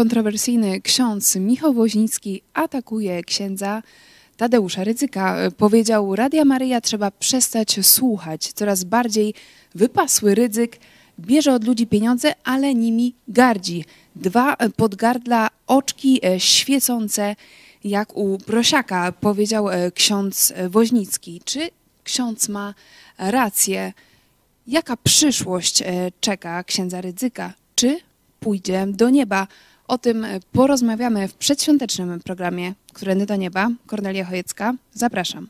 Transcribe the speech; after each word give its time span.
Kontrowersyjny 0.00 0.80
ksiądz 0.80 1.36
Michał 1.36 1.74
Woźnicki 1.74 2.42
atakuje 2.54 3.22
księdza 3.22 3.82
Tadeusza 4.36 4.84
Rydzyka. 4.84 5.36
Powiedział, 5.56 6.16
Radia 6.16 6.44
Maryja 6.44 6.80
trzeba 6.80 7.10
przestać 7.10 7.78
słuchać. 7.82 8.52
Coraz 8.52 8.84
bardziej 8.84 9.34
wypasły 9.74 10.34
Rydzyk 10.34 10.78
bierze 11.18 11.54
od 11.54 11.64
ludzi 11.64 11.86
pieniądze, 11.86 12.34
ale 12.44 12.74
nimi 12.74 13.14
gardzi. 13.28 13.84
Dwa 14.16 14.56
podgardla, 14.76 15.48
oczki 15.66 16.26
e, 16.26 16.40
świecące 16.40 17.36
jak 17.84 18.16
u 18.16 18.38
prosiaka, 18.38 19.12
powiedział 19.12 19.70
e, 19.70 19.90
ksiądz 19.90 20.52
Woźnicki. 20.70 21.40
Czy 21.44 21.70
ksiądz 22.04 22.48
ma 22.48 22.74
rację? 23.18 23.92
Jaka 24.66 24.96
przyszłość 24.96 25.82
e, 25.82 25.86
czeka 26.20 26.64
księdza 26.64 27.00
Rydzyka? 27.00 27.52
Czy 27.74 28.00
pójdzie 28.40 28.86
do 28.88 29.10
nieba? 29.10 29.46
O 29.90 29.98
tym 29.98 30.26
porozmawiamy 30.52 31.28
w 31.28 31.34
przedświątecznym 31.34 32.20
programie 32.20 32.74
Którędy 32.92 33.26
do 33.26 33.36
nieba. 33.36 33.68
Kornelia 33.86 34.24
Chojecka, 34.24 34.74
zapraszam. 34.92 35.48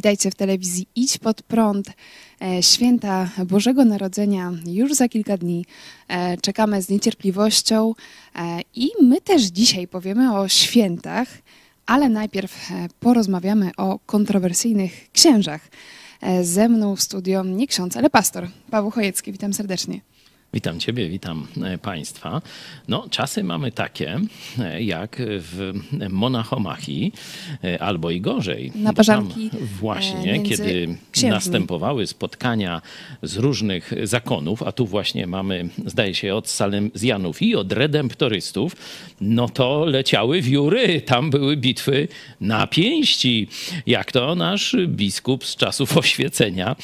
Witajcie 0.00 0.30
w 0.30 0.34
telewizji 0.34 0.86
Idź 0.96 1.18
pod 1.18 1.42
prąd. 1.42 1.92
E, 2.42 2.62
święta 2.62 3.30
Bożego 3.46 3.84
Narodzenia 3.84 4.52
już 4.66 4.94
za 4.94 5.08
kilka 5.08 5.36
dni. 5.36 5.64
E, 6.08 6.36
czekamy 6.36 6.82
z 6.82 6.88
niecierpliwością 6.88 7.94
e, 8.34 8.60
i 8.74 8.90
my 9.02 9.20
też 9.20 9.42
dzisiaj 9.42 9.88
powiemy 9.88 10.38
o 10.38 10.48
świętach, 10.48 11.28
ale 11.86 12.08
najpierw 12.08 12.70
porozmawiamy 13.00 13.70
o 13.76 13.98
kontrowersyjnych 14.06 15.10
księżach. 15.12 15.68
Ze 16.42 16.68
mną 16.68 16.96
w 16.96 17.02
studio 17.02 17.44
nie 17.44 17.66
ksiądz, 17.66 17.96
ale 17.96 18.10
pastor 18.10 18.48
Paweł 18.70 18.90
Chojecki. 18.90 19.32
Witam 19.32 19.52
serdecznie. 19.54 20.00
Witam 20.54 20.80
Ciebie, 20.80 21.08
witam 21.08 21.46
e, 21.64 21.78
Państwa. 21.78 22.42
No, 22.88 23.06
czasy 23.10 23.44
mamy 23.44 23.72
takie, 23.72 24.20
e, 24.58 24.82
jak 24.82 25.16
w 25.22 25.72
Monachomachii, 26.10 27.12
e, 27.64 27.82
albo 27.82 28.10
i 28.10 28.20
gorzej. 28.20 28.72
Na 28.74 28.92
parzanki 28.92 29.50
Właśnie, 29.60 30.42
kiedy 30.42 30.96
księżmi. 31.12 31.30
następowały 31.30 32.06
spotkania 32.06 32.82
z 33.22 33.36
różnych 33.36 33.92
zakonów, 34.02 34.62
a 34.62 34.72
tu 34.72 34.86
właśnie 34.86 35.26
mamy, 35.26 35.68
zdaje 35.86 36.14
się, 36.14 36.34
od 36.34 36.48
Salezjanów 36.48 37.42
i 37.42 37.56
od 37.56 37.72
redemptorystów, 37.72 38.76
no 39.20 39.48
to 39.48 39.84
leciały 39.84 40.42
wióry, 40.42 41.00
tam 41.00 41.30
były 41.30 41.56
bitwy 41.56 42.08
na 42.40 42.66
pięści, 42.66 43.48
jak 43.86 44.12
to 44.12 44.34
nasz 44.34 44.76
biskup 44.86 45.46
z 45.46 45.56
czasów 45.56 45.96
oświecenia 46.02 46.76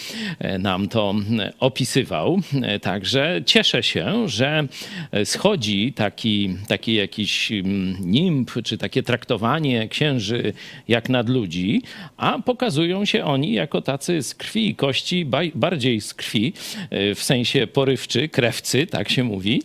nam 0.58 0.88
to 0.88 1.14
opisywał. 1.60 2.40
Także 2.82 3.42
cieszę 3.56 3.82
się, 3.82 4.28
że 4.28 4.68
schodzi 5.24 5.92
taki, 5.92 6.56
taki 6.68 6.94
jakiś 6.94 7.52
mm, 7.52 7.96
nimb, 8.00 8.50
czy 8.64 8.78
takie 8.78 9.02
traktowanie 9.02 9.88
księży 9.88 10.52
jak 10.88 11.08
nad 11.08 11.28
ludzi, 11.28 11.82
a 12.16 12.38
pokazują 12.38 13.04
się 13.04 13.24
oni 13.24 13.52
jako 13.52 13.82
tacy 13.82 14.22
z 14.22 14.34
krwi 14.34 14.68
i 14.68 14.74
kości, 14.74 15.26
bardziej 15.54 16.00
z 16.00 16.14
krwi, 16.14 16.52
e, 16.90 17.14
w 17.14 17.22
sensie 17.22 17.66
porywczy, 17.66 18.28
krewcy, 18.28 18.86
tak 18.86 19.08
się 19.08 19.24
mówi, 19.24 19.62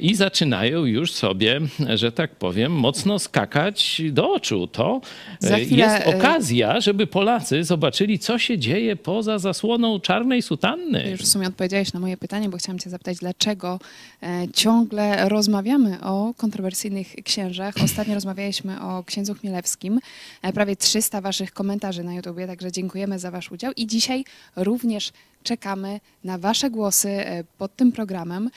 i 0.00 0.14
zaczynają 0.14 0.84
już 0.84 1.12
sobie, 1.12 1.60
że 1.94 2.12
tak 2.12 2.36
powiem, 2.36 2.72
mocno 2.72 3.18
skakać 3.18 4.02
do 4.10 4.32
oczu. 4.32 4.66
To 4.66 5.00
e, 5.42 5.60
chwilę... 5.60 5.84
jest 5.84 6.06
e, 6.06 6.16
okazja, 6.16 6.80
żeby 6.80 7.06
Polacy 7.06 7.64
zobaczyli, 7.64 8.18
co 8.18 8.38
się 8.38 8.58
dzieje 8.58 8.96
poza 8.96 9.38
zasłoną 9.38 10.00
czarnej 10.00 10.42
sutanny. 10.42 11.10
Już 11.10 11.20
w 11.20 11.26
sumie 11.26 11.46
odpowiedziałeś 11.48 11.92
na 11.92 12.00
moje 12.00 12.16
pytanie, 12.16 12.48
bo 12.48 12.58
chciałam 12.58 12.78
cię 12.78 12.90
zapytać, 12.90 13.17
dlaczego 13.20 13.80
e, 14.22 14.48
ciągle 14.54 15.28
rozmawiamy 15.28 16.04
o 16.04 16.34
kontrowersyjnych 16.36 17.14
księżach. 17.24 17.74
Ostatnio 17.84 18.14
rozmawialiśmy 18.14 18.82
o 18.82 19.04
księdzu 19.04 19.34
Chmielewskim. 19.34 20.00
E, 20.42 20.52
prawie 20.52 20.76
300 20.76 21.20
waszych 21.20 21.52
komentarzy 21.52 22.04
na 22.04 22.14
YouTubie, 22.14 22.46
także 22.46 22.72
dziękujemy 22.72 23.18
za 23.18 23.30
wasz 23.30 23.52
udział. 23.52 23.72
I 23.76 23.86
dzisiaj 23.86 24.24
również 24.56 25.12
czekamy 25.42 26.00
na 26.24 26.38
wasze 26.38 26.70
głosy 26.70 27.08
e, 27.08 27.44
pod 27.58 27.76
tym 27.76 27.92
programem. 27.92 28.50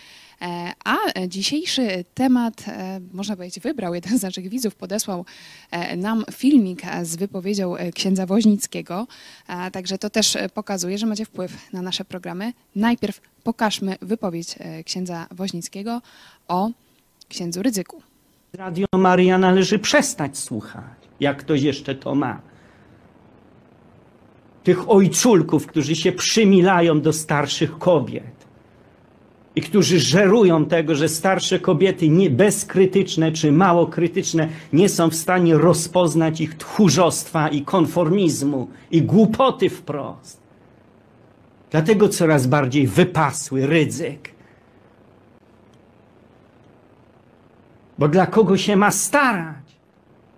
A 0.85 0.97
dzisiejszy 1.27 2.05
temat, 2.13 2.65
można 3.13 3.35
powiedzieć, 3.35 3.63
wybrał 3.63 3.95
jeden 3.95 4.19
z 4.19 4.21
naszych 4.21 4.49
widzów, 4.49 4.75
podesłał 4.75 5.25
nam 5.97 6.23
filmik 6.31 6.81
z 7.03 7.15
wypowiedzią 7.15 7.75
księdza 7.95 8.25
Woźnickiego. 8.25 9.07
Także 9.71 9.97
to 9.97 10.09
też 10.09 10.37
pokazuje, 10.53 10.97
że 10.97 11.05
macie 11.05 11.25
wpływ 11.25 11.73
na 11.73 11.81
nasze 11.81 12.05
programy. 12.05 12.53
Najpierw 12.75 13.21
pokażmy 13.43 13.95
wypowiedź 14.01 14.55
e, 14.59 14.83
księdza 14.83 15.27
Woźnickiego 15.31 16.01
o 16.47 16.69
księdzu 17.29 17.63
Rydzyku. 17.63 18.01
Radio 18.53 18.85
Maria 18.95 19.37
należy 19.37 19.79
przestać 19.79 20.37
słuchać, 20.37 20.83
jak 21.19 21.37
ktoś 21.37 21.61
jeszcze 21.61 21.95
to 21.95 22.15
ma. 22.15 22.41
Tych 24.63 24.89
ojczulków, 24.89 25.67
którzy 25.67 25.95
się 25.95 26.11
przymilają 26.11 27.01
do 27.01 27.13
starszych 27.13 27.77
kobiet 27.77 28.41
i 29.55 29.61
którzy 29.61 29.99
żerują 29.99 30.65
tego, 30.65 30.95
że 30.95 31.09
starsze 31.09 31.59
kobiety 31.59 32.09
nie, 32.09 32.29
bezkrytyczne 32.29 33.31
czy 33.31 33.51
mało 33.51 33.87
krytyczne 33.87 34.49
nie 34.73 34.89
są 34.89 35.09
w 35.09 35.15
stanie 35.15 35.57
rozpoznać 35.57 36.41
ich 36.41 36.57
tchórzostwa 36.57 37.49
i 37.49 37.61
konformizmu 37.61 38.67
i 38.91 39.01
głupoty 39.01 39.69
wprost. 39.69 40.41
Dlatego 41.71 42.09
coraz 42.09 42.47
bardziej 42.47 42.87
wypasły 42.87 43.67
ryzyk. 43.67 44.31
Bo 47.97 48.07
dla 48.07 48.25
kogo 48.25 48.57
się 48.57 48.75
ma 48.75 48.91
starać? 48.91 49.60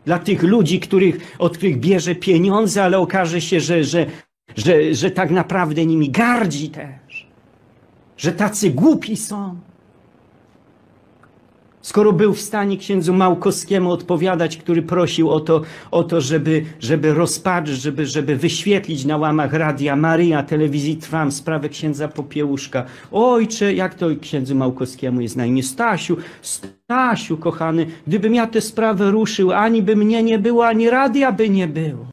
Dla 0.05 0.19
tych 0.19 0.43
ludzi, 0.43 0.79
których, 0.79 1.35
od 1.39 1.57
których 1.57 1.79
bierze 1.79 2.15
pieniądze, 2.15 2.83
ale 2.83 2.99
okaże 2.99 3.41
się, 3.41 3.59
że, 3.59 3.83
że, 3.83 4.05
że, 4.55 4.93
że 4.93 5.11
tak 5.11 5.31
naprawdę 5.31 5.85
nimi 5.85 6.09
gardzi 6.09 6.69
też. 6.69 7.27
Że 8.17 8.31
tacy 8.31 8.69
głupi 8.69 9.17
są. 9.17 9.59
Skoro 11.83 12.13
był 12.13 12.33
w 12.33 12.41
stanie 12.41 12.77
księdzu 12.77 13.13
Małkowskiemu 13.13 13.91
odpowiadać, 13.91 14.57
który 14.57 14.81
prosił 14.81 15.29
o 15.29 15.39
to, 15.39 15.61
o 15.91 16.03
to 16.03 16.21
żeby, 16.21 16.65
żeby 16.79 17.13
rozpatrzyć, 17.13 17.81
żeby, 17.81 18.05
żeby 18.05 18.35
wyświetlić 18.35 19.05
na 19.05 19.17
łamach 19.17 19.53
Radia 19.53 19.95
Maria, 19.95 20.43
telewizji 20.43 20.97
Trwam 20.97 21.31
sprawę 21.31 21.69
księdza 21.69 22.07
Popiełuszka. 22.07 22.85
Ojcze, 23.11 23.73
jak 23.73 23.95
to 23.95 24.05
księdzu 24.21 24.55
Małkowskiemu 24.55 25.21
jest 25.21 25.35
na 25.35 25.45
imię? 25.45 25.63
Stasiu, 25.63 26.17
Stasiu, 26.41 27.37
kochany, 27.37 27.85
gdybym 28.07 28.35
ja 28.35 28.47
tę 28.47 28.61
sprawę 28.61 29.11
ruszył, 29.11 29.51
ani 29.51 29.81
by 29.81 29.95
mnie 29.95 30.23
nie 30.23 30.39
było, 30.39 30.67
ani 30.67 30.89
radia 30.89 31.31
by 31.31 31.49
nie 31.49 31.67
było. 31.67 32.05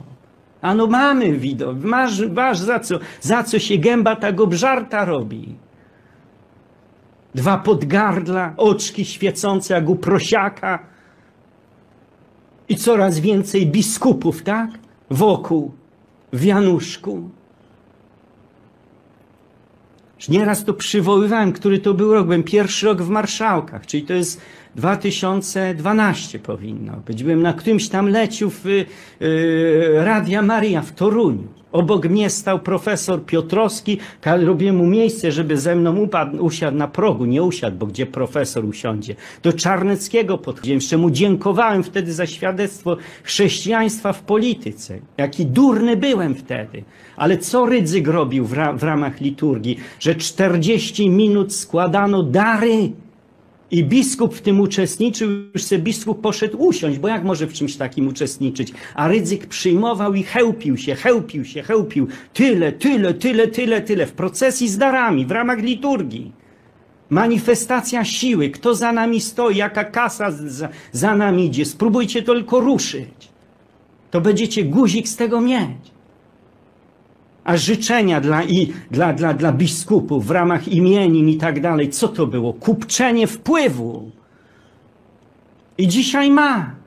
Ano 0.62 0.86
mamy 0.86 1.32
widok, 1.32 1.76
masz, 1.84 2.20
masz 2.20 2.58
za 2.58 2.80
co, 2.80 2.98
za 3.20 3.42
co 3.42 3.58
się 3.58 3.78
gęba 3.78 4.16
tak 4.16 4.40
obżarta 4.40 5.04
robi 5.04 5.69
dwa 7.34 7.58
podgardla, 7.58 8.54
oczki 8.56 9.04
świecące 9.04 9.74
jak 9.74 9.88
u 9.88 9.96
prosiaka 9.96 10.78
i 12.68 12.76
coraz 12.76 13.18
więcej 13.18 13.66
biskupów, 13.66 14.42
tak? 14.42 14.70
Wokół, 15.10 15.74
w 16.32 16.44
Januszku. 16.44 17.30
Już 20.16 20.28
nieraz 20.28 20.64
to 20.64 20.74
przywoływałem, 20.74 21.52
który 21.52 21.78
to 21.78 21.94
był 21.94 22.14
rok. 22.14 22.24
Byłem 22.24 22.42
pierwszy 22.42 22.86
rok 22.86 23.02
w 23.02 23.08
Marszałkach, 23.08 23.86
czyli 23.86 24.02
to 24.02 24.12
jest 24.12 24.40
2012 24.76 26.38
powinno 26.38 26.96
być. 26.96 27.22
Byłem 27.22 27.42
na 27.42 27.52
którymś 27.52 27.88
tam 27.88 28.08
leciu 28.08 28.50
w 28.50 28.66
y, 28.66 28.86
Radia 29.94 30.42
Maria 30.42 30.82
w 30.82 30.92
Toruniu. 30.92 31.59
Obok 31.72 32.08
mnie 32.08 32.30
stał 32.30 32.58
profesor 32.58 33.24
Piotrowski, 33.24 33.98
robiłem 34.24 34.76
mu 34.76 34.86
miejsce, 34.86 35.32
żeby 35.32 35.56
ze 35.56 35.76
mną 35.76 35.96
upadł, 35.96 36.44
usiadł 36.44 36.76
na 36.76 36.88
progu, 36.88 37.24
nie 37.24 37.42
usiadł, 37.42 37.76
bo 37.76 37.86
gdzie 37.86 38.06
profesor 38.06 38.64
usiądzie. 38.64 39.14
Do 39.42 39.52
Czarneckiego 39.52 40.38
podchodziłem, 40.38 40.76
jeszcze 40.76 40.98
mu 40.98 41.10
dziękowałem 41.10 41.82
wtedy 41.82 42.12
za 42.12 42.26
świadectwo 42.26 42.96
chrześcijaństwa 43.22 44.12
w 44.12 44.22
polityce. 44.22 44.98
Jaki 45.18 45.46
durny 45.46 45.96
byłem 45.96 46.34
wtedy. 46.34 46.84
Ale 47.16 47.38
co 47.38 47.66
Rydzyk 47.66 48.08
robił 48.08 48.44
w, 48.44 48.52
ra- 48.52 48.72
w 48.72 48.82
ramach 48.82 49.20
liturgii? 49.20 49.76
Że 50.00 50.14
40 50.14 51.10
minut 51.10 51.54
składano 51.54 52.22
dary 52.22 52.90
i 53.70 53.84
biskup 53.84 54.34
w 54.34 54.40
tym 54.40 54.60
uczestniczył, 54.60 55.30
już 55.54 55.62
se 55.62 55.78
biskup 55.78 56.20
poszedł 56.20 56.62
usiąść, 56.62 56.98
bo 56.98 57.08
jak 57.08 57.24
może 57.24 57.46
w 57.46 57.52
czymś 57.52 57.76
takim 57.76 58.08
uczestniczyć? 58.08 58.72
A 58.94 59.08
Rydzyk 59.08 59.46
przyjmował 59.46 60.14
i 60.14 60.22
chełpił 60.22 60.76
się, 60.76 60.94
chełpił 60.94 61.44
się, 61.44 61.62
chełpił. 61.62 62.08
Tyle, 62.34 62.72
tyle, 62.72 63.14
tyle, 63.14 63.48
tyle, 63.48 63.80
tyle. 63.80 64.06
W 64.06 64.12
procesji 64.12 64.68
z 64.68 64.78
darami, 64.78 65.26
w 65.26 65.30
ramach 65.30 65.58
liturgii. 65.58 66.32
Manifestacja 67.10 68.04
siły. 68.04 68.50
Kto 68.50 68.74
za 68.74 68.92
nami 68.92 69.20
stoi? 69.20 69.56
Jaka 69.56 69.84
kasa 69.84 70.30
za, 70.30 70.68
za 70.92 71.16
nami 71.16 71.46
idzie? 71.46 71.64
Spróbujcie 71.64 72.22
tylko 72.22 72.60
ruszyć. 72.60 73.28
To 74.10 74.20
będziecie 74.20 74.64
guzik 74.64 75.08
z 75.08 75.16
tego 75.16 75.40
mieć. 75.40 75.99
A 77.44 77.56
życzenia 77.56 78.20
dla, 78.20 78.44
i, 78.44 78.72
dla, 78.90 79.12
dla, 79.12 79.34
dla 79.34 79.52
biskupów 79.52 80.26
w 80.26 80.30
ramach 80.30 80.68
imienin 80.68 81.28
i 81.28 81.36
tak 81.36 81.60
dalej, 81.60 81.90
co 81.90 82.08
to 82.08 82.26
było? 82.26 82.52
Kupczenie 82.52 83.26
wpływu. 83.26 84.10
I 85.78 85.88
dzisiaj 85.88 86.30
ma. 86.30 86.80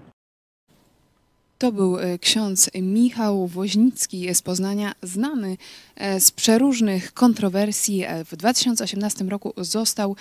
To 1.64 1.72
był 1.72 2.00
e, 2.00 2.20
ksiądz 2.20 2.70
Michał 2.82 3.48
Woźnicki 3.48 4.36
z 4.36 4.42
Poznania, 4.42 4.94
znany 5.02 5.58
e, 5.96 6.20
z 6.20 6.32
przeróżnych 6.32 7.14
kontrowersji. 7.14 8.04
E, 8.04 8.26
W 8.26 8.36
2018 8.36 9.26
roku 9.26 9.54
został 9.58 10.16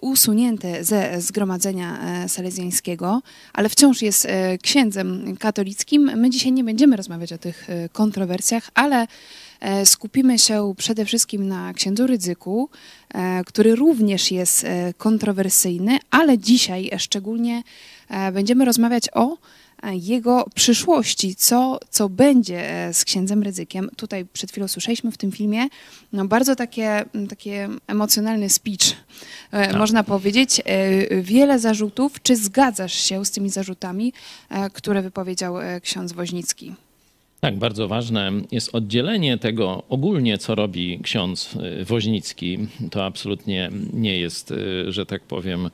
usunięty 0.00 0.84
ze 0.84 1.20
zgromadzenia 1.20 1.98
salezjańskiego, 2.28 3.22
ale 3.52 3.68
wciąż 3.68 4.02
jest 4.02 4.28
księdzem 4.62 5.36
katolickim. 5.36 6.10
My 6.16 6.30
dzisiaj 6.30 6.52
nie 6.52 6.64
będziemy 6.64 6.96
rozmawiać 6.96 7.32
o 7.32 7.38
tych 7.38 7.68
kontrowersjach, 7.92 8.70
ale 8.74 9.06
skupimy 9.84 10.38
się 10.38 10.74
przede 10.76 11.04
wszystkim 11.04 11.48
na 11.48 11.72
księdzu 11.74 12.06
Rydzyku, 12.06 12.68
e, 13.14 13.44
który 13.44 13.76
również 13.76 14.30
jest 14.30 14.64
e, 14.64 14.94
kontrowersyjny, 14.94 15.98
ale 16.10 16.38
dzisiaj 16.38 16.90
szczególnie 16.98 17.62
e, 18.08 18.32
będziemy 18.32 18.64
rozmawiać 18.64 19.08
o 19.14 19.36
e, 19.82 19.96
jego 19.96 20.46
przyszłości, 20.54 21.34
co, 21.34 21.80
co 21.90 22.08
będzie 22.08 22.70
e, 22.70 22.94
z 22.94 23.04
księdzem 23.04 23.42
Rydzykiem. 23.42 23.90
Tutaj 23.96 24.26
przed 24.32 24.50
chwilą 24.50 24.68
słyszeliśmy 24.68 25.12
w 25.12 25.16
tym 25.16 25.32
filmie 25.32 25.68
no 26.12 26.24
bardzo 26.24 26.56
takie, 26.56 27.04
takie 27.28 27.68
emocjonalny 27.86 28.50
speech, 28.50 28.96
e, 29.50 29.78
można 29.78 30.04
powiedzieć. 30.04 30.60
E, 30.64 31.22
Wiele 31.22 31.58
zarzutów. 31.58 32.22
Czy 32.22 32.36
zgadzasz 32.36 32.94
się 32.94 33.24
z 33.24 33.30
tymi 33.30 33.50
zarzutami, 33.50 34.12
e, 34.50 34.70
które 34.70 35.02
wypowiedział 35.02 35.60
e, 35.60 35.80
ksiądz 35.80 36.12
Woźnicki? 36.12 36.74
Tak, 37.44 37.56
bardzo 37.56 37.88
ważne 37.88 38.32
jest 38.52 38.74
oddzielenie 38.74 39.38
tego 39.38 39.82
ogólnie, 39.88 40.38
co 40.38 40.54
robi 40.54 41.00
ksiądz 41.02 41.56
y, 41.80 41.84
Woźnicki. 41.84 42.58
To 42.90 43.04
absolutnie 43.04 43.70
nie 43.92 44.18
jest, 44.18 44.50
y, 44.50 44.92
że 44.92 45.06
tak 45.06 45.22
powiem, 45.22 45.70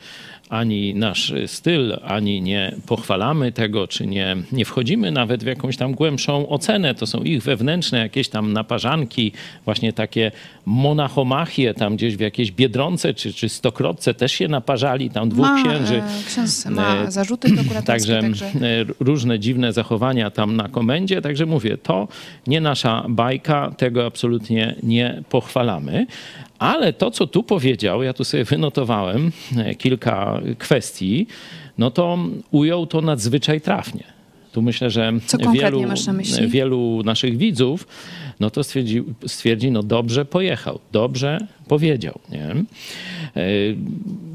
ani 0.49 0.95
nasz 0.95 1.33
styl, 1.47 1.97
ani 2.05 2.43
nie 2.43 2.75
pochwalamy 2.87 3.53
tego, 3.53 3.89
czy 3.89 4.07
nie, 4.07 4.37
nie 4.53 4.65
wchodzimy 4.65 5.11
nawet 5.11 5.45
w 5.45 5.47
jakąś 5.47 5.77
tam 5.77 5.95
głębszą 5.95 6.49
ocenę. 6.49 6.95
To 6.95 7.07
są 7.07 7.23
ich 7.23 7.43
wewnętrzne 7.43 7.99
jakieś 7.99 8.29
tam 8.29 8.53
naparzanki, 8.53 9.33
właśnie 9.65 9.93
takie 9.93 10.33
monachomachie 10.67 11.75
tam 11.75 11.97
gdzieś 11.97 12.17
w 12.17 12.21
jakiejś 12.21 12.53
Biedronce 12.53 13.15
czy, 13.15 13.33
czy 13.33 13.49
Stokrotce 13.49 14.15
też 14.15 14.33
się 14.33 14.49
naparzali, 14.49 15.11
tam 15.11 15.29
dwóch 15.29 15.47
Ma, 15.47 15.63
księży. 15.63 15.95
e, 15.95 16.03
Ksiądz 16.27 16.67
ma 16.67 16.97
E, 16.97 17.11
zarzuty 17.11 17.49
prokuratorskie, 17.49 17.87
Także, 17.87 18.21
także... 18.21 18.47
e, 18.47 18.85
różne 19.01 19.39
dziwne 19.39 19.73
zachowania 19.73 20.31
tam 20.31 20.57
na 20.57 20.69
komendzie. 20.69 21.23
Także 21.23 21.47
mówię, 21.47 21.60
to 21.83 22.09
nie 22.47 22.61
nasza 22.61 23.07
bajka, 23.09 23.75
tego 23.77 24.07
absolutnie 24.07 24.75
nie 24.83 25.23
pochwalamy. 25.29 26.07
Ale 26.59 26.93
to, 26.93 27.11
co 27.11 27.27
tu 27.27 27.43
powiedział, 27.43 28.03
ja 28.03 28.13
tu 28.13 28.25
sobie 28.25 28.45
wynotowałem 28.45 29.33
e, 29.57 29.75
kilka 29.75 30.41
kwestii, 30.59 31.27
no 31.79 31.91
to 31.91 32.19
ujął 32.51 32.87
to 32.87 33.01
nadzwyczaj 33.01 33.61
trafnie. 33.61 34.05
Tu 34.53 34.63
myślę, 34.63 34.91
że 34.91 35.13
wielu, 35.53 35.83
na 36.07 36.13
myśli? 36.13 36.49
wielu 36.49 37.03
naszych 37.05 37.37
widzów 37.37 37.87
no 38.41 38.51
to 38.51 38.65
stwierdzi, 38.65 39.03
stwierdzi, 39.27 39.71
no 39.71 39.83
dobrze 39.83 40.25
pojechał, 40.25 40.79
dobrze 40.93 41.47
powiedział. 41.69 42.19
Nie? 42.31 42.55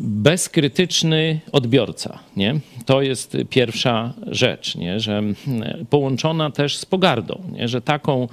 Bezkrytyczny 0.06 1.40
odbiorca. 1.52 2.20
Nie? 2.38 2.60
To 2.86 3.02
jest 3.02 3.38
pierwsza 3.50 4.14
rzecz, 4.28 4.76
nie? 4.76 5.00
że 5.00 5.18
mm, 5.18 5.36
połączona 5.90 6.52
też 6.52 6.78
z 6.78 6.86
pogardą, 6.86 7.42
nie? 7.52 7.68
że 7.68 7.82
taką, 7.82 8.28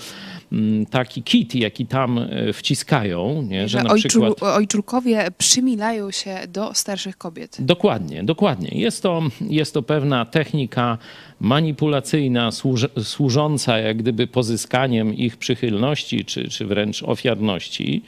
mm, 0.52 0.86
taki 0.86 1.22
kit, 1.22 1.54
jaki 1.54 1.86
tam 1.86 2.18
e, 2.18 2.52
wciskają, 2.52 3.42
nie? 3.42 3.68
że 3.68 3.78
że 3.78 3.84
na 3.84 3.90
ojczul, 3.90 4.08
przykład... 4.08 4.42
ojczulkowie 4.42 5.26
przymilają 5.38 6.10
się 6.10 6.38
do 6.48 6.74
starszych 6.74 7.18
kobiet. 7.18 7.56
Dokładnie, 7.60 8.24
dokładnie. 8.24 8.68
Jest 8.72 9.02
to, 9.02 9.22
jest 9.40 9.74
to 9.74 9.82
pewna 9.82 10.24
technika 10.24 10.98
manipulacyjna, 11.40 12.52
służ, 12.52 12.86
służąca 13.02 13.78
jak 13.78 13.96
gdyby 13.96 14.26
pozyskaniem 14.26 15.14
ich 15.14 15.36
przychylności, 15.36 16.24
czy, 16.24 16.48
czy 16.48 16.66
wręcz 16.66 17.02
ofiarności, 17.02 18.02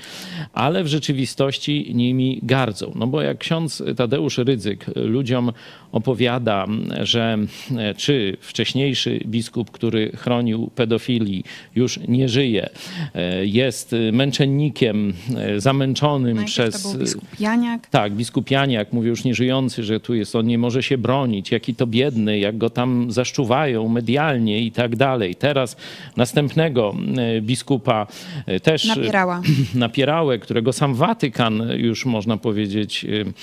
ale 0.52 0.84
w 0.84 0.86
rzeczywistości 0.86 1.92
nimi 1.94 2.40
gardzą. 2.42 2.92
No 2.94 3.06
bo 3.06 3.22
jak 3.22 3.38
ksiądz 3.38 3.53
Tadeusz 3.96 4.38
Rydzyk 4.38 4.86
ludziom 4.96 5.52
opowiada, 5.94 6.66
że 7.02 7.38
e, 7.76 7.94
czy 7.94 8.36
wcześniejszy 8.40 9.20
biskup, 9.26 9.70
który 9.70 10.12
chronił 10.16 10.70
pedofilii, 10.74 11.44
już 11.74 12.00
nie 12.08 12.28
żyje, 12.28 12.68
e, 13.14 13.46
jest 13.46 13.94
męczennikiem 14.12 15.12
e, 15.36 15.60
zamęczonym 15.60 16.36
Najpierw 16.36 16.52
przez 16.52 16.82
to 16.82 16.88
był 16.88 16.98
biskup 17.00 17.40
Janiak. 17.40 17.86
tak, 17.86 18.12
biskup 18.12 18.50
Janiak, 18.50 18.92
mówię 18.92 19.08
już 19.08 19.24
nieżyjący, 19.24 19.82
że 19.82 20.00
tu 20.00 20.14
jest, 20.14 20.36
on 20.36 20.46
nie 20.46 20.58
może 20.58 20.82
się 20.82 20.98
bronić, 20.98 21.50
jaki 21.50 21.74
to 21.74 21.86
biedny, 21.86 22.38
jak 22.38 22.58
go 22.58 22.70
tam 22.70 23.12
zaszczuwają 23.12 23.88
medialnie 23.88 24.60
i 24.60 24.72
tak 24.72 24.96
dalej. 24.96 25.34
Teraz 25.34 25.76
następnego 26.16 26.94
biskupa 27.40 28.06
też 28.62 28.84
Napierała. 28.84 29.42
napierałę, 29.74 30.38
którego 30.38 30.72
sam 30.72 30.94
Watykan 30.94 31.62
już 31.76 32.06
można 32.06 32.36
powiedzieć 32.36 33.06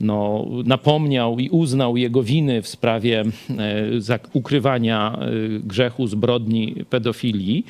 no, 0.00 0.46
napomniał 0.64 1.38
i 1.38 1.48
uznał 1.48 1.96
jego 1.96 2.22
winy 2.22 2.62
w 2.62 2.68
sprawie 2.68 3.24
e, 4.10 4.26
ukrywania 4.32 5.18
e, 5.20 5.26
grzechu, 5.60 6.06
zbrodni 6.06 6.74
pedofilii, 6.90 7.66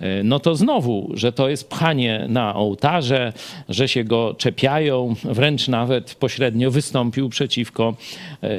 e, 0.00 0.22
no 0.22 0.40
to 0.40 0.56
znowu, 0.56 1.10
że 1.14 1.32
to 1.32 1.48
jest 1.48 1.70
pchanie 1.70 2.26
na 2.28 2.54
ołtarze, 2.54 3.32
że 3.68 3.88
się 3.88 4.04
go 4.04 4.34
czepiają, 4.38 5.14
wręcz 5.24 5.68
nawet 5.68 6.14
pośrednio 6.14 6.70
wystąpił 6.70 7.28
przeciwko 7.28 7.94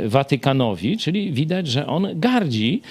Watykanowi, 0.06 0.98
czyli 0.98 1.32
widać, 1.32 1.68
że 1.68 1.88
on 1.88 2.08
gardzi 2.16 2.82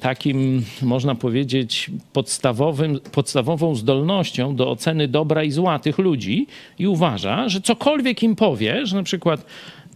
takim, 0.00 0.64
można 0.82 1.14
powiedzieć, 1.14 1.90
podstawowym, 2.12 3.00
podstawową 3.12 3.74
zdolnością 3.74 4.56
do 4.56 4.70
oceny 4.70 5.08
dobra 5.08 5.44
i 5.44 5.50
zła 5.50 5.78
tych 5.78 5.98
ludzi 5.98 6.46
i 6.78 6.86
uważa, 6.86 7.48
że 7.48 7.60
cokolwiek 7.60 8.22
im 8.22 8.36
powie, 8.36 8.86
że 8.86 8.96
na 8.96 9.02
przykład 9.02 9.46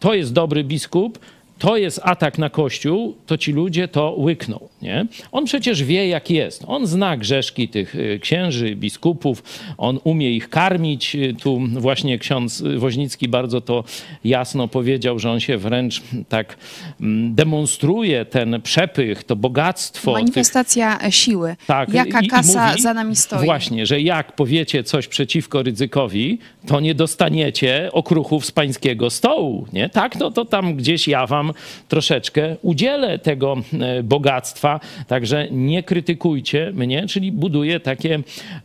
to 0.01 0.15
jest 0.15 0.33
dobry 0.33 0.65
biskup, 0.65 1.19
to 1.61 1.77
jest 1.77 2.01
atak 2.03 2.39
na 2.39 2.51
Kościół, 2.51 3.15
to 3.27 3.39
ci 3.39 3.53
ludzie 3.53 3.89
to 3.89 4.15
łykną. 4.19 4.69
Nie? 4.83 5.07
On 5.33 5.45
przecież 5.45 5.85
wie, 5.85 6.09
jak 6.09 6.31
jest. 6.31 6.65
On 6.67 6.87
zna 6.87 7.17
grzeszki 7.17 7.69
tych 7.69 7.95
y, 7.95 8.19
księży, 8.23 8.77
biskupów, 8.77 9.43
on 9.79 9.99
umie 10.05 10.31
ich 10.33 10.49
karmić. 10.51 11.15
Y, 11.15 11.35
Tu 11.43 11.61
właśnie 11.71 12.19
ksiądz 12.19 12.63
Woźnicki 12.77 13.29
bardzo 13.29 13.61
to 13.61 13.85
jasno 14.25 14.69
powiedział, 14.69 15.19
że 15.19 15.31
on 15.31 15.41
się 15.41 15.59
wręcz 15.59 16.03
tak 16.29 16.57
mm, 17.01 17.35
demonstruje 17.35 18.25
ten 18.25 18.63
przepych, 18.63 19.25
to 19.25 19.37
bogactwo. 19.37 20.13
tych 20.15 20.21
Manifestacja 20.23 21.11
siły. 21.11 21.57
tak, 21.67 21.89
Jaka 21.95 22.21
i- 22.21 22.25
i 22.25 22.29
kasa 22.29 22.69
mówi 22.69 22.83
za 22.83 22.95
nami 22.95 23.17
stoi? 23.17 23.45
Właśnie, 23.45 23.87
że 23.87 24.01
jak 24.01 24.33
powiecie 24.37 24.85
coś 24.85 25.07
przeciwko 25.09 25.63
ryzykowi, 25.63 26.39
to 26.67 26.81
nie 26.81 26.95
dostaniecie 26.95 27.89
okruchów 27.93 28.47
z 28.47 28.51
pańskiego 28.53 29.11
stołu. 29.11 29.67
Nie? 29.73 29.89
Tak, 29.89 30.17
no 30.19 30.31
to 30.31 30.45
tam 30.45 30.75
gdzieś 30.75 31.09
ja 31.09 31.27
wam 31.27 31.50
troszeczkę 31.89 32.57
udzielę 32.63 33.19
tego 33.19 33.57
e, 33.81 34.03
bogactwa, 34.03 34.81
także 35.07 35.49
nie 35.51 35.83
krytykujcie 35.83 36.73
mnie, 36.75 37.07
czyli 37.07 37.33
buduję 37.33 37.81
takie, 37.81 38.15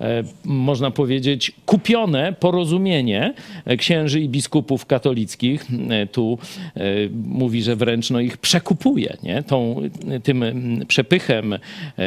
e, 0.02 0.24
można 0.44 0.92
powiedzieć, 0.92 1.52
kupione 1.66 2.34
porozumienie 2.34 3.34
e, 3.66 3.78
księży 3.78 4.22
i 4.22 4.30
biskupów 4.30 4.86
katolickich. 4.86 5.66
Tu 6.12 6.38
mówi, 7.14 7.64
że 7.64 7.76
wręcz 7.76 8.10
no, 8.10 8.20
ich 8.20 8.38
przekupuje, 8.38 9.18
nie? 9.24 9.44
Tą, 9.44 9.82
tym 10.24 10.44
przepychem, 10.88 11.56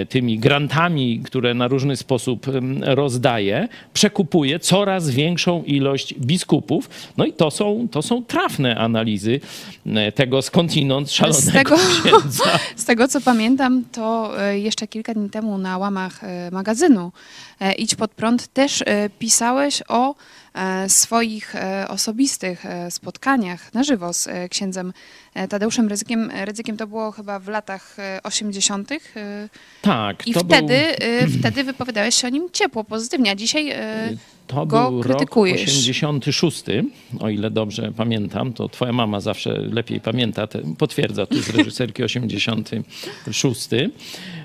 tymi 0.08 0.38
grantami, 0.38 1.20
które 1.25 1.54
na 1.54 1.68
różny 1.68 1.97
sposób 1.97 2.47
rozdaje, 2.80 3.68
przekupuje 3.94 4.58
coraz 4.58 5.11
większą 5.11 5.62
ilość 5.62 6.14
biskupów. 6.14 6.90
No 7.16 7.25
i 7.25 7.32
to 7.32 7.50
są, 7.50 7.88
to 7.90 8.02
są 8.02 8.25
trafne 8.25 8.76
analizy 8.76 9.40
tego 10.14 10.42
skądinąd 10.68 11.12
szalonego 11.12 11.42
z 11.42 11.52
tego, 11.52 11.76
księdza. 11.76 12.58
Z 12.76 12.84
tego 12.84 13.08
co 13.08 13.20
pamiętam, 13.20 13.84
to 13.92 14.34
e, 14.42 14.58
jeszcze 14.58 14.87
kilka 14.87 15.14
dni 15.14 15.30
temu 15.30 15.58
na 15.58 15.78
łamach 15.78 16.25
e, 16.25 16.50
magazynu 16.50 17.12
e, 17.60 17.72
Idź 17.72 17.94
Pod 17.94 18.10
Prąd 18.10 18.46
też 18.46 18.84
pisałeś 19.18 19.82
o 19.88 20.14
swoich 20.88 21.54
osobistych 21.88 22.64
spotkaniach 22.90 23.75
na 23.75 23.82
żywo 23.82 24.12
z 24.12 24.28
księdzem 24.50 24.92
Tadeuszem 25.48 25.88
Ryzykiem. 25.88 26.30
Ryzykiem 26.44 26.76
to 26.76 26.87
było 26.87 27.12
chyba 27.12 27.38
w 27.38 27.48
latach 27.48 27.96
80. 28.22 28.90
Tak. 29.82 30.26
I 30.26 30.34
wtedy, 30.34 30.96
był... 31.20 31.38
wtedy 31.38 31.64
wypowiadałeś 31.64 32.14
się 32.14 32.26
o 32.26 32.30
nim 32.30 32.48
ciepło, 32.52 32.84
pozytywnie, 32.84 33.30
a 33.30 33.34
dzisiaj 33.34 33.72
to 34.49 34.67
go 34.67 34.90
był 34.90 35.00
krytykujesz. 35.00 35.61
rok 35.61 35.69
86, 35.69 36.64
o 37.21 37.28
ile 37.28 37.50
dobrze 37.50 37.93
pamiętam, 37.97 38.52
to 38.52 38.69
twoja 38.69 38.93
mama 38.93 39.21
zawsze 39.21 39.52
lepiej 39.52 40.00
pamięta, 40.00 40.49
potwierdza 40.78 41.26
tu 41.26 41.43
z 41.43 41.50
reżyserki 41.50 42.02
86. 42.02 43.69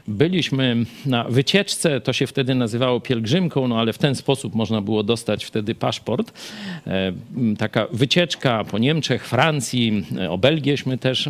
Byliśmy 0.08 0.86
na 1.06 1.24
wycieczce, 1.24 2.02
to 2.02 2.14
się 2.14 2.28
wtedy 2.28 2.56
nazywało 2.56 3.00
pielgrzymką, 3.00 3.68
no 3.68 3.80
ale 3.80 3.94
w 3.94 3.98
ten 3.98 4.16
sposób 4.16 4.56
można 4.56 4.82
było 4.82 5.04
dostać 5.04 5.46
wtedy 5.46 5.76
paszport. 5.76 6.34
E, 6.88 7.14
taka 7.58 7.88
wycieczka 7.92 8.64
po 8.64 8.78
Niemczech, 8.78 9.28
Francji, 9.28 10.06
e, 10.18 10.32
o 10.32 10.38
Belgieśmy 10.38 10.98
też 10.98 11.30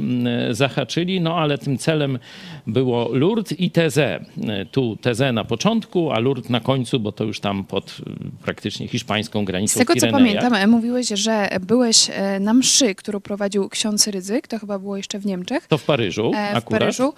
zahaczyli, 0.51 1.21
no 1.21 1.37
ale 1.37 1.57
tym 1.57 1.77
celem 1.77 2.19
było 2.67 3.09
Lourdes 3.13 3.59
i 3.59 3.71
Teze. 3.71 4.25
Tu 4.71 4.97
Teze 5.01 5.31
na 5.31 5.43
początku, 5.43 6.11
a 6.11 6.19
Lourdes 6.19 6.49
na 6.49 6.59
końcu, 6.59 6.99
bo 6.99 7.11
to 7.11 7.23
już 7.23 7.39
tam 7.39 7.63
pod 7.63 7.97
praktycznie 8.43 8.62
hiszpańską 8.71 9.45
granicą 9.45 9.73
Z 9.73 9.77
tego 9.77 9.95
co 9.95 10.07
pamiętam, 10.07 10.53
e, 10.53 10.67
mówiłeś, 10.67 11.07
że 11.07 11.49
byłeś 11.61 12.09
na 12.39 12.53
mszy, 12.53 12.95
którą 12.95 13.19
prowadził 13.19 13.69
ksiądz 13.69 14.07
Rydzyk, 14.07 14.47
to 14.47 14.59
chyba 14.59 14.79
było 14.79 14.97
jeszcze 14.97 15.19
w 15.19 15.25
Niemczech. 15.25 15.67
To 15.67 15.77
w 15.77 15.83
Paryżu 15.83 16.31
w 16.31 16.55
akurat. 16.55 16.79
Paryżu. 16.79 17.13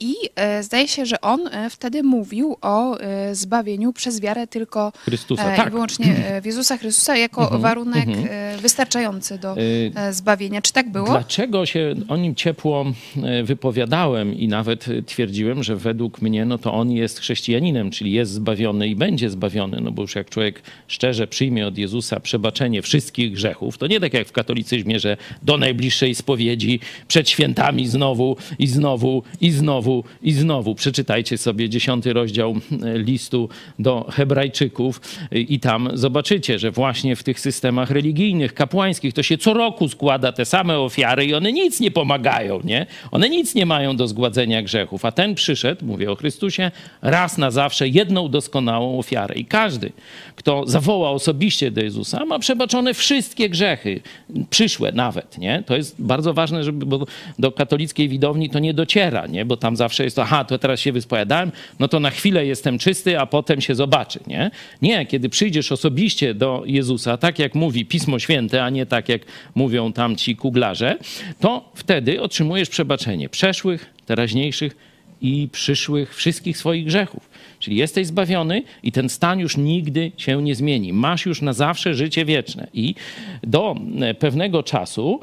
I 0.00 0.14
zdaje 0.60 0.88
się, 0.88 1.06
że 1.06 1.20
on 1.20 1.46
e, 1.46 1.70
wtedy 1.70 2.02
mówił 2.02 2.56
o 2.62 2.98
e, 2.98 3.34
zbawieniu 3.34 3.92
przez 3.92 4.20
wiarę 4.20 4.46
tylko 4.46 4.92
Chrystusa, 4.96 5.52
e, 5.52 5.56
tak. 5.56 5.68
i 5.68 5.70
wyłącznie 5.70 6.14
w 6.42 6.46
Jezusa 6.46 6.76
Chrystusa 6.76 7.16
jako 7.16 7.42
mhm, 7.42 7.62
warunek 7.62 8.08
mhm. 8.08 8.58
wystarczający 8.60 9.38
do 9.38 9.56
zbawienia. 10.10 10.62
Czy 10.62 10.72
tak 10.72 10.90
było? 10.90 11.06
Dlaczego 11.06 11.66
się 11.66 11.94
o 12.08 12.16
nim 12.16 12.34
ciepło 12.34 12.84
wypowiadałem 13.44 14.34
i 14.34 14.48
nawet 14.48 14.86
twierdziłem, 15.06 15.62
że 15.62 15.76
według 15.76 16.22
mnie 16.22 16.44
no 16.44 16.58
to 16.58 16.74
on 16.74 16.90
jest 16.90 17.20
chrześcijaninem, 17.20 17.90
czyli 17.90 18.12
jest 18.12 18.32
zbawiony 18.32 18.88
i 18.88 18.96
będzie 18.96 19.30
zbawiony, 19.30 19.80
no 19.80 19.92
bo 19.92 20.02
już 20.02 20.14
jak 20.14 20.30
człowiek 20.30 20.62
szczerze 20.88 21.26
przyjmie 21.26 21.66
od 21.66 21.78
Jezusa 21.78 22.20
przebaczenie 22.20 22.82
wszystkich 22.82 23.32
grzechów, 23.32 23.78
to 23.78 23.86
nie 23.86 24.00
tak 24.00 24.14
jak 24.14 24.28
w 24.28 24.32
katolicyzmie, 24.32 25.00
że 25.00 25.16
do 25.42 25.56
najbliższej 25.56 26.14
spowiedzi, 26.14 26.80
przed 27.08 27.28
świętami 27.28 27.86
znowu 27.86 28.36
i 28.58 28.66
znowu 28.66 29.22
i 29.40 29.50
znowu 29.50 30.04
i 30.22 30.32
znowu 30.32 30.74
Przeczytajcie 30.74 31.38
sobie 31.38 31.68
dziesiąty 31.68 32.12
rozdział 32.12 32.54
listu 32.94 33.48
do 33.78 34.06
Hebrajczyków 34.10 35.00
i 35.32 35.60
tam 35.60 35.88
zobaczycie, 35.94 36.58
że 36.58 36.70
właśnie 36.70 37.16
w 37.16 37.22
tych 37.22 37.40
systemach 37.40 37.90
religijnych, 37.90 38.54
kapłańskich 38.54 39.14
to 39.14 39.22
się 39.22 39.38
co 39.38 39.54
roku 39.54 39.88
składa 39.88 40.32
te 40.32 40.44
same 40.44 40.78
ofiary 40.78 41.26
i 41.26 41.34
one 41.34 41.52
nic 41.52 41.80
nie 41.80 41.90
pomagają, 41.90 42.60
nie? 42.64 42.86
One 43.10 43.28
nic 43.28 43.54
nie 43.54 43.66
mają 43.66 43.96
do 43.96 44.08
zgładzenia 44.08 44.62
grzechów. 44.62 45.04
A 45.04 45.12
ten 45.12 45.34
przyszedł, 45.34 45.86
mówię 45.86 46.10
o 46.10 46.16
Chrystusie, 46.16 46.70
raz 47.02 47.38
na 47.38 47.50
zawsze 47.50 47.88
jedną 47.88 48.28
doskonałą 48.28 48.98
ofiarę. 48.98 49.34
I 49.34 49.44
każdy, 49.44 49.92
kto 50.36 50.61
zawoła 50.66 51.10
osobiście 51.10 51.70
do 51.70 51.80
Jezusa, 51.80 52.24
ma 52.24 52.38
przebaczone 52.38 52.94
wszystkie 52.94 53.48
grzechy, 53.48 54.00
przyszłe 54.50 54.92
nawet, 54.92 55.38
nie? 55.38 55.62
To 55.66 55.76
jest 55.76 56.02
bardzo 56.02 56.34
ważne, 56.34 56.64
żeby, 56.64 56.86
bo 56.86 57.06
do 57.38 57.52
katolickiej 57.52 58.08
widowni 58.08 58.50
to 58.50 58.58
nie 58.58 58.74
dociera, 58.74 59.26
nie? 59.26 59.44
Bo 59.44 59.56
tam 59.56 59.76
zawsze 59.76 60.04
jest 60.04 60.16
to, 60.16 60.22
aha, 60.22 60.44
to 60.44 60.58
teraz 60.58 60.80
się 60.80 60.92
wyspowiadałem, 60.92 61.52
no 61.78 61.88
to 61.88 62.00
na 62.00 62.10
chwilę 62.10 62.46
jestem 62.46 62.78
czysty, 62.78 63.20
a 63.20 63.26
potem 63.26 63.60
się 63.60 63.74
zobaczy, 63.74 64.20
nie? 64.26 64.50
Nie, 64.82 65.06
kiedy 65.06 65.28
przyjdziesz 65.28 65.72
osobiście 65.72 66.34
do 66.34 66.62
Jezusa, 66.66 67.16
tak 67.16 67.38
jak 67.38 67.54
mówi 67.54 67.86
Pismo 67.86 68.18
Święte, 68.18 68.64
a 68.64 68.70
nie 68.70 68.86
tak 68.86 69.08
jak 69.08 69.22
mówią 69.54 69.92
tam 69.92 70.16
ci 70.16 70.36
kuglarze, 70.36 70.98
to 71.40 71.72
wtedy 71.74 72.22
otrzymujesz 72.22 72.68
przebaczenie 72.68 73.28
przeszłych, 73.28 73.94
teraźniejszych 74.06 74.91
i 75.22 75.48
przyszłych 75.52 76.14
wszystkich 76.14 76.58
swoich 76.58 76.84
grzechów. 76.84 77.30
Czyli 77.58 77.76
jesteś 77.76 78.06
zbawiony 78.06 78.62
i 78.82 78.92
ten 78.92 79.08
stan 79.08 79.38
już 79.38 79.56
nigdy 79.56 80.12
się 80.16 80.42
nie 80.42 80.54
zmieni. 80.54 80.92
Masz 80.92 81.26
już 81.26 81.42
na 81.42 81.52
zawsze 81.52 81.94
życie 81.94 82.24
wieczne. 82.24 82.68
I 82.74 82.94
do 83.42 83.76
pewnego 84.18 84.62
czasu 84.62 85.20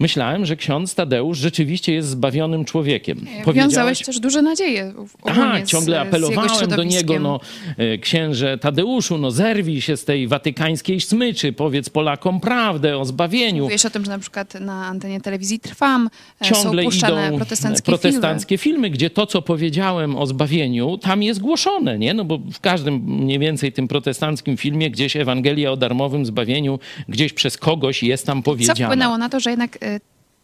myślałem, 0.00 0.46
że 0.46 0.56
ksiądz 0.56 0.94
Tadeusz 0.94 1.38
rzeczywiście 1.38 1.94
jest 1.94 2.08
zbawionym 2.08 2.64
człowiekiem. 2.64 3.26
Wiązałeś 3.54 4.02
też 4.02 4.20
duże 4.20 4.42
nadzieje. 4.42 4.92
Tak, 5.24 5.66
ciągle 5.66 6.00
apelowałem 6.00 6.68
do 6.68 6.84
niego, 6.84 7.18
no 7.18 7.40
e, 7.76 7.98
księże 7.98 8.58
Tadeuszu, 8.58 9.18
no 9.18 9.30
zerwij 9.30 9.80
się 9.80 9.96
z 9.96 10.04
tej 10.04 10.28
watykańskiej 10.28 11.00
smyczy, 11.00 11.52
powiedz 11.52 11.90
Polakom 11.90 12.40
prawdę 12.40 12.98
o 12.98 13.04
zbawieniu. 13.04 13.62
Mówiłeś 13.62 13.86
o 13.86 13.90
tym, 13.90 14.04
że 14.04 14.10
na 14.10 14.18
przykład 14.18 14.54
na 14.60 14.86
antenie 14.86 15.20
telewizji 15.20 15.60
Trwam 15.60 16.10
e, 16.40 16.44
ciągle 16.44 16.82
są 16.82 16.90
idą 16.90 17.36
protestanckie, 17.36 17.82
protestanckie 17.82 18.58
filmy. 18.58 18.76
filmy, 18.76 18.90
gdzie 18.90 19.10
to, 19.10 19.26
co 19.26 19.42
powiedziałem 19.42 20.16
o 20.16 20.26
zbawieniu, 20.26 20.98
tam 20.98 21.22
jest 21.22 21.40
głoszone, 21.40 21.98
nie? 21.98 22.14
No 22.14 22.24
bo 22.24 22.38
w 22.52 22.60
każdym 22.60 22.94
mniej 22.94 23.38
więcej 23.38 23.72
tym 23.72 23.88
protestanckim 23.88 24.56
filmie 24.56 24.90
gdzieś 24.90 25.16
Ewangelia 25.16 25.72
o 25.72 25.76
darmowym 25.76 26.26
zbawieniu 26.26 26.78
gdzieś 27.08 27.32
przez 27.32 27.56
kogoś 27.56 28.02
jest 28.02 28.26
tam 28.26 28.42
powiedziana. 28.42 28.76
Co 28.76 28.84
wpłynęło 28.84 29.18
na 29.18 29.28
to, 29.28 29.40
że 29.40 29.50
jednak 29.50 29.78
e, 29.80 29.89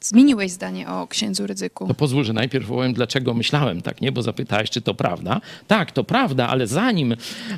zmieniłeś 0.01 0.51
zdanie 0.51 0.89
o 0.89 1.07
księdzu 1.07 1.47
Rydzyku. 1.47 1.87
To 1.89 1.95
pozwól, 1.95 2.25
że 2.25 2.33
najpierw 2.33 2.69
powiem, 2.69 2.93
dlaczego 2.93 3.35
myślałem 3.35 3.83
tak, 3.83 4.01
nie? 4.01 4.13
Bo 4.13 4.23
zapytałeś, 4.23 4.71
czy 4.71 4.81
to 4.81 4.95
prawda. 4.95 5.41
Tak, 5.67 5.93
to 5.93 6.05
prawda, 6.05 6.49
ale 6.49 6.67
zanim 6.67 7.17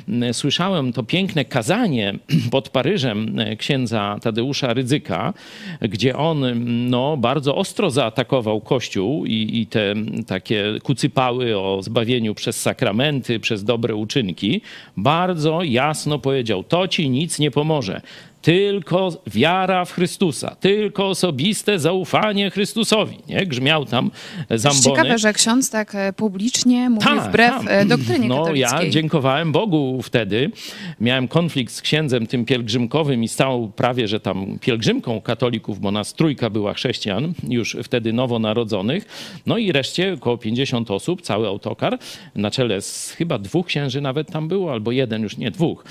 mm, 0.09 0.33
słyszałem 0.33 0.93
to 0.93 1.03
piękne 1.03 1.45
kazanie 1.45 2.19
pod 2.51 2.69
Paryżem 2.69 3.39
e, 3.39 3.55
księdza 3.55 4.17
Tadeusza 4.21 4.73
Rydzyka, 4.73 5.33
gdzie 5.81 6.17
on 6.17 6.43
mm, 6.43 6.89
no, 6.89 7.17
bardzo 7.17 7.55
ostro 7.55 7.89
zaatakował 7.89 8.61
Kościół 8.61 9.25
i, 9.25 9.59
i 9.61 9.67
te 9.67 9.93
takie 10.27 10.63
kucypały 10.83 11.57
o 11.59 11.83
zbawieniu 11.83 12.35
przez 12.35 12.61
sakramenty, 12.61 13.39
przez 13.39 13.63
dobre 13.63 13.95
uczynki, 13.95 14.61
bardzo 14.97 15.63
jasno 15.63 16.19
powiedział, 16.19 16.63
to 16.63 16.87
ci 16.87 17.09
nic 17.09 17.39
nie 17.39 17.51
pomoże. 17.51 18.01
Tylko 18.41 19.09
wiara 19.27 19.85
w 19.85 19.91
Chrystusa, 19.91 20.55
tylko 20.55 21.07
osobiste 21.07 21.79
zaufanie 21.79 22.51
Chrystusowi. 22.51 23.17
Nie? 23.27 23.45
Grzmiał 23.45 23.85
tam 23.85 24.11
zambony. 24.49 24.83
Ciekawe, 24.83 25.17
że 25.17 25.33
ksiądz 25.33 25.69
tak 25.69 25.95
e, 25.95 26.13
publicznie 26.13 26.89
mówi 26.89 27.05
ta, 27.05 27.29
wbrew 27.29 27.65
ta. 27.65 27.71
E, 27.71 27.85
doktrynie 27.85 28.27
no, 28.27 28.37
katolickiej. 28.37 28.85
Ja 28.85 28.89
dziękowałem 28.89 29.51
Bogu 29.51 30.01
wtedy. 30.01 30.51
Miałem 30.99 31.27
konflikt 31.27 31.73
z 31.73 31.81
księdzem 31.81 32.27
tym 32.27 32.45
pielgrzymkowym 32.45 33.23
i 33.23 33.27
stał 33.27 33.71
prawie, 33.75 34.07
że 34.07 34.19
tam 34.19 34.59
pielgrzymką 34.61 35.21
katolików, 35.21 35.79
bo 35.79 35.91
nas 35.91 36.13
trójka 36.13 36.49
była 36.49 36.73
chrześcijan, 36.73 37.33
już 37.49 37.77
wtedy 37.83 38.13
nowonarodzonych. 38.13 39.05
No 39.45 39.57
i 39.57 39.71
reszcie 39.71 40.13
około 40.13 40.37
50 40.37 40.91
osób, 40.91 41.21
cały 41.21 41.47
autokar, 41.47 41.97
na 42.35 42.51
czele 42.51 42.81
z 42.81 43.11
chyba 43.17 43.39
dwóch 43.39 43.65
księży 43.65 44.01
nawet 44.01 44.31
tam 44.31 44.47
było, 44.47 44.71
albo 44.71 44.91
jeden, 44.91 45.21
już 45.21 45.37
nie 45.37 45.51
dwóch. 45.51 45.85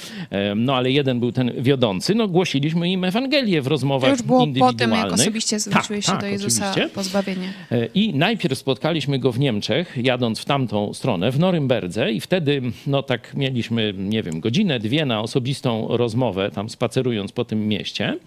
No 0.56 0.76
ale 0.76 0.90
jeden 0.90 1.20
był 1.20 1.32
ten 1.32 1.52
wiodący. 1.62 2.14
No 2.14 2.28
głosiliśmy 2.38 2.90
im 2.90 3.04
Ewangelię 3.04 3.62
w 3.62 3.66
rozmowach 3.66 4.10
to 4.10 4.16
już 4.16 4.22
było 4.22 4.44
indywidualnych. 4.44 4.78
po 4.78 4.84
tym, 4.84 4.92
jak 4.98 5.12
osobiście 5.12 5.58
zwróciłeś 5.60 6.06
tak, 6.06 6.14
się 6.14 6.18
do 6.18 6.22
tak, 6.22 6.32
Jezusa 6.32 6.70
oczywiście. 6.70 6.94
po 6.94 7.02
zbawienie. 7.02 7.52
E, 7.72 7.86
I 7.94 8.14
najpierw 8.14 8.58
spotkaliśmy 8.58 9.18
go 9.18 9.32
w 9.32 9.38
Niemczech, 9.38 9.96
jadąc 9.96 10.40
w 10.40 10.44
tamtą 10.44 10.94
stronę, 10.94 11.30
w 11.30 11.38
Norymberdze 11.38 12.12
i 12.12 12.20
wtedy, 12.20 12.62
no 12.86 13.02
tak 13.02 13.34
mieliśmy, 13.34 13.94
nie 13.96 14.22
wiem, 14.22 14.40
godzinę, 14.40 14.78
dwie 14.80 15.06
na 15.06 15.20
osobistą 15.20 15.86
rozmowę, 15.90 16.50
tam 16.50 16.70
spacerując 16.70 17.32
po 17.32 17.44
tym 17.44 17.68
mieście. 17.68 18.18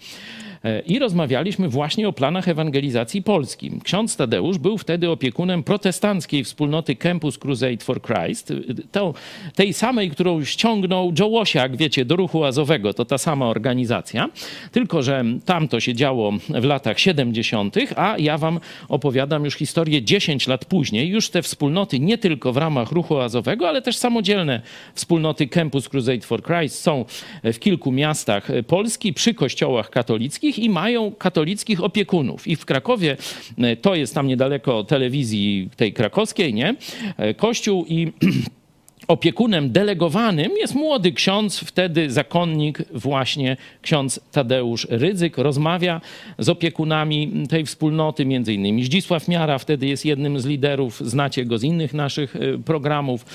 E, 0.64 0.80
I 0.80 0.98
rozmawialiśmy 0.98 1.68
właśnie 1.68 2.08
o 2.08 2.12
planach 2.12 2.48
ewangelizacji 2.48 3.22
polskim. 3.22 3.80
Ksiądz 3.80 4.16
Tadeusz 4.16 4.58
był 4.58 4.78
wtedy 4.78 5.10
opiekunem 5.10 5.62
protestanckiej 5.62 6.44
wspólnoty 6.44 6.96
Campus 6.96 7.38
Crusade 7.38 7.76
for 7.76 8.02
Christ, 8.02 8.52
to, 8.92 9.14
tej 9.54 9.72
samej, 9.72 10.10
którą 10.10 10.44
ściągnął 10.44 11.12
Joe 11.18 11.26
Łosiak, 11.26 11.76
wiecie, 11.76 12.04
do 12.04 12.16
ruchu 12.16 12.44
azowego. 12.44 12.94
To 12.94 13.04
ta 13.04 13.18
sama 13.18 13.46
organizacja, 13.46 14.28
tylko 14.72 15.02
że 15.02 15.24
tam 15.44 15.68
to 15.68 15.80
się 15.80 15.94
działo 15.94 16.32
w 16.48 16.64
latach 16.64 17.00
70., 17.00 17.76
a 17.96 18.14
ja 18.18 18.38
wam 18.38 18.60
opowiadam 18.88 19.44
już 19.44 19.54
historię 19.54 20.02
10 20.02 20.46
lat 20.46 20.64
później. 20.64 21.08
Już 21.08 21.30
te 21.30 21.42
wspólnoty 21.42 21.98
nie 22.00 22.18
tylko 22.18 22.52
w 22.52 22.56
ramach 22.56 22.92
ruchu 22.92 23.18
azowego, 23.18 23.68
ale 23.68 23.82
też 23.82 23.96
samodzielne 23.96 24.62
wspólnoty 24.94 25.48
Campus 25.48 25.88
Crusade 25.88 26.20
for 26.20 26.42
Christ 26.42 26.80
są 26.80 27.04
w 27.44 27.58
kilku 27.58 27.92
miastach 27.92 28.48
Polski 28.66 29.12
przy 29.12 29.34
kościołach 29.34 29.90
katolickich 29.90 30.51
i 30.58 30.70
mają 30.70 31.12
katolickich 31.12 31.84
opiekunów. 31.84 32.48
I 32.48 32.56
w 32.56 32.64
Krakowie, 32.64 33.16
e, 33.58 33.76
to 33.76 33.94
jest 33.94 34.14
tam 34.14 34.26
niedaleko 34.26 34.84
telewizji 34.84 35.70
tej 35.76 35.92
krakowskiej, 35.92 36.54
nie? 36.54 36.74
E, 37.16 37.34
kościół 37.34 37.84
i 37.88 38.12
opiekunem 39.08 39.72
delegowanym 39.72 40.52
jest 40.56 40.74
młody 40.74 41.12
ksiądz, 41.12 41.60
wtedy 41.60 42.10
zakonnik, 42.10 42.82
właśnie 42.94 43.56
ksiądz 43.82 44.20
Tadeusz 44.32 44.86
Rydzyk. 44.90 45.38
Rozmawia 45.38 46.00
z 46.38 46.48
opiekunami 46.48 47.32
tej 47.48 47.66
wspólnoty, 47.66 48.24
między 48.26 48.54
innymi 48.54 48.84
Zdzisław 48.84 49.28
Miara, 49.28 49.58
wtedy 49.58 49.86
jest 49.86 50.04
jednym 50.04 50.40
z 50.40 50.46
liderów, 50.46 51.00
znacie 51.00 51.44
go 51.44 51.58
z 51.58 51.62
innych 51.62 51.94
naszych 51.94 52.36
e, 52.36 52.58
programów 52.58 53.26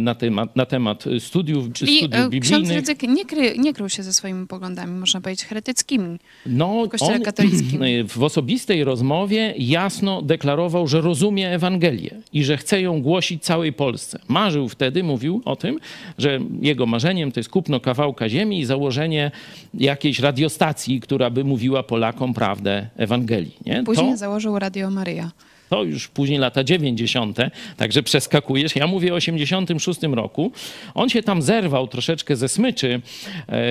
na 0.00 0.14
temat, 0.14 0.56
na 0.56 0.66
temat 0.66 1.04
studiów, 1.18 1.72
czy 1.72 1.84
I 1.84 1.98
studiów 1.98 2.20
e, 2.20 2.30
biblijnych. 2.30 2.48
ksiądz 2.48 2.70
Rydzyk 2.70 3.02
nie, 3.02 3.24
kry, 3.24 3.58
nie 3.58 3.72
krył 3.72 3.88
się 3.88 4.02
ze 4.02 4.12
swoimi 4.12 4.46
poglądami, 4.46 4.92
można 4.92 5.20
powiedzieć, 5.20 5.44
heretyckimi. 5.44 6.18
No, 6.46 6.86
w 6.86 6.88
Kościele 6.88 7.14
on 7.14 7.22
katolickim. 7.22 7.80
w 8.08 8.22
osobistej 8.22 8.84
rozmowie 8.84 9.54
jasno 9.58 10.22
deklarował, 10.22 10.86
że 10.86 11.00
rozumie 11.00 11.50
Ewangelię 11.50 12.10
i 12.32 12.44
że 12.44 12.56
chce 12.56 12.80
ją 12.80 13.02
głosić 13.02 13.42
całej 13.42 13.72
Polsce. 13.72 14.18
Marzył 14.28 14.63
wtedy, 14.68 15.02
mówił 15.02 15.42
o 15.44 15.56
tym, 15.56 15.78
że 16.18 16.38
jego 16.60 16.86
marzeniem 16.86 17.32
to 17.32 17.40
jest 17.40 17.50
kupno 17.50 17.80
kawałka 17.80 18.28
ziemi 18.28 18.60
i 18.60 18.64
założenie 18.64 19.30
jakiejś 19.74 20.18
radiostacji, 20.20 21.00
która 21.00 21.30
by 21.30 21.44
mówiła 21.44 21.82
Polakom 21.82 22.34
prawdę 22.34 22.86
Ewangelii. 22.96 23.56
Nie? 23.66 23.82
Później 23.84 24.10
To- 24.10 24.16
założył 24.16 24.58
Radio 24.58 24.90
Maryja. 24.90 25.30
To 25.74 25.84
już 25.84 26.08
później 26.08 26.38
lata 26.38 26.64
90., 26.64 27.38
także 27.76 28.02
przeskakujesz. 28.02 28.76
Ja 28.76 28.86
mówię 28.86 29.12
o 29.12 29.16
86 29.16 30.00
roku. 30.02 30.52
On 30.94 31.08
się 31.08 31.22
tam 31.22 31.42
zerwał 31.42 31.88
troszeczkę 31.88 32.36
ze 32.36 32.48
smyczy 32.48 33.00
e, 33.48 33.62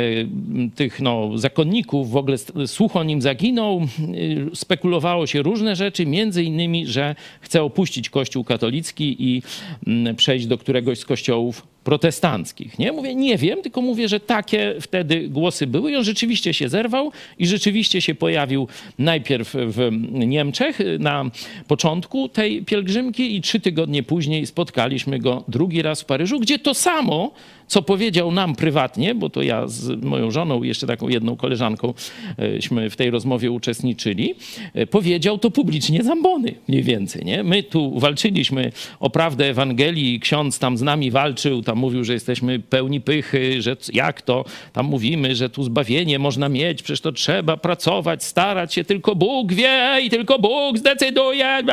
tych 0.75 0.99
no, 0.99 1.37
zakonników, 1.37 2.11
w 2.11 2.17
ogóle 2.17 2.37
słuch 2.65 2.95
o 2.95 3.03
nim 3.03 3.21
zaginął. 3.21 3.81
E, 3.81 4.55
Spekulowało 4.55 5.27
się 5.27 5.41
różne 5.41 5.75
rzeczy, 5.75 6.05
między 6.05 6.43
innymi, 6.43 6.87
że 6.87 7.15
chce 7.41 7.63
opuścić 7.63 8.09
kościół 8.09 8.43
katolicki 8.43 9.15
i 9.19 9.41
mm, 9.87 10.15
przejść 10.15 10.45
do 10.45 10.57
któregoś 10.57 10.99
z 10.99 11.05
kościołów 11.05 11.67
protestanckich. 11.83 12.79
Nie? 12.79 12.91
Mówię, 12.91 13.15
nie 13.15 13.37
wiem, 13.37 13.61
tylko 13.61 13.81
mówię, 13.81 14.07
że 14.07 14.19
takie 14.19 14.75
wtedy 14.81 15.29
głosy 15.29 15.67
były 15.67 15.91
i 15.91 15.95
on 15.95 16.03
rzeczywiście 16.03 16.53
się 16.53 16.69
zerwał 16.69 17.11
i 17.39 17.47
rzeczywiście 17.47 18.01
się 18.01 18.15
pojawił 18.15 18.67
najpierw 18.99 19.53
w 19.53 19.89
Niemczech 20.11 20.79
na 20.99 21.25
początku 21.67 21.92
tej 22.33 22.65
pielgrzymki 22.65 23.35
i 23.35 23.41
trzy 23.41 23.59
tygodnie 23.59 24.03
później 24.03 24.45
spotkaliśmy 24.45 25.19
go 25.19 25.43
drugi 25.47 25.81
raz 25.81 26.01
w 26.01 26.05
Paryżu, 26.05 26.39
gdzie 26.39 26.59
to 26.59 26.73
samo, 26.73 27.31
co 27.67 27.81
powiedział 27.81 28.31
nam 28.31 28.55
prywatnie, 28.55 29.15
bo 29.15 29.29
to 29.29 29.41
ja 29.41 29.67
z 29.67 30.03
moją 30.03 30.31
żoną 30.31 30.63
i 30.63 30.67
jeszcze 30.67 30.87
taką 30.87 31.09
jedną 31.09 31.35
koleżanką 31.35 31.93
eśmy 32.37 32.89
w 32.89 32.95
tej 32.95 33.09
rozmowie 33.09 33.51
uczestniczyli, 33.51 34.35
e, 34.73 34.87
powiedział 34.87 35.37
to 35.37 35.51
publicznie 35.51 36.03
Zambony 36.03 36.55
mniej 36.67 36.83
więcej. 36.83 37.25
Nie? 37.25 37.43
My 37.43 37.63
tu 37.63 37.99
walczyliśmy 37.99 38.71
o 38.99 39.09
prawdę 39.09 39.49
Ewangelii, 39.49 40.19
ksiądz 40.19 40.59
tam 40.59 40.77
z 40.77 40.81
nami 40.81 41.11
walczył, 41.11 41.61
tam 41.61 41.77
mówił, 41.77 42.03
że 42.03 42.13
jesteśmy 42.13 42.59
pełni 42.59 43.01
pychy, 43.01 43.61
że 43.61 43.77
jak 43.93 44.21
to, 44.21 44.45
tam 44.73 44.85
mówimy, 44.85 45.35
że 45.35 45.49
tu 45.49 45.63
zbawienie 45.63 46.19
można 46.19 46.49
mieć, 46.49 46.83
przecież 46.83 47.01
to 47.01 47.11
trzeba 47.11 47.57
pracować, 47.57 48.23
starać 48.23 48.73
się, 48.73 48.83
tylko 48.83 49.15
Bóg 49.15 49.53
wie 49.53 49.97
i 50.03 50.09
tylko 50.09 50.39
Bóg 50.39 50.77
zdecyduje. 50.77 51.63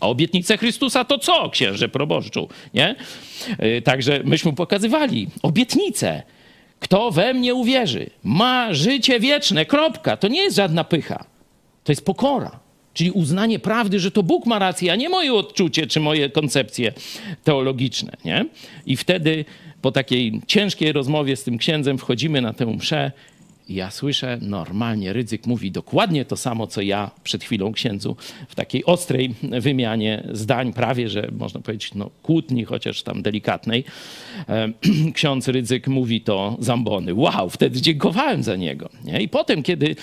A 0.00 0.08
obietnice 0.08 0.58
Chrystusa 0.58 1.04
to 1.04 1.18
co, 1.18 1.50
księże 1.50 1.88
proboszczu, 1.88 2.48
nie? 2.74 2.96
E, 3.58 3.82
Także 3.82 4.20
myśmy 4.24 4.52
pokazywali 4.52 4.87
obietnice. 5.42 6.22
Kto 6.80 7.10
we 7.10 7.34
mnie 7.34 7.54
uwierzy, 7.54 8.10
ma 8.24 8.74
życie 8.74 9.20
wieczne, 9.20 9.66
kropka. 9.66 10.16
To 10.16 10.28
nie 10.28 10.42
jest 10.42 10.56
żadna 10.56 10.84
pycha. 10.84 11.24
To 11.84 11.92
jest 11.92 12.04
pokora. 12.04 12.60
Czyli 12.94 13.10
uznanie 13.10 13.58
prawdy, 13.58 14.00
że 14.00 14.10
to 14.10 14.22
Bóg 14.22 14.46
ma 14.46 14.58
rację, 14.58 14.92
a 14.92 14.96
nie 14.96 15.08
moje 15.08 15.34
odczucie 15.34 15.86
czy 15.86 16.00
moje 16.00 16.30
koncepcje 16.30 16.92
teologiczne. 17.44 18.12
Nie? 18.24 18.46
I 18.86 18.96
wtedy 18.96 19.44
po 19.82 19.92
takiej 19.92 20.40
ciężkiej 20.46 20.92
rozmowie 20.92 21.36
z 21.36 21.44
tym 21.44 21.58
księdzem 21.58 21.98
wchodzimy 21.98 22.40
na 22.40 22.52
tę 22.52 22.66
mszę 22.66 23.12
i 23.68 23.74
ja 23.74 23.90
słyszę 23.90 24.38
normalnie, 24.40 25.12
Rydzyk 25.12 25.46
mówi 25.46 25.70
dokładnie 25.70 26.24
to 26.24 26.36
samo, 26.36 26.66
co 26.66 26.80
ja 26.80 27.10
przed 27.24 27.44
chwilą 27.44 27.72
księdzu 27.72 28.16
w 28.48 28.54
takiej 28.54 28.84
ostrej 28.84 29.34
wymianie 29.42 30.28
zdań, 30.32 30.72
prawie 30.72 31.08
że 31.08 31.28
można 31.32 31.60
powiedzieć 31.60 31.94
no, 31.94 32.10
kłótni, 32.22 32.64
chociaż 32.64 33.02
tam 33.02 33.22
delikatnej. 33.22 33.84
Ksiądz 35.14 35.48
Rydzyk 35.48 35.88
mówi 35.88 36.20
to 36.20 36.56
zambony. 36.60 37.14
Wow, 37.14 37.50
wtedy 37.50 37.80
dziękowałem 37.80 38.42
za 38.42 38.56
niego. 38.56 38.88
Nie? 39.04 39.22
I 39.22 39.28
potem, 39.28 39.62
kiedy 39.62 39.96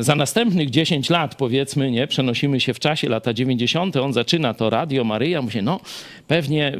za 0.00 0.14
następnych 0.14 0.70
10 0.70 1.10
lat, 1.10 1.34
powiedzmy, 1.34 1.90
nie, 1.90 2.06
przenosimy 2.06 2.60
się 2.60 2.74
w 2.74 2.78
czasie, 2.78 3.08
lata 3.08 3.32
90., 3.32 3.96
on 3.96 4.12
zaczyna 4.12 4.54
to 4.54 4.70
Radio 4.70 5.04
Maryja, 5.04 5.42
mówi, 5.42 5.62
no 5.62 5.80
pewnie 6.28 6.72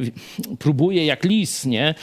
próbuje 0.59 1.05
jak 1.05 1.23
lis, 1.23 1.65
nie? 1.65 1.95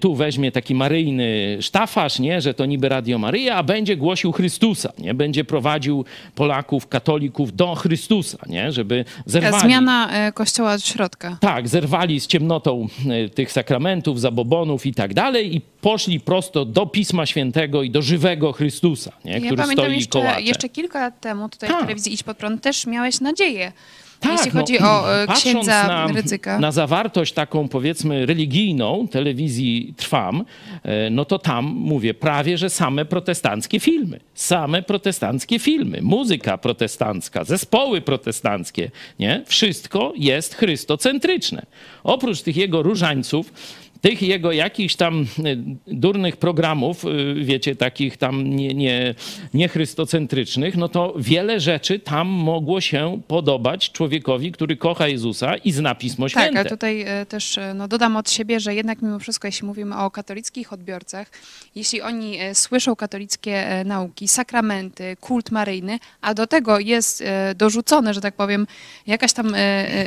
Tu 0.00 0.14
weźmie 0.14 0.52
taki 0.52 0.74
maryjny 0.74 1.58
sztafaż, 1.60 2.18
nie? 2.18 2.40
Że 2.40 2.54
to 2.54 2.66
niby 2.66 2.88
Radio 2.88 3.18
Maryja, 3.18 3.49
a 3.54 3.62
będzie 3.62 3.96
głosił 3.96 4.32
Chrystusa, 4.32 4.92
nie? 4.98 5.14
Będzie 5.14 5.44
prowadził 5.44 6.04
Polaków, 6.34 6.88
katolików 6.88 7.56
do 7.56 7.74
Chrystusa, 7.74 8.38
nie? 8.46 8.72
Żeby 8.72 9.04
zerwali. 9.26 9.62
Zmiana 9.64 10.10
e, 10.10 10.32
kościoła 10.32 10.72
od 10.72 10.84
środka. 10.86 11.36
Tak, 11.40 11.68
zerwali 11.68 12.20
z 12.20 12.26
ciemnotą 12.26 12.86
e, 13.08 13.28
tych 13.28 13.52
sakramentów, 13.52 14.20
zabobonów 14.20 14.86
i 14.86 14.94
tak 14.94 15.14
dalej 15.14 15.56
i 15.56 15.60
poszli 15.60 16.20
prosto 16.20 16.64
do 16.64 16.86
Pisma 16.86 17.26
Świętego 17.26 17.82
i 17.82 17.90
do 17.90 18.02
żywego 18.02 18.52
Chrystusa, 18.52 19.12
nie? 19.24 19.32
Ja 19.32 19.38
który 19.38 19.56
pamiętam 19.56 19.84
stoi 19.84 19.96
jeszcze, 19.96 20.20
kołacze. 20.20 20.42
jeszcze 20.42 20.68
kilka 20.68 21.00
lat 21.00 21.20
temu 21.20 21.48
tutaj 21.48 21.68
w 21.68 21.72
Tak. 21.72 21.80
telewizji 21.80 22.12
Idź 22.12 22.22
Pod 22.22 22.36
Prąd 22.36 22.62
też 22.62 22.86
miałeś 22.86 23.20
nadzieję, 23.20 23.72
Tak, 24.20 24.32
jeśli 24.32 24.50
no, 24.54 24.60
chodzi 24.60 24.78
o 24.78 25.14
e, 25.22 25.26
księdza 25.26 25.86
na. 25.88 26.58
Na 26.58 26.72
zawartość 26.72 27.32
taką 27.32 27.68
powiedzmy 27.68 28.26
religijną 28.26 29.08
telewizji 29.08 29.94
Trwam, 29.96 30.44
e, 30.82 31.10
no 31.10 31.24
to 31.24 31.38
tam 31.38 31.64
mówię 31.64 32.14
prawie, 32.14 32.58
że 32.58 32.70
same 32.70 33.04
protestanckie 33.04 33.80
filmy. 33.80 34.20
Same 34.34 34.82
protestanckie 34.82 35.58
filmy. 35.58 35.98
Muzyka 36.02 36.58
protestancka, 36.58 37.44
zespoły 37.44 38.00
protestanckie, 38.00 38.90
nie? 39.18 39.42
Wszystko 39.46 40.12
jest 40.16 40.54
chrystocentryczne. 40.54 41.62
Oprócz 42.04 42.42
tych 42.42 42.56
jego 42.56 42.82
różańców, 42.82 43.52
tych 44.00 44.22
jego 44.22 44.52
jakichś 44.52 44.94
tam 44.94 45.22
y, 45.22 45.58
durnych 45.86 46.36
programów, 46.36 47.04
y, 47.04 47.34
wiecie, 47.34 47.76
takich 47.76 48.16
tam 48.16 48.56
nie, 48.56 48.74
nie, 48.74 49.14
niechrystocentrycznych, 49.54 50.76
no 50.76 50.88
to 50.88 51.14
wiele 51.16 51.60
rzeczy 51.60 51.98
tam 51.98 52.28
mogło 52.28 52.80
się 52.80 53.20
podobać 53.28 53.92
człowiekowi, 53.92 54.52
który 54.52 54.76
kocha 54.76 55.08
Jezusa 55.08 55.56
i 55.56 55.72
zna 55.72 55.94
Pismo 55.94 56.26
Tak, 56.28 56.42
Święte. 56.42 56.60
a 56.60 56.64
tutaj 56.64 57.02
e, 57.02 57.26
też 57.26 57.58
e, 57.58 57.74
no, 57.74 57.88
dodam 57.88 58.16
od 58.16 58.30
siebie, 58.30 58.60
że 58.60 58.74
jednak 58.74 59.02
mimo 59.02 59.18
wszystko, 59.18 59.48
jeśli 59.48 59.66
mówimy 59.66 59.96
o 59.96 60.10
katolickich 60.10 60.72
odbiorcach, 60.72 61.30
jeśli 61.74 62.02
oni 62.02 62.38
e, 62.40 62.54
słyszą 62.54 62.96
katolickie 62.96 63.82
nauki, 63.84 64.28
sakramenty, 64.28 65.16
kult 65.20 65.50
maryjny, 65.50 65.98
a 66.20 66.34
do 66.34 66.46
tego 66.46 66.78
jest 66.78 67.24
dorzucone, 67.56 68.14
że 68.14 68.20
tak 68.20 68.34
powiem, 68.34 68.66
jakaś 69.06 69.32
tam 69.32 69.54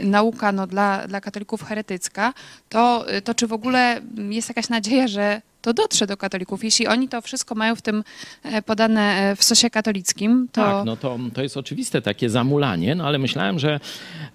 nauka 0.04 0.52
no, 0.52 0.68
dla, 0.68 1.08
dla 1.08 1.22
katolików 1.22 1.64
heretycka, 1.64 2.34
to, 2.70 3.06
to 3.24 3.34
czy 3.34 3.48
w 3.48 3.54
ogóle 3.54 3.83
jest 4.30 4.50
jakaś 4.50 4.70
nadzieja, 4.70 5.08
że 5.08 5.42
to 5.64 5.74
dotrze 5.74 6.08
do 6.08 6.18
katolików? 6.18 6.64
Jeśli 6.64 6.88
oni 6.88 7.10
to 7.10 7.22
wszystko 7.22 7.56
mają 7.56 7.76
w 7.76 7.82
tym 7.82 8.04
e, 8.44 8.62
podane 8.62 9.32
e, 9.32 9.36
w 9.36 9.44
sosie 9.44 9.70
katolickim, 9.70 10.48
to... 10.52 10.62
Tak, 10.62 10.86
no 10.86 10.98
to, 10.98 11.20
to 11.34 11.44
jest 11.44 11.58
oczywiste 11.58 12.02
takie 12.02 12.30
zamulanie, 12.30 12.96
no 12.96 13.06
ale 13.08 13.20
myślałem, 13.20 13.60
że 13.60 13.80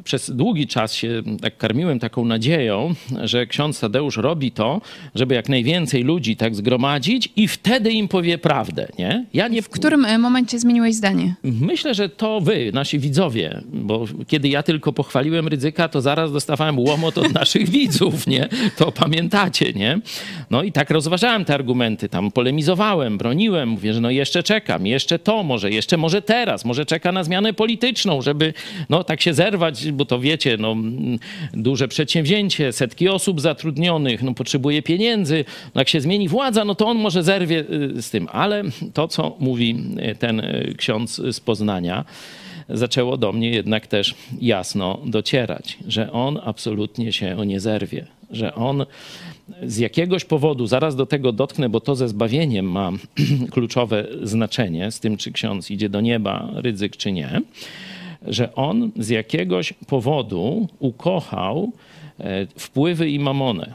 przez 0.05 0.31
długi 0.31 0.67
czas 0.67 0.95
się 0.95 1.23
tak 1.43 1.57
karmiłem 1.59 1.99
taką 1.99 2.25
nadzieją, 2.25 2.95
że 3.23 3.47
ksiądz 3.47 3.81
Tadeusz 3.81 4.17
robi 4.17 4.53
to, 4.53 4.81
żeby 5.15 5.35
jak 5.35 5.49
najwięcej 5.49 6.03
ludzi 6.03 6.37
tak 6.37 6.55
zgromadzić 6.55 7.33
i 7.37 7.49
wtedy 7.49 7.93
im 7.93 8.09
powie 8.09 8.39
prawdę, 8.39 8.89
nie? 8.99 9.27
Ja 9.35 9.49
nie 9.49 9.63
W 9.63 9.69
którym 9.69 10.05
e, 10.05 10.19
momencie 10.19 10.59
zmieniłeś 10.59 10.95
zdanie? 10.95 11.35
Myślę, 11.43 11.95
że 11.95 12.09
to 12.09 12.41
wy, 12.41 12.71
nasi 12.75 12.99
widzowie, 12.99 13.63
bo 13.73 14.05
kiedy 14.27 14.49
ja 14.49 14.63
tylko 14.63 14.93
pochwaliłem 14.93 15.49
Rydzyka, 15.49 15.89
to 15.89 16.01
zaraz 16.01 16.33
dostawałem 16.33 16.79
łomot 16.79 17.19
od 17.19 17.33
naszych 17.33 17.69
widzów, 17.79 18.27
nie? 18.27 18.49
To 18.77 18.93
pamiętacie, 18.93 19.73
nie? 19.73 20.01
No 20.51 20.63
i 20.63 20.73
tak 20.73 20.91
rozważałem 20.91 21.18
rozważałem 21.19 21.45
te 21.45 21.55
argumenty, 21.55 22.09
tam 22.09 22.31
polemizowałem, 22.31 23.19
broniłem, 23.19 23.69
mówię, 23.69 23.95
że 23.95 24.01
no 24.01 24.11
jeszcze 24.11 24.43
czekam, 24.43 24.87
jeszcze 24.87 25.19
to 25.19 25.43
może, 25.43 25.71
jeszcze 25.71 25.97
może 25.97 26.23
teraz, 26.23 26.65
może 26.65 26.87
czeka 26.87 27.13
na 27.13 27.25
zmianę 27.25 27.53
polityczną, 27.53 28.23
żeby 28.23 28.55
no 28.89 29.05
tak 29.05 29.21
się 29.21 29.35
zerwać, 29.35 29.93
bo 29.93 30.05
to 30.05 30.21
wiecie, 30.21 30.57
no 30.61 30.77
duże 31.53 31.89
przedsięwzięcie, 31.89 32.73
setki 32.73 33.09
osób 33.09 33.41
zatrudnionych, 33.41 34.23
no 34.23 34.35
potrzebuje 34.35 34.83
pieniędzy, 34.83 35.45
no 35.75 35.81
jak 35.81 35.89
się 35.89 36.01
zmieni 36.01 36.29
władza, 36.29 36.65
no 36.65 36.75
to 36.75 36.87
on 36.87 36.99
może 36.99 37.23
zerwie 37.23 37.65
y, 37.97 38.03
z 38.03 38.11
tym. 38.11 38.29
Ale 38.33 38.63
to, 38.95 39.09
co 39.09 39.37
mówi 39.41 39.77
y, 40.13 40.15
ten 40.15 40.41
y, 40.41 40.75
ksiądz 40.79 41.17
z 41.17 41.41
Poznania, 41.41 42.05
zaczęło 42.69 43.17
do 43.17 43.33
mnie 43.33 43.51
jednak 43.51 43.87
też 43.87 44.15
jasno 44.41 45.01
docierać, 45.07 45.79
że 45.89 46.13
on 46.13 46.41
absolutnie 46.45 47.13
się 47.13 47.47
nie 47.47 47.61
zerwie, 47.61 48.07
że 48.31 48.55
on 48.55 48.87
z 49.63 49.79
jakiegoś 49.79 50.25
powodu, 50.25 50.67
zaraz 50.67 50.97
do 50.97 51.07
tego 51.07 51.33
dotknę, 51.33 51.69
bo 51.69 51.81
to 51.81 51.95
ze 51.95 52.09
zbawieniem 52.09 52.71
ma 52.71 52.91
kluczowe 53.53 54.07
znaczenie, 54.23 54.91
z 54.91 55.01
tym 55.01 55.17
czy 55.17 55.33
ksiądz 55.33 55.71
idzie 55.71 55.89
do 55.89 56.01
nieba, 56.01 56.51
ryzyk 56.55 56.97
czy 56.97 57.13
nie, 57.13 57.41
że 58.27 58.55
on 58.55 58.91
z 58.97 59.09
jakiegoś 59.09 59.73
powodu 59.73 60.69
ukochał 60.79 61.73
e, 62.21 62.47
wpływy 62.47 63.11
i 63.11 63.19
mamonę. 63.19 63.75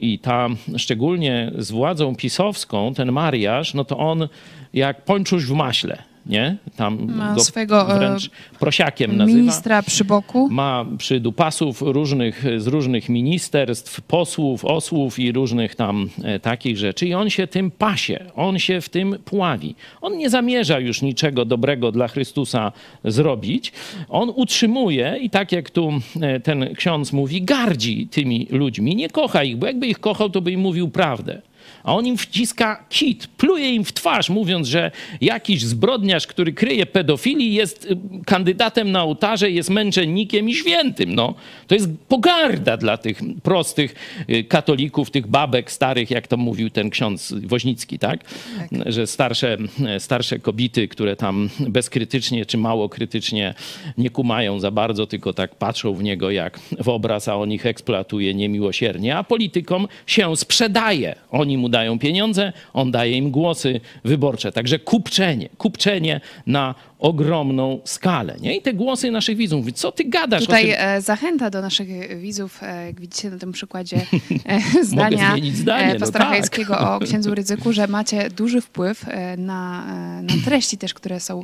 I 0.00 0.18
ta, 0.18 0.48
szczególnie 0.76 1.52
z 1.58 1.70
władzą 1.70 2.16
pisowską, 2.16 2.94
ten 2.94 3.12
mariaż, 3.12 3.74
no 3.74 3.84
to 3.84 3.98
on 3.98 4.28
jak 4.72 5.04
pończuś 5.04 5.44
w 5.44 5.52
maśle 5.52 6.02
nie? 6.28 6.56
Tam 6.76 7.12
ma 7.16 7.34
go 7.34 7.40
swojego 7.40 7.94
e, 7.94 7.98
wręcz 7.98 8.30
prosiakiem 8.58 9.16
nazywa. 9.16 9.38
Ministra 9.38 9.82
przy 9.82 10.04
boku. 10.04 10.48
Ma 10.50 10.86
przydupasów 10.98 11.82
różnych, 11.82 12.44
z 12.56 12.66
różnych 12.66 13.08
ministerstw, 13.08 14.00
posłów, 14.00 14.64
osłów 14.64 15.18
i 15.18 15.32
różnych 15.32 15.74
tam 15.74 16.08
e, 16.24 16.40
takich 16.40 16.78
rzeczy. 16.78 17.06
I 17.06 17.14
on 17.14 17.30
się 17.30 17.46
tym 17.46 17.70
pasie, 17.70 18.24
on 18.36 18.58
się 18.58 18.80
w 18.80 18.88
tym 18.88 19.18
pławi. 19.24 19.74
On 20.00 20.18
nie 20.18 20.30
zamierza 20.30 20.78
już 20.78 21.02
niczego 21.02 21.44
dobrego 21.44 21.92
dla 21.92 22.08
Chrystusa 22.08 22.72
zrobić. 23.04 23.72
On 24.08 24.32
utrzymuje 24.36 25.18
i 25.20 25.30
tak 25.30 25.52
jak 25.52 25.70
tu 25.70 25.92
e, 26.20 26.40
ten 26.40 26.74
ksiądz 26.74 27.12
mówi, 27.12 27.42
gardzi 27.42 28.08
tymi 28.10 28.46
ludźmi. 28.50 28.96
Nie 28.96 29.08
kocha 29.08 29.44
ich, 29.44 29.56
bo 29.56 29.66
jakby 29.66 29.86
ich 29.86 30.00
kochał, 30.00 30.30
to 30.30 30.40
by 30.40 30.52
im 30.52 30.60
mówił 30.60 30.88
prawdę 30.88 31.42
a 31.88 31.94
on 31.94 32.06
im 32.06 32.16
wciska 32.16 32.84
kit, 32.88 33.26
pluje 33.26 33.74
im 33.74 33.84
w 33.84 33.92
twarz, 33.92 34.30
mówiąc, 34.30 34.68
że 34.68 34.90
jakiś 35.20 35.62
zbrodniarz, 35.62 36.26
który 36.26 36.52
kryje 36.52 36.86
pedofilii, 36.86 37.54
jest 37.54 37.84
y, 37.84 37.96
kandydatem 38.26 38.92
na 38.92 39.02
ołtarze, 39.04 39.50
jest 39.50 39.70
męczennikiem 39.70 40.48
i 40.48 40.54
świętym. 40.54 41.14
No, 41.14 41.34
to 41.66 41.74
jest 41.74 41.88
pogarda 42.08 42.76
dla 42.76 42.96
tych 42.96 43.20
prostych 43.42 43.94
y, 44.30 44.44
katolików, 44.44 45.10
tych 45.10 45.26
babek 45.26 45.70
starych, 45.70 46.10
jak 46.10 46.26
to 46.26 46.36
mówił 46.36 46.70
ten 46.70 46.90
ksiądz 46.90 47.34
Woźnicki, 47.44 47.98
tak? 47.98 48.24
tak. 48.58 48.92
Że 48.92 49.06
starsze, 49.06 49.56
starsze 49.98 50.38
kobiety, 50.38 50.88
które 50.88 51.16
tam 51.16 51.50
bezkrytycznie 51.60 52.46
czy 52.46 52.58
mało 52.58 52.88
krytycznie 52.88 53.54
nie 53.98 54.10
kumają 54.10 54.60
za 54.60 54.70
bardzo, 54.70 55.06
tylko 55.06 55.32
tak 55.32 55.54
patrzą 55.54 55.94
w 55.94 56.02
niego 56.02 56.30
jak 56.30 56.60
w 56.78 56.88
obraz, 56.88 57.28
a 57.28 57.36
on 57.36 57.52
ich 57.52 57.66
eksploatuje 57.66 58.34
niemiłosiernie, 58.34 59.16
a 59.16 59.24
politykom 59.24 59.88
się 60.06 60.36
sprzedaje. 60.36 61.14
Oni 61.30 61.58
mu 61.58 61.68
dają 61.68 61.77
pieniądze, 61.98 62.52
on 62.72 62.90
daje 62.90 63.12
im 63.12 63.30
głosy 63.30 63.80
wyborcze. 64.04 64.52
Także 64.52 64.78
kupczenie, 64.78 65.48
kupczenie 65.58 66.20
na 66.46 66.74
ogromną 66.98 67.80
skalę. 67.84 68.36
Nie? 68.40 68.56
I 68.56 68.62
te 68.62 68.74
głosy 68.74 69.10
naszych 69.10 69.36
widzów, 69.36 69.60
mówią, 69.60 69.72
co 69.72 69.92
ty 69.92 70.04
gadasz? 70.04 70.40
Tutaj. 70.40 70.74
E, 70.78 71.00
zachęta 71.00 71.50
do 71.50 71.60
naszych 71.60 72.18
widzów, 72.20 72.62
e, 72.62 72.86
jak 72.86 73.00
widzicie 73.00 73.30
na 73.30 73.38
tym 73.38 73.52
przykładzie 73.52 73.96
e, 74.44 74.84
zdania 74.84 75.36
zdanie, 75.54 76.00
pastora 76.00 76.30
no 76.30 76.66
tak. 76.66 76.70
o 76.70 77.00
księdzu 77.00 77.34
Rydzyku, 77.34 77.72
że 77.72 77.86
macie 77.86 78.30
duży 78.30 78.60
wpływ 78.60 79.04
na, 79.38 79.84
na 80.22 80.34
treści 80.44 80.78
też, 80.78 80.94
które 80.94 81.20
są 81.20 81.42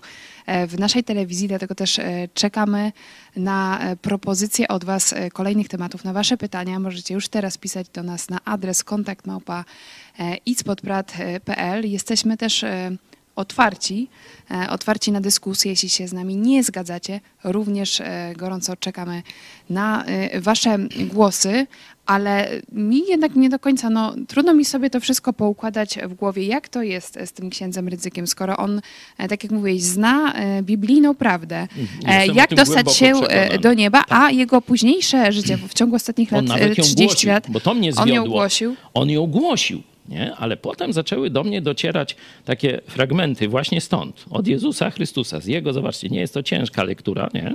w 0.69 0.79
naszej 0.79 1.05
telewizji, 1.05 1.49
dlatego 1.49 1.75
też 1.75 2.01
czekamy 2.35 2.93
na 3.37 3.81
propozycje 4.03 4.69
od 4.69 4.85
Was 4.85 5.15
kolejnych 5.33 5.69
tematów, 5.69 6.05
na 6.05 6.13
Wasze 6.13 6.37
pytania. 6.37 6.81
Możecie 6.81 7.15
już 7.15 7.29
teraz 7.29 7.59
pisać 7.59 7.89
do 7.89 8.03
nas 8.03 8.31
na 8.31 8.39
adres 8.45 8.85
kontaktmałpa 8.85 9.65
itspodprat.pl. 10.47 11.91
Jesteśmy 11.91 12.37
też 12.37 12.65
otwarci, 13.37 14.09
e, 14.51 14.71
otwarci 14.71 15.13
na 15.13 15.21
dyskusję. 15.21 15.71
Jeśli 15.71 15.89
się 15.89 16.09
z 16.09 16.13
nami 16.13 16.37
nie 16.37 16.65
zgadzacie, 16.65 17.21
również 17.45 18.01
e, 18.01 18.33
gorąco 18.37 18.77
czekamy 18.77 19.23
na 19.71 20.05
e, 20.05 20.41
Wasze 20.41 20.79
głosy, 21.13 21.67
ale 22.07 22.49
mi 22.73 23.07
jednak 23.09 23.37
nie 23.37 23.51
do 23.51 23.59
końca, 23.59 23.91
no 23.91 24.15
trudno 24.29 24.55
mi 24.55 24.65
sobie 24.65 24.91
to 24.91 25.01
wszystko 25.01 25.33
poukładać 25.33 25.99
w 26.09 26.15
głowie, 26.15 26.47
jak 26.47 26.69
to 26.69 26.83
jest 26.83 27.19
z 27.27 27.33
tym 27.33 27.51
księdzem 27.51 27.89
Rydzykiem, 27.89 28.27
skoro 28.27 28.57
on, 28.57 28.81
tak 29.17 29.43
jak 29.43 29.53
mówiłeś, 29.53 29.83
zna 29.83 30.35
biblijną 30.63 31.15
prawdę, 31.15 31.69
Jestem 32.07 32.37
jak 32.37 32.55
dostać 32.55 32.97
się 32.97 33.13
do 33.61 33.75
nieba, 33.75 34.05
tak. 34.05 34.19
a 34.23 34.31
jego 34.31 34.63
późniejsze 34.63 35.33
życie 35.33 35.57
w 35.57 35.75
ciągu 35.75 35.97
ostatnich 35.97 36.33
lat, 36.33 36.45
30 36.73 37.07
głosił, 37.07 37.31
lat, 37.31 37.51
bo 37.51 37.61
to 37.61 37.75
mnie 37.75 37.93
zwiodło. 37.93 38.13
on 38.13 38.25
ją 38.25 38.31
głosił. 38.31 38.77
On 38.95 39.11
ją 39.11 39.27
głosił 39.27 39.83
nie? 40.09 40.35
Ale 40.37 40.57
potem 40.57 40.93
zaczęły 40.93 41.31
do 41.31 41.45
mnie 41.45 41.63
docierać 41.63 42.17
takie 42.45 42.81
fragmenty 42.87 43.49
właśnie 43.49 43.81
stąd, 43.81 44.25
od 44.31 44.47
Jezusa 44.47 44.91
Chrystusa, 44.91 45.41
z 45.41 45.47
Jego, 45.47 45.73
zobaczcie, 45.73 46.09
nie 46.09 46.21
jest 46.21 46.35
to 46.35 46.43
ciężka 46.43 46.85
lektura, 46.85 47.29
nie? 47.35 47.55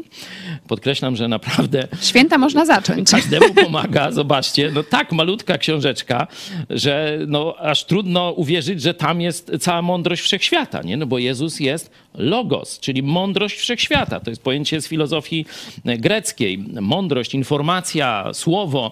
Podkreślam, 0.68 1.16
że 1.16 1.28
naprawdę... 1.28 1.88
Święta 2.02 2.38
można 2.38 2.66
zacząć. 2.66 3.12
Każdemu 3.12 3.54
pomaga, 3.54 4.12
zobaczcie, 4.12 4.72
no 4.74 4.84
tak 4.84 5.12
malutka 5.12 5.58
książeczka, 5.58 6.28
że 6.70 7.20
no 7.28 7.56
aż 7.60 7.86
trudno 7.86 8.32
uwierzyć, 8.32 8.82
że 8.82 8.94
tam 8.94 9.22
jest 9.22 9.52
cała 9.60 9.82
mądrość 9.82 10.22
wszechświata, 10.22 10.82
nie? 10.82 10.98
No 10.98 11.06
bo 11.06 11.18
Jezus 11.18 11.60
jest 11.60 11.92
logos, 12.14 12.80
czyli 12.80 13.04
mądrość 13.04 13.58
wszechświata. 13.58 14.20
To 14.20 14.30
jest 14.30 14.42
pojęcie 14.42 14.82
z 14.82 14.88
filozofii 14.88 15.46
greckiej. 15.86 16.58
Mądrość, 16.82 17.34
informacja, 17.34 18.30
słowo, 18.34 18.92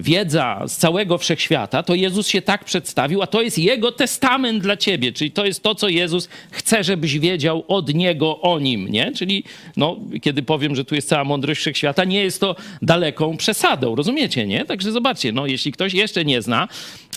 wiedza 0.00 0.62
z 0.66 0.76
całego 0.76 1.18
wszechświata, 1.18 1.82
to 1.82 1.94
Jezus 1.94 2.28
się 2.28 2.42
tak 2.42 2.64
przedstawił, 2.64 3.22
a 3.22 3.26
to 3.26 3.42
jest 3.42 3.58
Jego 3.58 3.92
testament 3.92 4.62
dla 4.62 4.76
ciebie, 4.76 5.12
czyli 5.12 5.30
to 5.30 5.46
jest 5.46 5.62
to, 5.62 5.74
co 5.74 5.88
Jezus 5.88 6.28
chce, 6.50 6.84
żebyś 6.84 7.18
wiedział 7.18 7.64
od 7.68 7.94
Niego 7.94 8.40
o 8.40 8.58
Nim, 8.58 8.88
nie? 8.88 9.12
Czyli, 9.12 9.44
no, 9.76 9.96
kiedy 10.22 10.42
powiem, 10.42 10.76
że 10.76 10.84
tu 10.84 10.94
jest 10.94 11.08
cała 11.08 11.24
mądrość 11.24 11.60
wszechświata, 11.60 12.04
nie 12.04 12.22
jest 12.22 12.40
to 12.40 12.56
daleką 12.82 13.36
przesadą, 13.36 13.94
rozumiecie, 13.94 14.46
nie? 14.46 14.64
Także 14.64 14.92
zobaczcie, 14.92 15.32
no, 15.32 15.46
jeśli 15.46 15.72
ktoś 15.72 15.94
jeszcze 15.94 16.24
nie 16.24 16.42
zna, 16.42 16.68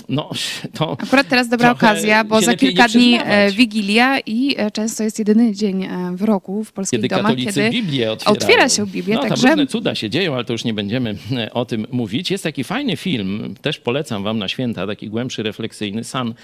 no, 0.10 0.30
to... 0.74 0.92
Akurat 0.92 1.28
teraz 1.28 1.50
dobra 1.50 1.72
okazja, 1.72 2.24
bo 2.24 2.42
za 2.42 2.56
kilka 2.56 2.88
dni 2.88 3.20
e, 3.24 3.52
Wigilia 3.52 4.20
i 4.20 4.56
e, 4.58 4.72
często 4.72 5.04
jest 5.04 5.20
jedyny 5.20 5.56
dzień 5.56 5.84
e, 5.84 6.12
w 6.16 6.22
roku 6.22 6.64
w 6.64 6.72
polskich 6.72 7.02
kiedy 7.02 7.16
domach, 7.16 7.36
kiedy 7.36 7.70
Biblię 7.70 8.12
otwiera 8.12 8.70
się 8.70 8.88
Biblia, 8.88 9.16
no, 9.16 9.22
także... 9.22 9.48
różne 9.48 9.68
cuda 9.68 9.96
się 9.96 10.10
dzieją, 10.10 10.36
ale 10.36 10.46
to 10.46 10.54
już 10.54 10.64
nie 10.64 10.74
będziemy 10.74 11.16
o 11.54 11.66
tym 11.66 11.88
mówić. 11.92 12.32
Jest 12.32 12.44
taki 12.44 12.64
fajny 12.64 12.98
film, 12.98 13.56
też 13.62 13.80
polecam 13.80 14.24
wam 14.24 14.40
na 14.40 14.48
święta, 14.48 14.88
taki 14.88 15.10
głębszy, 15.10 15.44
refleksyjny, 15.44 15.74
refleksyjny, 15.74 16.36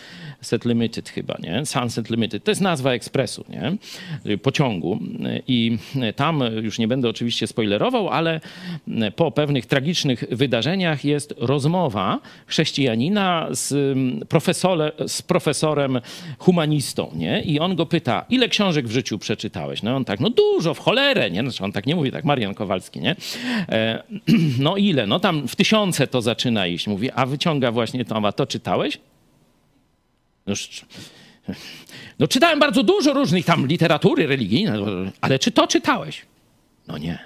Sunset 0.41 0.65
Limited 0.65 1.09
chyba, 1.09 1.37
nie? 1.39 1.65
Sunset 1.65 2.09
Limited, 2.09 2.43
to 2.43 2.51
jest 2.51 2.61
nazwa 2.61 2.91
ekspresu, 2.93 3.45
nie? 3.49 3.77
Pociągu 4.37 4.99
i 5.47 5.77
tam, 6.15 6.43
już 6.61 6.79
nie 6.79 6.87
będę 6.87 7.09
oczywiście 7.09 7.47
spoilerował, 7.47 8.09
ale 8.09 8.41
po 9.15 9.31
pewnych 9.31 9.65
tragicznych 9.65 10.23
wydarzeniach 10.31 11.05
jest 11.05 11.33
rozmowa 11.37 12.19
chrześcijanina 12.47 13.38
z, 13.51 13.73
profesore, 14.27 14.91
z 15.07 15.21
profesorem 15.21 16.01
humanistą, 16.39 17.11
nie? 17.15 17.41
I 17.41 17.59
on 17.59 17.75
go 17.75 17.85
pyta, 17.85 18.25
ile 18.29 18.49
książek 18.49 18.87
w 18.87 18.91
życiu 18.91 19.19
przeczytałeś? 19.19 19.83
No 19.83 19.95
on 19.95 20.05
tak, 20.05 20.19
no 20.19 20.29
dużo, 20.29 20.73
w 20.73 20.79
cholerę, 20.79 21.31
nie? 21.31 21.41
Znaczy 21.41 21.63
on 21.63 21.71
tak 21.71 21.85
nie 21.85 21.95
mówi, 21.95 22.11
tak 22.11 22.25
Marian 22.25 22.53
Kowalski, 22.53 22.99
nie? 22.99 23.15
E, 23.69 24.03
no 24.59 24.77
ile? 24.77 25.07
No 25.07 25.19
tam 25.19 25.47
w 25.47 25.55
tysiące 25.55 26.07
to 26.07 26.21
zaczyna 26.21 26.67
iść. 26.67 26.87
Mówi, 26.87 27.11
a 27.11 27.25
wyciąga 27.25 27.71
właśnie 27.71 28.05
to, 28.05 28.15
a 28.15 28.31
to 28.31 28.45
czytałeś? 28.45 28.97
No, 30.47 30.53
no 32.19 32.27
czytałem 32.27 32.59
bardzo 32.59 32.83
dużo 32.83 33.13
różnych 33.13 33.45
tam 33.45 33.67
literatury 33.67 34.27
religijnej, 34.27 34.81
ale 35.21 35.39
czy 35.39 35.51
to 35.51 35.67
czytałeś? 35.67 36.25
No 36.87 36.97
nie. 36.97 37.19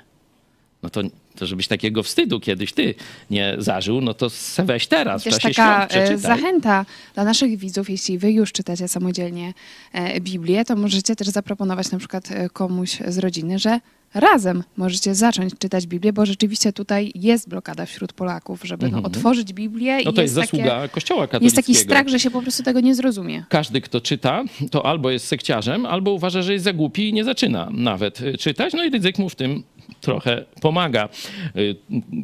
No 0.84 0.89
to, 0.89 1.02
to 1.36 1.46
żebyś 1.46 1.67
takiego 1.67 2.04
wstydu 2.04 2.39
kiedyś 2.39 2.74
ty 2.74 2.96
nie 3.30 3.56
zażył, 3.58 4.02
no 4.02 4.13
to 4.13 4.30
se 4.30 4.63
weź 4.63 4.88
teraz. 4.88 5.24
Też 5.24 5.39
taka 5.39 5.88
e, 5.88 6.17
zachęta 6.17 6.86
dla 7.13 7.24
naszych 7.24 7.58
widzów, 7.58 7.89
jeśli 7.89 8.17
wy 8.17 8.32
już 8.32 8.52
czytacie 8.52 8.88
samodzielnie 8.88 9.54
e, 9.93 10.22
Biblię, 10.22 10.65
to 10.65 10.76
możecie 10.76 11.15
też 11.15 11.28
zaproponować 11.28 11.91
na 11.91 12.00
przykład 12.00 12.32
e, 12.32 12.50
komuś 12.50 12.98
z 13.08 13.17
rodziny, 13.17 13.60
że 13.60 13.80
razem 14.13 14.63
możecie 14.78 15.15
zacząć 15.15 15.54
czytać 15.60 15.88
Biblię, 15.88 16.13
bo 16.13 16.26
rzeczywiście 16.26 16.74
tutaj 16.74 17.12
jest 17.15 17.50
blokada 17.50 17.86
wśród 17.86 18.13
Polaków, 18.13 18.63
żeby 18.63 18.84
no, 18.84 18.88
mhm. 18.88 19.06
otworzyć 19.06 19.54
Biblię. 19.54 19.98
No 20.06 20.13
to 20.13 20.22
jest, 20.22 20.36
jest 20.36 20.50
zasługa 20.52 20.82
takie, 20.82 20.89
Kościoła 20.89 21.28
katolickiego. 21.28 21.46
Jest 21.46 21.56
taki 21.56 21.76
strach, 21.76 22.08
że 22.08 22.19
się 22.19 22.32
po 22.32 22.41
prostu 22.41 22.63
tego 22.63 22.80
nie 22.80 22.96
zrozumie. 22.96 23.43
Każdy, 23.50 23.82
kto 23.82 24.02
czyta, 24.02 24.43
to 24.72 24.86
albo 24.86 25.12
jest 25.12 25.28
sekciarzem, 25.28 25.86
albo 25.86 26.12
uważa, 26.12 26.41
że 26.41 26.54
jest 26.54 26.65
za 26.65 26.74
głupi 26.74 27.10
i 27.10 27.13
nie 27.13 27.24
zaczyna 27.24 27.69
nawet 27.72 28.19
czytać. 28.39 28.74
No 28.74 28.84
i 28.84 28.89
ryzyk 28.89 29.19
mu 29.19 29.30
w 29.30 29.36
tym 29.36 29.63
trochę 30.04 30.46
pomaga 30.62 31.10
y, 31.56 31.76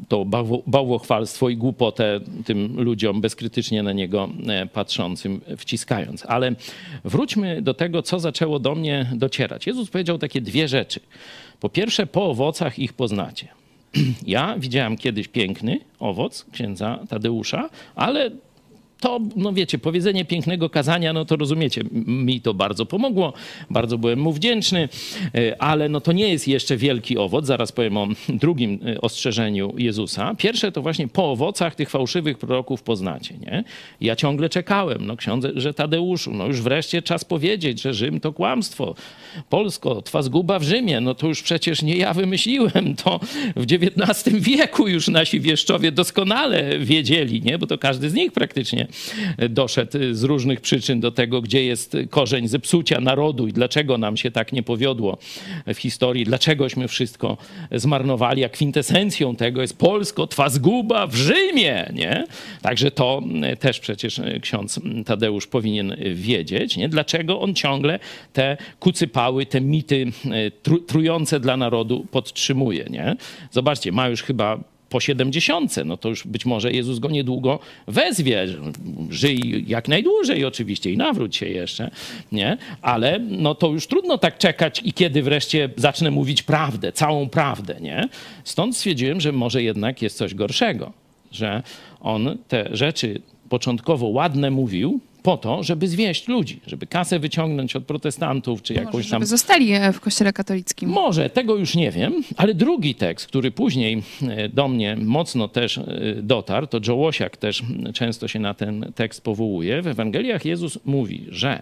to 0.08 0.26
bałwo, 0.26 0.64
bałwochwalstwo 0.68 1.50
i 1.50 1.58
głupotę 1.58 2.20
tym 2.46 2.82
ludziom 2.82 3.22
bezkrytycznie 3.22 3.84
na 3.84 3.94
niego 3.94 4.30
e, 4.48 4.66
patrzącym 4.66 5.42
wciskając. 5.58 6.26
Ale 6.26 6.56
wróćmy 7.04 7.62
do 7.62 7.74
tego, 7.74 8.02
co 8.02 8.20
zaczęło 8.20 8.60
do 8.60 8.76
mnie 8.76 9.12
docierać. 9.16 9.68
Jezus 9.68 9.90
powiedział 9.90 10.18
takie 10.18 10.42
dwie 10.42 10.68
rzeczy. 10.68 11.00
Po 11.60 11.70
pierwsze, 11.70 12.08
po 12.08 12.26
owocach 12.30 12.80
ich 12.80 12.94
poznacie. 12.94 13.48
Ja 14.28 14.56
widziałem 14.58 14.98
kiedyś 14.98 15.28
piękny 15.28 15.80
owoc 16.00 16.46
księdza 16.52 17.00
Tadeusza, 17.10 17.70
ale 17.96 18.32
to, 19.00 19.20
no 19.36 19.54
wiecie, 19.54 19.80
powiedzenie 19.80 20.26
pięknego 20.26 20.70
kazania, 20.70 21.14
no 21.14 21.26
to 21.26 21.36
rozumiecie, 21.36 21.84
mi 22.06 22.42
to 22.42 22.54
bardzo 22.54 22.86
pomogło, 22.86 23.34
bardzo 23.70 23.98
byłem 23.98 24.20
mu 24.20 24.34
wdzięczny, 24.34 24.90
e, 25.36 25.62
ale 25.62 25.90
no 25.90 26.02
to 26.02 26.12
nie 26.12 26.28
jest 26.28 26.48
jeszcze 26.48 26.78
wielki 26.78 27.18
owoc, 27.18 27.46
zaraz 27.46 27.72
powiem 27.72 27.98
o 27.98 28.08
drugim 28.30 28.80
e, 28.86 29.02
ostrzeżeniu 29.02 29.74
Jezusa. 29.78 30.36
Pierwsze 30.38 30.72
to 30.72 30.82
właśnie 30.82 31.08
po 31.08 31.32
owocach 31.32 31.76
tych 31.76 31.90
fałszywych 31.90 32.38
proroków 32.38 32.84
poznacie, 32.84 33.36
nie? 33.38 33.64
Ja 34.02 34.16
ciągle 34.16 34.50
czekałem, 34.50 35.06
no 35.06 35.18
ksiądze, 35.18 35.52
że 35.56 35.74
Tadeuszu, 35.74 36.32
no 36.34 36.46
już 36.46 36.62
wreszcie 36.62 37.02
czas 37.02 37.26
powiedzieć, 37.26 37.82
że 37.82 37.94
Rzym 37.94 38.20
to 38.20 38.34
kłamstwo, 38.34 38.96
Polsko, 39.50 40.02
twa 40.02 40.22
zguba 40.22 40.60
w 40.60 40.64
Rzymie, 40.64 41.02
no 41.02 41.16
to 41.16 41.28
już 41.28 41.42
przecież 41.42 41.82
nie 41.82 41.96
ja 41.96 42.14
wymyśliłem, 42.14 42.96
to 43.04 43.20
w 43.56 43.66
XIX 43.72 44.40
wieku 44.40 44.88
już 44.88 45.08
nasi 45.08 45.40
wieszczowie 45.40 45.92
doskonale 45.92 46.80
wiedzieli, 46.80 47.42
nie? 47.42 47.58
Bo 47.58 47.68
to 47.68 47.78
każdy 47.78 48.10
z 48.10 48.14
nich 48.14 48.32
praktycznie 48.32 48.89
doszedł 49.50 49.98
z 50.12 50.24
różnych 50.24 50.62
przyczyn 50.62 51.00
do 51.00 51.12
tego, 51.12 51.42
gdzie 51.42 51.64
jest 51.64 51.98
korzeń 52.10 52.48
zepsucia 52.48 53.02
narodu 53.02 53.48
i 53.48 53.54
dlaczego 53.54 53.98
nam 53.98 54.18
się 54.18 54.32
tak 54.32 54.54
nie 54.54 54.64
powiodło 54.64 55.18
w 55.68 55.78
historii, 55.78 56.26
dlaczegośmy 56.26 56.88
wszystko 56.88 57.38
zmarnowali, 57.72 58.44
a 58.44 58.50
kwintesencją 58.50 59.36
tego 59.36 59.62
jest 59.62 59.78
Polsko, 59.78 60.28
twa 60.28 60.50
zguba 60.50 61.08
w 61.08 61.16
Rzymie, 61.16 61.92
nie? 61.94 62.28
Także 62.62 62.92
to 62.92 63.24
też 63.60 63.80
przecież 63.80 64.22
ksiądz 64.42 64.80
Tadeusz 65.06 65.48
powinien 65.48 65.96
wiedzieć, 66.14 66.78
nie? 66.78 66.90
Dlaczego 66.90 67.42
on 67.42 67.56
ciągle 67.56 68.00
te 68.34 68.58
kucypały, 68.80 69.46
te 69.46 69.62
mity 69.62 70.06
trujące 70.88 71.40
dla 71.40 71.58
narodu 71.58 72.08
podtrzymuje, 72.12 72.86
nie? 72.90 73.16
Zobaczcie, 73.52 73.92
ma 73.92 74.08
już 74.08 74.24
chyba 74.24 74.60
po 74.90 75.00
siedemdziesiątce, 75.00 75.86
no 75.86 75.98
to 75.98 76.10
już 76.10 76.28
być 76.28 76.46
może 76.46 76.72
Jezus 76.72 77.00
go 77.00 77.10
niedługo 77.10 77.60
wezwie. 77.88 78.48
Żyj 79.10 79.66
jak 79.68 79.88
najdłużej 79.88 80.46
oczywiście 80.46 80.92
i 80.92 80.98
nawróć 80.98 81.36
się 81.36 81.46
jeszcze, 81.46 81.92
nie? 82.32 82.58
Ale 82.82 83.20
no 83.20 83.56
to 83.56 83.68
już 83.68 83.88
trudno 83.88 84.18
tak 84.18 84.38
czekać 84.38 84.82
i 84.86 84.94
kiedy 84.94 85.24
wreszcie 85.24 85.70
zacznę 85.76 86.12
mówić 86.12 86.44
prawdę, 86.44 86.92
całą 86.92 87.30
prawdę, 87.30 87.76
nie? 87.82 88.10
Stąd 88.44 88.78
stwierdziłem, 88.78 89.22
że 89.22 89.32
może 89.32 89.64
jednak 89.64 90.02
jest 90.02 90.18
coś 90.18 90.36
gorszego, 90.36 90.92
że 91.32 91.64
on 92.00 92.38
te 92.48 92.70
rzeczy 92.72 93.22
początkowo 93.50 94.08
ładne 94.08 94.52
mówił, 94.52 95.00
po 95.24 95.38
to, 95.38 95.64
żeby 95.64 95.88
zwieść 95.88 96.28
ludzi, 96.28 96.60
żeby 96.68 96.88
kasę 96.88 97.20
wyciągnąć 97.20 97.76
od 97.76 97.86
protestantów, 97.86 98.62
czy 98.62 98.74
jakąś 98.74 98.94
Może, 98.94 99.10
tam... 99.10 99.26
zostali 99.26 99.74
e, 99.74 99.94
w 99.94 100.00
kościele 100.00 100.34
katolickim. 100.34 100.90
Może, 100.90 101.30
tego 101.30 101.56
już 101.56 101.76
nie 101.76 101.92
wiem, 101.92 102.24
ale 102.38 102.54
drugi 102.54 102.96
tekst, 102.96 103.28
który 103.28 103.52
później 103.52 104.04
e, 104.22 104.50
do 104.50 104.68
mnie 104.68 104.98
mocno 105.02 105.48
też 105.48 105.78
e, 105.78 105.84
dotarł, 106.22 106.68
to 106.68 106.80
Joe 106.88 106.96
Łosiak 106.96 107.38
też 107.38 107.64
często 107.94 108.28
się 108.28 108.40
na 108.40 108.54
ten 108.54 108.92
tekst 108.96 109.24
powołuje. 109.24 109.82
W 109.82 109.88
Ewangeliach 109.88 110.46
Jezus 110.46 110.80
mówi, 110.86 111.26
że 111.30 111.62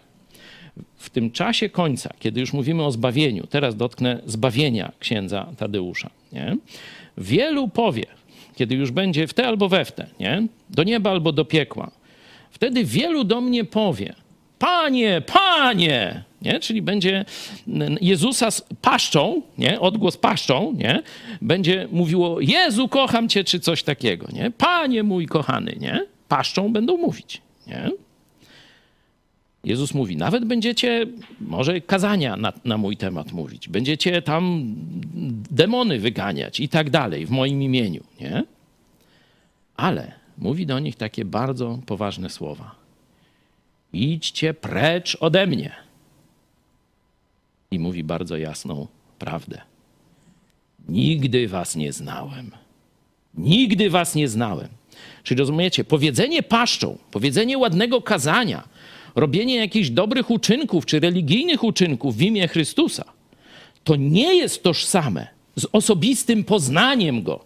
w 0.98 1.10
tym 1.10 1.32
czasie 1.32 1.70
końca, 1.70 2.14
kiedy 2.20 2.40
już 2.40 2.54
mówimy 2.54 2.86
o 2.86 2.92
zbawieniu, 2.92 3.48
teraz 3.48 3.76
dotknę 3.76 4.22
zbawienia 4.26 4.92
księdza 5.00 5.48
Tadeusza, 5.58 6.10
nie? 6.34 6.58
wielu 7.18 7.68
powie, 7.68 8.06
kiedy 8.56 8.76
już 8.76 8.92
będzie 8.92 9.28
w 9.28 9.34
te 9.34 9.48
albo 9.48 9.70
we 9.70 9.86
w 9.86 9.92
te, 9.92 10.08
nie? 10.20 10.48
do 10.70 10.84
nieba 10.84 11.12
albo 11.12 11.32
do 11.32 11.46
piekła, 11.46 11.92
Wtedy 12.58 12.84
wielu 12.84 13.24
do 13.24 13.42
mnie 13.42 13.66
powie: 13.66 14.16
Panie, 14.60 15.22
panie! 15.22 16.24
Nie? 16.42 16.60
Czyli 16.60 16.82
będzie 16.82 17.26
Jezusa 18.02 18.52
z 18.52 18.62
paszczą, 18.82 19.42
nie? 19.58 19.80
odgłos 19.80 20.18
paszczą, 20.18 20.74
nie? 20.74 21.02
będzie 21.42 21.88
mówiło: 21.92 22.42
Jezu, 22.42 22.88
kocham 22.88 23.30
cię, 23.30 23.44
czy 23.44 23.60
coś 23.60 23.84
takiego. 23.84 24.28
Nie? 24.34 24.52
Panie 24.52 25.04
mój 25.04 25.26
kochany, 25.26 25.76
nie? 25.80 26.06
paszczą 26.28 26.74
będą 26.74 26.98
mówić. 26.98 27.42
Nie? 27.68 27.90
Jezus 29.64 29.94
mówi, 29.94 30.18
nawet 30.18 30.46
będziecie 30.46 31.06
może 31.42 31.82
kazania 31.82 32.36
na, 32.36 32.54
na, 32.66 32.78
mój 32.78 32.98
temat 32.98 33.32
mówić, 33.32 33.70
będziecie 33.70 34.22
tam 34.22 34.74
demony 35.52 36.00
wyganiać 36.00 36.60
i 36.60 36.70
tak 36.70 36.90
dalej 36.90 37.26
w 37.26 37.30
moim 37.30 37.62
imieniu, 37.64 38.04
nie? 38.22 38.44
Ale 39.76 40.12
mówi 40.38 40.66
do 40.66 40.80
nich 40.80 40.96
takie 40.96 41.26
bardzo 41.26 41.80
poważne 41.86 42.30
słowa. 42.30 42.76
Idźcie 43.94 44.54
precz 44.54 45.18
ode 45.20 45.48
mnie. 45.48 45.72
I 47.72 47.80
mówi 47.80 48.04
bardzo 48.04 48.38
jasną 48.38 48.88
prawdę. 49.20 49.62
Nigdy 50.90 51.48
was 51.48 51.76
nie 51.76 51.94
znałem. 51.94 52.52
Nigdy 53.34 53.90
was 53.90 54.16
nie 54.16 54.28
znałem. 54.28 54.68
Czyli 55.24 55.40
rozumiecie, 55.40 55.84
powiedzenie 55.84 56.44
paszczą, 56.44 56.98
powiedzenie 57.12 57.58
ładnego 57.58 58.02
kazania, 58.02 58.68
robienie 59.16 59.56
jakichś 59.56 59.90
dobrych 59.90 60.32
uczynków 60.32 60.86
czy 60.86 61.00
religijnych 61.00 61.64
uczynków 61.64 62.18
w 62.18 62.22
imię 62.22 62.48
Chrystusa, 62.48 63.06
to 63.84 63.96
nie 63.96 64.36
jest 64.36 64.64
tożsame 64.64 65.28
z 65.56 65.66
osobistym 65.72 66.44
poznaniem 66.44 67.24
Go, 67.24 67.46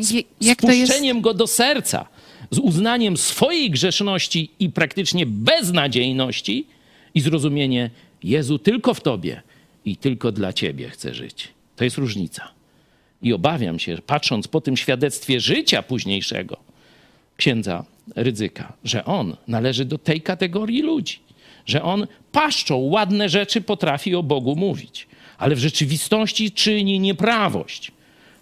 z 0.00 0.24
spuszczeniem 0.52 1.20
Go 1.20 1.34
do 1.34 1.46
serca, 1.46 2.06
z 2.50 2.58
uznaniem 2.58 3.16
swojej 3.16 3.70
grzeszności 3.70 4.50
i 4.58 4.70
praktycznie 4.70 5.26
beznadziejności 5.26 6.66
i 7.14 7.20
zrozumienie 7.20 7.90
Jezu 8.22 8.58
tylko 8.58 8.94
w 8.94 9.00
Tobie 9.00 9.42
i 9.84 9.96
tylko 9.96 10.32
dla 10.32 10.52
Ciebie 10.52 10.88
chcę 10.88 11.14
żyć. 11.14 11.48
To 11.76 11.84
jest 11.84 11.98
różnica. 11.98 12.48
I 13.22 13.32
obawiam 13.32 13.78
się, 13.78 13.98
patrząc 14.06 14.48
po 14.48 14.60
tym 14.60 14.76
świadectwie 14.76 15.40
życia 15.40 15.82
późniejszego 15.82 16.56
księdza 17.36 17.84
Rydzyka, 18.16 18.72
że 18.84 19.04
on 19.04 19.36
należy 19.48 19.84
do 19.84 19.98
tej 19.98 20.20
kategorii 20.20 20.82
ludzi, 20.82 21.18
że 21.66 21.82
on 21.82 22.06
paszczą 22.32 22.76
ładne 22.76 23.28
rzeczy 23.28 23.60
potrafi 23.60 24.14
o 24.14 24.22
Bogu 24.22 24.56
mówić, 24.56 25.06
ale 25.38 25.54
w 25.54 25.58
rzeczywistości 25.58 26.52
czyni 26.52 27.00
nieprawość. 27.00 27.92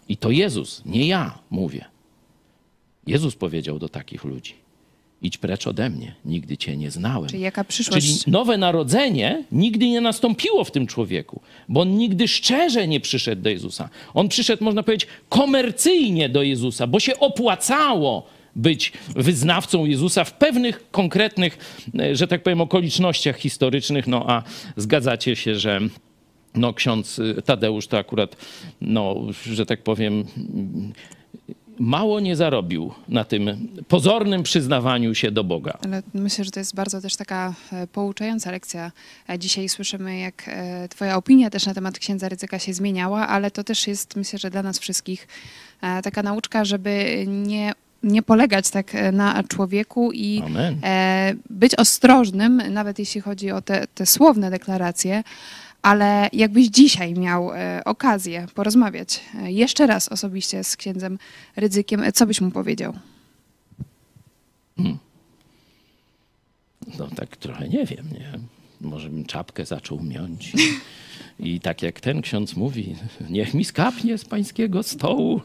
I 0.08 0.16
to 0.16 0.30
Jezus, 0.30 0.82
nie 0.86 1.06
ja 1.06 1.38
mówię. 1.50 1.93
Jezus 3.06 3.34
powiedział 3.36 3.78
do 3.78 3.88
takich 3.88 4.24
ludzi: 4.24 4.54
Idź 5.22 5.38
precz 5.38 5.66
ode 5.66 5.90
mnie, 5.90 6.14
nigdy 6.24 6.56
cię 6.56 6.76
nie 6.76 6.90
znałem. 6.90 7.28
Czyli 7.28 7.42
jaka 7.42 7.64
przyszłość? 7.64 8.06
Czyli 8.06 8.32
nowe 8.32 8.58
narodzenie 8.58 9.44
nigdy 9.52 9.88
nie 9.88 10.00
nastąpiło 10.00 10.64
w 10.64 10.70
tym 10.70 10.86
człowieku, 10.86 11.40
bo 11.68 11.80
on 11.80 11.96
nigdy 11.96 12.28
szczerze 12.28 12.88
nie 12.88 13.00
przyszedł 13.00 13.42
do 13.42 13.50
Jezusa. 13.50 13.88
On 14.14 14.28
przyszedł, 14.28 14.64
można 14.64 14.82
powiedzieć, 14.82 15.10
komercyjnie 15.28 16.28
do 16.28 16.42
Jezusa, 16.42 16.86
bo 16.86 17.00
się 17.00 17.18
opłacało 17.18 18.26
być 18.56 18.92
wyznawcą 19.16 19.84
Jezusa 19.84 20.24
w 20.24 20.32
pewnych 20.32 20.90
konkretnych, 20.90 21.58
e, 21.98 22.16
że 22.16 22.26
tak 22.26 22.42
powiem, 22.42 22.60
okolicznościach 22.60 23.38
historycznych. 23.38 24.06
No 24.06 24.30
a 24.30 24.42
zgadzacie 24.76 25.36
się, 25.36 25.54
że 25.54 25.80
no, 26.54 26.74
ksiądz 26.74 27.20
Tadeusz 27.44 27.86
to 27.86 27.98
akurat, 27.98 28.36
no, 28.80 29.16
że 29.52 29.66
tak 29.66 29.82
powiem, 29.82 30.24
mało 31.78 32.20
nie 32.20 32.37
zarobił 32.37 32.92
na 33.08 33.24
tym 33.24 33.68
pozornym 33.88 34.42
przyznawaniu 34.42 35.14
się 35.14 35.30
do 35.30 35.44
Boga. 35.44 35.78
Ale 35.84 36.02
myślę, 36.14 36.44
że 36.44 36.50
to 36.50 36.60
jest 36.60 36.74
bardzo 36.74 37.00
też 37.00 37.16
taka 37.16 37.54
e, 37.72 37.87
pouczająca 37.87 38.50
lekcja. 38.50 38.92
E, 39.28 39.38
dzisiaj 39.38 39.68
słyszymy, 39.68 40.18
jak 40.18 40.44
e, 40.46 40.88
Twoja 40.88 41.16
opinia 41.16 41.50
też 41.50 41.66
na 41.66 41.74
temat 41.74 41.98
księdza 41.98 42.28
ryzyka 42.28 42.58
się 42.58 42.74
zmieniała, 42.74 43.28
ale 43.28 43.50
to 43.50 43.64
też 43.64 43.87
jest, 43.87 44.16
myślę, 44.16 44.38
że 44.38 44.50
dla 44.50 44.62
nas 44.62 44.78
wszystkich 44.78 45.28
taka 46.02 46.22
nauczka, 46.22 46.64
żeby 46.64 47.24
nie 47.28 47.72
nie 48.02 48.22
polegać 48.22 48.70
tak 48.70 48.92
na 49.12 49.44
człowieku 49.48 50.12
i 50.12 50.42
Amen. 50.46 50.76
być 51.50 51.74
ostrożnym, 51.74 52.62
nawet 52.70 52.98
jeśli 52.98 53.20
chodzi 53.20 53.50
o 53.50 53.62
te, 53.62 53.87
te 53.94 54.06
słowne 54.06 54.50
deklaracje, 54.50 55.22
ale 55.84 56.28
jakbyś 56.32 56.66
dzisiaj 56.66 57.14
miał 57.14 57.52
e, 57.52 57.82
okazję 57.84 58.46
porozmawiać 58.54 59.20
e, 59.34 59.52
jeszcze 59.52 59.86
raz 59.86 60.08
osobiście 60.08 60.64
z 60.64 60.76
księdzem 60.76 61.18
Rydzykiem, 61.56 62.02
e, 62.02 62.12
co 62.12 62.26
byś 62.26 62.40
mu 62.40 62.50
powiedział? 62.50 62.92
Hmm. 64.76 64.98
No 66.98 67.06
tak 67.16 67.36
trochę 67.36 67.68
nie 67.68 67.86
wiem, 67.86 68.06
nie? 68.12 68.32
Może 68.80 69.10
bym 69.10 69.24
czapkę 69.24 69.66
zaczął 69.66 70.02
miąć. 70.02 70.52
I 71.40 71.60
tak 71.60 71.82
jak 71.82 72.00
ten 72.00 72.22
ksiądz 72.22 72.56
mówi, 72.56 72.96
niech 73.30 73.54
mi 73.54 73.64
skapnie 73.64 74.18
z 74.18 74.24
pańskiego 74.24 74.82
stołu. 74.82 75.40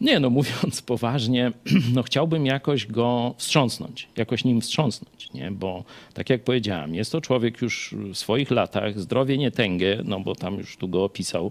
Nie, 0.00 0.20
no 0.20 0.30
mówiąc 0.30 0.82
poważnie, 0.92 1.52
no 1.94 2.02
chciałbym 2.02 2.46
jakoś 2.46 2.86
go 2.86 3.34
wstrząsnąć, 3.36 4.08
jakoś 4.16 4.44
nim 4.44 4.60
wstrząsnąć, 4.60 5.32
nie? 5.34 5.50
Bo 5.50 5.84
tak 6.14 6.30
jak 6.30 6.44
powiedziałem, 6.44 6.94
jest 6.94 7.12
to 7.12 7.20
człowiek 7.20 7.62
już 7.62 7.94
w 8.12 8.16
swoich 8.16 8.50
latach, 8.50 9.00
zdrowie 9.00 9.38
nie 9.38 9.50
tęgę, 9.50 9.98
no 10.04 10.20
bo 10.20 10.34
tam 10.34 10.58
już 10.58 10.76
tu 10.76 10.88
go 10.88 11.04
opisał 11.04 11.50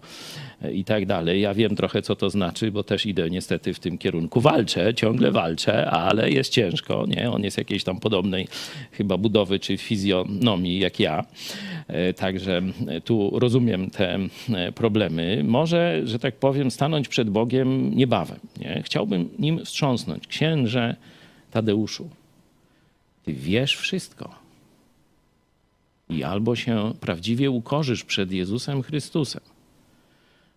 e, 0.61 0.73
i 0.73 0.83
tak 0.83 1.05
dalej. 1.05 1.41
Ja 1.41 1.53
wiem 1.53 1.75
trochę, 1.75 2.01
co 2.01 2.15
to 2.15 2.29
znaczy, 2.29 2.71
bo 2.71 2.83
też 2.83 3.05
idę 3.05 3.29
niestety 3.29 3.73
w 3.73 3.79
tym 3.79 3.97
kierunku. 3.97 4.41
Walczę, 4.41 4.93
ciągle 4.93 5.31
walczę, 5.31 5.89
ale 5.91 6.29
jest 6.29 6.51
ciężko, 6.51 7.05
nie? 7.07 7.31
On 7.31 7.43
jest 7.43 7.57
jakiejś 7.57 7.83
tam 7.83 7.99
podobnej 7.99 8.47
chyba 8.91 9.17
budowy 9.17 9.59
czy 9.59 9.77
fizjonomii 9.77 10.79
jak 10.79 10.99
ja. 10.99 11.25
E, 11.87 12.13
także 12.13 12.61
tu 13.03 13.39
rozumiem 13.39 13.89
te 13.89 14.19
problemy. 14.75 15.41
Może, 15.43 16.01
że 16.03 16.19
tak 16.19 16.35
powiem, 16.35 16.71
stanąć 16.71 17.07
przed 17.07 17.29
Bogiem 17.29 17.95
niebawem 17.95 18.34
nie? 18.57 18.81
Chciałbym 18.85 19.29
nim 19.39 19.65
wstrząsnąć. 19.65 20.27
Księże 20.27 20.95
Tadeuszu, 21.51 22.09
ty 23.23 23.33
wiesz 23.33 23.75
wszystko. 23.75 24.35
I 26.09 26.23
albo 26.23 26.55
się 26.55 26.93
prawdziwie 26.99 27.51
ukorzysz 27.51 28.03
przed 28.03 28.31
Jezusem 28.31 28.81
Chrystusem, 28.81 29.41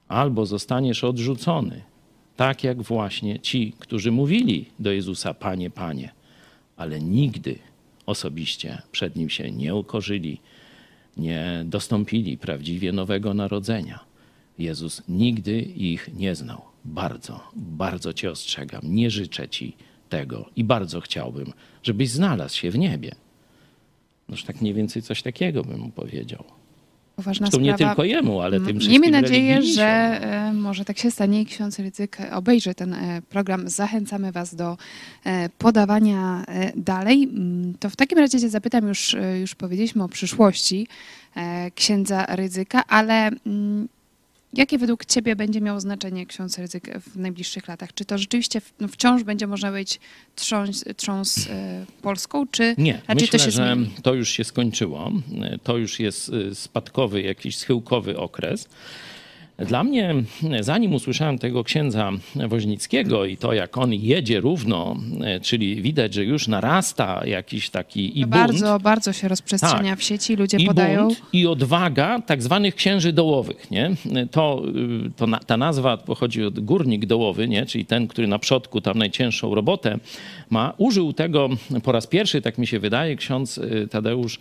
albo 0.09 0.47
zostaniesz 0.47 1.05
odrzucony, 1.05 1.83
tak 2.37 2.65
jak 2.65 2.83
właśnie 2.83 3.41
ci, 3.41 3.73
którzy 3.79 4.13
mówili 4.13 4.67
do 4.79 4.93
Jezusa, 4.93 5.35
Panie, 5.35 5.71
Panie, 5.71 6.13
ale 6.77 7.01
nigdy 7.01 7.59
osobiście 8.07 8.83
przed 8.93 9.17
Nim 9.17 9.31
się 9.31 9.51
nie 9.51 9.75
ukorzyli, 9.75 10.41
nie 11.17 11.63
dostąpili 11.65 12.39
prawdziwie 12.39 12.93
nowego 12.93 13.35
narodzenia. 13.35 14.01
Jezus 14.59 15.03
nigdy 15.09 15.61
ich 15.63 16.11
nie 16.15 16.35
znał 16.35 16.68
bardzo, 16.85 17.41
bardzo 17.57 18.13
cię 18.13 18.31
ostrzegam. 18.31 18.81
Nie 18.85 19.11
życzę 19.11 19.49
ci 19.49 19.77
tego 20.09 20.51
i 20.57 20.65
bardzo 20.65 21.01
chciałbym, 21.01 21.53
żebyś 21.83 22.11
znalazł 22.11 22.57
się 22.57 22.71
w 22.71 22.79
niebie. 22.79 23.15
Noż 24.29 24.45
tak 24.45 24.61
mniej 24.61 24.75
więcej 24.75 25.03
coś 25.03 25.23
takiego 25.23 25.65
bym 25.65 25.81
mu 25.81 25.91
powiedział. 25.91 26.45
Poważna 27.17 27.47
Zresztą 27.47 27.65
sprawa. 27.65 27.79
nie 27.79 27.87
tylko 27.87 28.05
jemu, 28.05 28.41
ale 28.41 28.61
tym 28.61 28.79
wszystkim 28.81 29.03
Miejmy 29.03 29.21
nadzieję, 29.23 29.63
że 29.63 29.85
e, 29.85 30.53
może 30.53 30.85
tak 30.85 30.99
się 30.99 31.11
stanie 31.11 31.43
i 31.43 31.47
ksiądz 31.47 31.79
Rydzyk 31.79 32.19
obejrzy 32.33 32.75
ten 32.75 32.95
e, 32.95 33.23
program. 33.23 33.69
Zachęcamy 33.69 34.33
Was 34.33 34.55
do 34.55 34.77
e, 35.25 35.49
podawania 35.49 36.45
dalej. 36.77 37.23
Mm, 37.23 37.75
To 37.81 37.91
w 37.91 37.97
takim 37.97 38.19
razie 38.19 38.41
cię 38.41 38.49
zapytam, 38.49 38.89
już, 38.89 39.17
już 39.41 39.55
powiedzieliśmy 39.55 40.03
o 40.03 40.09
przyszłości 40.09 40.87
księdza 41.75 42.27
Rydzyka, 42.29 42.85
ale 42.87 43.31
mm, 43.47 43.89
jakie 44.53 44.79
według 44.79 45.05
Ciebie 45.05 45.37
będzie 45.37 45.61
miało 45.61 45.81
znaczenie 45.81 46.27
ksiądz 46.27 46.59
Rydzyk 46.59 46.99
w 47.01 47.17
najbliższych 47.17 47.69
latach? 47.69 47.95
Czy 47.95 48.05
to 48.05 48.19
rzeczywiście 48.19 48.61
no, 48.81 48.89
wciąż 48.89 49.23
będzie 49.23 49.47
można 49.47 49.73
być 49.73 50.01
trząs, 50.37 50.85
trząs 50.97 51.47
e, 51.51 51.85
Polską, 52.03 52.47
czy 52.51 52.75
Nie, 52.79 53.01
myślę, 53.09 53.29
to 53.29 53.39
się 53.39 53.51
że 53.51 53.75
zmieni? 53.75 53.91
to 54.03 54.15
już 54.15 54.29
się 54.29 54.45
skończyło. 54.45 55.13
To 55.63 55.77
już 55.77 56.01
jest 56.01 56.29
y, 56.29 56.55
spadkowy, 56.55 57.23
jakiś 57.23 57.57
schyłkowy 57.57 58.19
okres. 58.19 58.69
Dla 59.67 59.85
mnie, 59.85 60.15
zanim 60.61 60.95
usłyszałem 60.95 61.39
tego 61.39 61.65
księdza 61.65 62.11
Woźnickiego 62.49 63.25
i 63.25 63.37
to, 63.37 63.53
jak 63.53 63.79
on 63.79 63.95
jedzie 63.95 64.41
równo, 64.41 64.97
czyli 65.43 65.83
widać, 65.83 66.15
że 66.15 66.25
już 66.25 66.49
narasta 66.49 67.27
jakiś 67.27 67.71
taki 67.71 68.19
i 68.19 68.23
bunt, 68.23 68.33
Bardzo, 68.35 68.79
bardzo 68.81 69.13
się 69.13 69.29
rozprzestrzenia 69.29 69.91
Tak. 69.93 69.99
w 69.99 70.03
sieci, 70.03 70.37
ludzie 70.37 70.57
i 70.59 70.67
podają. 70.67 71.03
bunt, 71.05 71.23
i 71.33 71.47
odwaga 71.47 72.21
tak 72.27 72.43
zwanych 72.43 72.75
księży 72.75 73.13
dołowych. 73.13 73.71
Nie? 73.71 73.91
To, 74.31 74.63
to 75.17 75.27
na, 75.27 75.39
ta 75.39 75.57
nazwa 75.57 75.97
pochodzi 75.97 76.45
od 76.45 76.61
górnik 76.61 77.07
dołowy, 77.07 77.49
nie? 77.49 77.67
czyli 77.67 77.85
ten, 77.87 78.09
który 78.09 78.27
na 78.29 78.39
przodku 78.39 78.81
tam 78.81 78.99
najcięższą 78.99 79.55
robotę 79.55 79.99
ma. 80.51 80.75
Użył 80.79 81.13
tego 81.13 81.49
po 81.83 81.93
raz 81.93 82.07
pierwszy, 82.07 82.43
tak 82.43 82.59
mi 82.59 82.67
się 82.67 82.79
wydaje, 82.79 83.17
ksiądz 83.17 83.59
y, 83.59 83.89
Tadeusz 83.91 84.39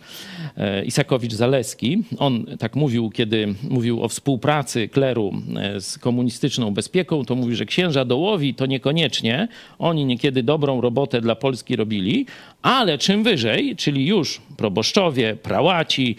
e, 0.56 0.84
Isakowicz-Zaleski. 0.84 2.02
On 2.18 2.46
tak 2.58 2.76
mówił, 2.76 3.10
kiedy 3.10 3.54
mówił 3.70 4.02
o 4.02 4.08
współpracy 4.08 4.88
kleru 4.88 5.32
e, 5.56 5.80
z 5.80 5.98
komunistyczną 5.98 6.70
bezpieką, 6.70 7.24
to 7.24 7.34
mówi, 7.34 7.56
że 7.56 7.66
księża 7.66 8.04
dołowi 8.04 8.54
to 8.54 8.66
niekoniecznie. 8.66 9.48
Oni 9.78 10.04
niekiedy 10.04 10.42
dobrą 10.42 10.80
robotę 10.80 11.20
dla 11.20 11.34
Polski 11.34 11.76
robili, 11.76 12.26
ale 12.62 12.98
czym 12.98 13.22
wyżej, 13.22 13.76
czyli 13.76 14.06
już 14.06 14.40
proboszczowie, 14.56 15.36
prałaci, 15.36 16.16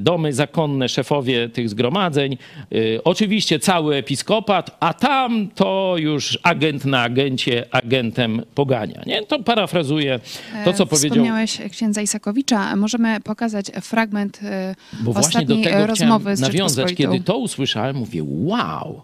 domy 0.00 0.32
zakonne, 0.32 0.88
szefowie 0.88 1.48
tych 1.48 1.68
zgromadzeń, 1.68 2.36
y, 2.72 3.00
oczywiście 3.04 3.58
cały 3.58 3.96
episkopat, 3.96 4.76
a 4.80 4.94
tam 4.94 5.48
to 5.54 5.94
już 5.98 6.38
agent 6.42 6.84
na 6.84 7.02
agencie 7.02 7.66
agentem 7.70 8.42
pogania. 8.54 9.02
Nie? 9.06 9.19
To 9.28 9.42
parafrazuję 9.42 10.20
to, 10.64 10.72
co 10.72 10.82
E, 10.82 10.86
powiedział 10.86 11.10
Wspomniałeś 11.10 11.58
księdza 11.70 12.02
Isakowicza. 12.02 12.76
Możemy 12.76 13.20
pokazać 13.20 13.66
fragment 13.80 14.40
e, 14.42 14.74
Bo 15.00 15.12
właśnie 15.12 15.46
do 15.46 15.56
tego 15.62 15.86
rozmowy 15.86 16.36
z 16.36 16.40
nawiązać. 16.40 16.94
Kiedy 16.94 17.20
to 17.20 17.38
usłyszałem, 17.38 17.96
mówię, 17.96 18.22
wow, 18.24 19.02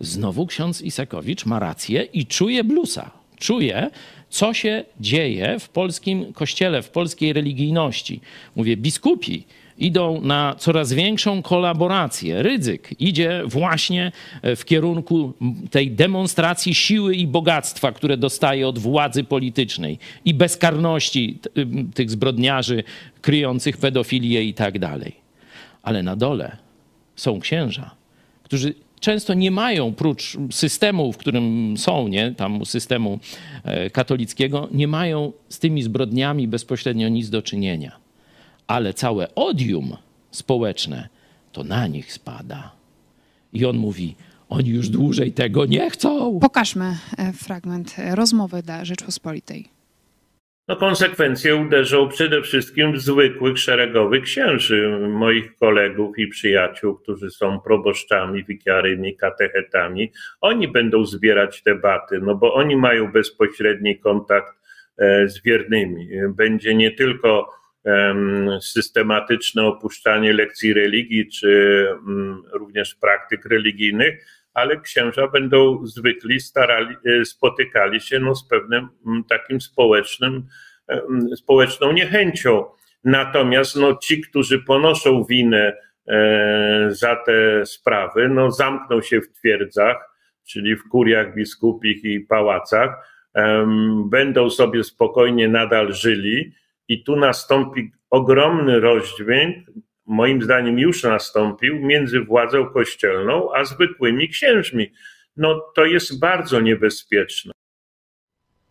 znowu 0.00 0.46
ksiądz 0.46 0.82
Isakowicz 0.82 1.46
ma 1.46 1.58
rację 1.58 2.02
i 2.02 2.26
czuje 2.26 2.64
blusa. 2.64 3.10
Czuje, 3.38 3.90
co 4.30 4.54
się 4.54 4.84
dzieje 5.00 5.58
w 5.58 5.68
polskim 5.68 6.32
kościele, 6.32 6.82
w 6.82 6.90
polskiej 6.90 7.32
religijności. 7.32 8.20
Mówię, 8.56 8.76
biskupi 8.76 9.44
idą 9.78 10.20
na 10.20 10.54
coraz 10.58 10.92
większą 10.92 11.42
kolaborację. 11.42 12.42
Rydzyk 12.42 13.00
idzie 13.00 13.42
właśnie 13.46 14.12
w 14.42 14.64
kierunku 14.64 15.32
tej 15.70 15.90
demonstracji 15.90 16.74
siły 16.74 17.14
i 17.14 17.26
bogactwa, 17.26 17.92
które 17.92 18.16
dostaje 18.16 18.68
od 18.68 18.78
władzy 18.78 19.24
politycznej 19.24 19.98
i 20.24 20.34
bezkarności 20.34 21.38
ym, 21.58 21.90
tych 21.94 22.10
zbrodniarzy 22.10 22.84
kryjących 23.20 23.76
pedofilię 23.76 24.42
i 24.42 24.54
tak 24.54 24.78
dalej. 24.78 25.16
Ale 25.82 26.02
na 26.02 26.16
dole 26.16 26.56
są 27.16 27.40
księża, 27.40 27.90
którzy 28.42 28.74
często 29.00 29.34
nie 29.34 29.50
mają, 29.50 29.94
prócz 29.94 30.36
systemu, 30.50 31.12
w 31.12 31.16
którym 31.16 31.74
są, 31.78 32.08
nie, 32.08 32.34
tam 32.36 32.66
systemu 32.66 33.18
e, 33.64 33.90
katolickiego, 33.90 34.68
nie 34.72 34.88
mają 34.88 35.32
z 35.48 35.58
tymi 35.58 35.82
zbrodniami 35.82 36.48
bezpośrednio 36.48 37.08
nic 37.08 37.30
do 37.30 37.42
czynienia. 37.42 38.05
Ale 38.66 38.94
całe 38.94 39.34
odium 39.34 39.96
społeczne 40.30 41.08
to 41.52 41.64
na 41.64 41.86
nich 41.86 42.12
spada. 42.12 42.72
I 43.52 43.66
on 43.66 43.76
mówi, 43.76 44.16
oni 44.48 44.70
już 44.70 44.88
dłużej 44.88 45.32
tego 45.32 45.66
nie 45.66 45.90
chcą. 45.90 46.38
Pokażmy 46.40 46.96
e, 47.18 47.32
fragment 47.32 47.94
e, 47.98 48.14
rozmowy 48.14 48.62
dla 48.62 48.84
Rzeczpospolitej. 48.84 49.76
No 50.68 50.76
konsekwencje 50.76 51.56
uderzą 51.56 52.08
przede 52.08 52.42
wszystkim 52.42 52.92
w 52.92 53.00
zwykłych, 53.00 53.58
szeregowych 53.58 54.22
księży, 54.22 54.98
moich 55.08 55.56
kolegów 55.56 56.18
i 56.18 56.28
przyjaciół, 56.28 56.94
którzy 56.94 57.30
są 57.30 57.60
proboszczami, 57.60 58.44
wikiarymi, 58.44 59.16
katechetami. 59.16 60.12
Oni 60.40 60.68
będą 60.68 61.04
zbierać 61.04 61.62
debaty, 61.62 62.20
no 62.22 62.34
bo 62.34 62.54
oni 62.54 62.76
mają 62.76 63.12
bezpośredni 63.12 63.98
kontakt 63.98 64.54
e, 64.98 65.28
z 65.28 65.42
wiernymi. 65.42 66.08
Będzie 66.28 66.74
nie 66.74 66.90
tylko 66.90 67.55
systematyczne 68.60 69.64
opuszczanie 69.64 70.32
lekcji 70.32 70.74
religii, 70.74 71.28
czy 71.28 71.84
mm, 72.08 72.42
również 72.52 72.94
praktyk 72.94 73.46
religijnych, 73.46 74.26
ale 74.54 74.80
księża 74.80 75.28
będą 75.28 75.86
zwykli 75.86 76.40
starali, 76.40 76.96
e, 77.06 77.24
spotykali 77.24 78.00
się 78.00 78.20
no, 78.20 78.34
z 78.34 78.48
pewnym 78.48 78.88
mm, 79.06 79.24
takim 79.24 79.60
społecznym, 79.60 80.46
społeczną 81.36 81.92
niechęcią. 81.92 82.64
Natomiast 83.04 83.76
no, 83.76 83.96
ci, 83.96 84.20
którzy 84.20 84.58
ponoszą 84.58 85.24
winę 85.24 85.76
e, 86.08 86.86
za 86.90 87.16
te 87.16 87.66
sprawy, 87.66 88.28
no, 88.28 88.50
zamkną 88.50 89.00
się 89.00 89.20
w 89.20 89.32
twierdzach, 89.32 89.96
czyli 90.44 90.76
w 90.76 90.88
kuriach 90.88 91.34
biskupich 91.34 92.04
i 92.04 92.20
pałacach, 92.20 93.16
będą 94.04 94.50
sobie 94.50 94.84
spokojnie 94.84 95.48
nadal 95.48 95.92
żyli 95.92 96.52
i 96.88 97.04
tu 97.04 97.16
nastąpi 97.16 97.92
ogromny 98.10 98.80
rozdźwięk, 98.80 99.66
moim 100.06 100.42
zdaniem 100.42 100.78
już 100.78 101.02
nastąpił, 101.02 101.78
między 101.80 102.20
władzą 102.20 102.66
kościelną 102.66 103.54
a 103.54 103.64
zwykłymi 103.64 104.28
księżmi. 104.28 104.92
No 105.36 105.60
to 105.74 105.84
jest 105.84 106.20
bardzo 106.20 106.60
niebezpieczne. 106.60 107.55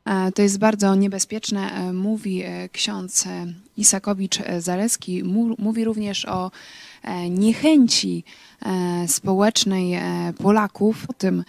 E, 0.06 0.32
To 0.32 0.42
jest 0.42 0.60
bardzo 0.60 0.96
niebezpieczne, 0.96 1.72
e, 1.72 1.94
mówi 1.94 2.44
e, 2.44 2.70
ksiądz 2.70 3.28
Isakowicz-Zaleski. 3.78 5.24
Mówi 5.58 5.84
również 5.84 6.26
o 6.26 6.52
niechęci 7.30 8.24
społecznej 9.08 10.00
Polaków. 10.38 11.06
O 11.08 11.14
tym 11.14 11.44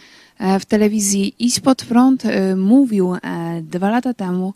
w 0.60 0.64
telewizji 0.64 1.34
Idź 1.38 1.60
Pod 1.60 1.84
e, 2.24 2.56
mówił 2.56 3.16
dwa 3.62 3.90
lata 3.90 4.14
temu 4.14 4.54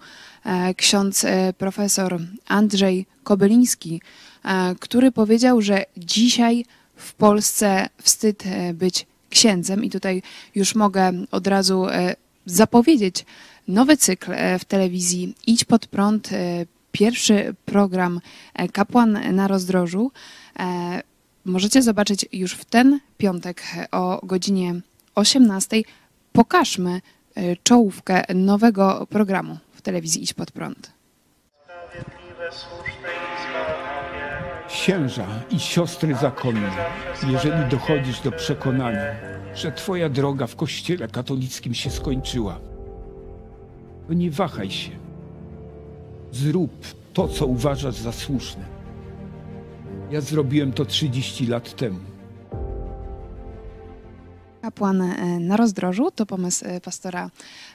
ksiądz 0.77 1.27
profesor 1.59 2.21
Andrzej 2.49 3.07
Kobyliński, 3.23 4.01
który 4.81 5.13
powiedział, 5.13 5.63
że 5.63 5.85
dzisiaj 5.97 6.65
w 6.97 7.15
Polsce 7.15 7.89
wstyd 8.03 8.45
być 8.75 9.07
księdzem 9.31 9.85
i 9.85 9.91
tutaj 9.91 10.23
już 10.55 10.75
mogę 10.75 11.13
od 11.31 11.47
razu 11.47 11.87
zapowiedzieć 12.51 13.25
nowy 13.69 13.97
cykl 13.97 14.33
w 14.59 14.65
telewizji 14.65 15.35
Idź 15.47 15.65
pod 15.65 15.87
prąd, 15.87 16.33
e, 16.33 16.67
pierwszy 16.93 17.55
program 17.65 18.21
e, 18.55 18.69
Kapłan 18.69 19.35
na 19.35 19.49
rozdrożu. 19.49 20.13
E, 20.59 21.03
Możecie 21.45 21.83
zobaczyć 21.83 22.27
już 22.33 22.53
w 22.53 22.65
ten 22.65 23.01
piątek 23.19 23.63
o 23.93 24.21
godzinie 24.23 24.81
18. 25.15 25.83
Pokażmy 26.33 27.01
czołówkę 27.63 28.35
nowego 28.35 29.07
programu 29.11 29.59
w 29.73 29.83
telewizji 29.83 30.23
Idź 30.23 30.35
pod 30.35 30.51
prąd. 30.51 30.93
Księża 34.69 35.27
i 35.51 35.61
siostry 35.61 36.15
zakonne, 36.15 36.71
jeżeli 37.27 37.69
dochodzisz 37.71 38.21
do 38.21 38.33
przekonania, 38.33 39.30
że 39.61 39.73
Twoja 39.73 40.09
droga 40.09 40.47
w 40.47 40.57
Kościele 40.57 41.09
katolickim 41.09 41.75
się 41.75 41.91
skończyła, 41.91 42.59
to 44.09 44.15
nie 44.15 44.31
wahaj 44.31 44.71
się. 44.71 44.91
Zrób 46.33 46.71
to, 47.13 47.29
co 47.29 47.47
uważasz 47.47 47.95
za 47.95 48.13
słuszne. 48.13 48.65
Ja 50.11 50.21
zrobiłem 50.21 50.73
to 50.73 50.85
30 50.85 51.47
lat 51.47 51.77
temu. 51.77 51.99
Kapłan 54.63 55.03
e, 55.03 55.41
na 55.41 55.57
rozdrożu 55.57 56.11
to 56.11 56.27
pomysł 56.27 56.65
e, 56.69 56.81
pastora 56.81 57.31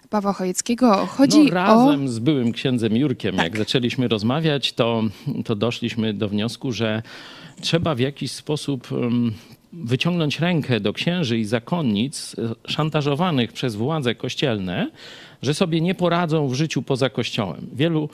Pawła 0.10 0.34
Chojeckiego. 0.34 1.06
Chodzi 1.06 1.44
no, 1.44 1.54
razem 1.54 2.06
o. 2.06 2.08
z 2.08 2.20
byłym 2.20 2.52
księdzem 2.52 2.98
Jurkiem, 2.98 3.36
jak 3.36 3.58
zaczęliśmy 3.58 4.08
rozmawiać, 4.08 4.74
to, 4.74 5.04
to 5.46 5.56
doszliśmy 5.56 6.14
do 6.14 6.30
wniosku, 6.30 6.72
że 6.72 7.02
trzeba 7.62 7.96
w 7.96 8.00
jakiś 8.00 8.32
sposób 8.32 8.92
um, 8.92 9.34
wyciągnąć 9.84 10.40
rękę 10.40 10.80
do 10.80 10.94
księży 10.94 11.38
i 11.38 11.46
zakonnic 11.46 12.36
e, 12.40 12.72
szantażowanych 12.72 13.54
przez 13.54 13.76
władze 13.76 14.16
kościelne, 14.16 14.92
że 15.42 15.54
sobie 15.54 15.82
nie 15.82 15.96
poradzą 15.96 16.48
w 16.48 16.54
życiu 16.54 16.82
poza 16.82 17.10
kościołem. 17.10 17.70
Wielu 17.74 18.10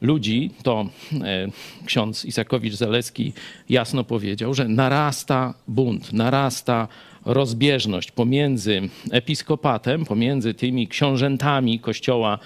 ludzi, 0.00 0.50
to 0.62 0.86
e, 1.12 1.48
ksiądz 1.86 2.24
Isakowicz-Zaleski 2.24 3.32
jasno 3.68 4.04
powiedział, 4.04 4.54
że 4.54 4.68
narasta 4.68 5.54
bunt, 5.68 6.12
narasta 6.12 6.88
rozbieżność 7.32 8.10
pomiędzy 8.10 8.80
episkopatem, 9.10 10.04
pomiędzy 10.04 10.54
tymi 10.54 10.88
książętami 10.88 11.80
kościoła 11.80 12.38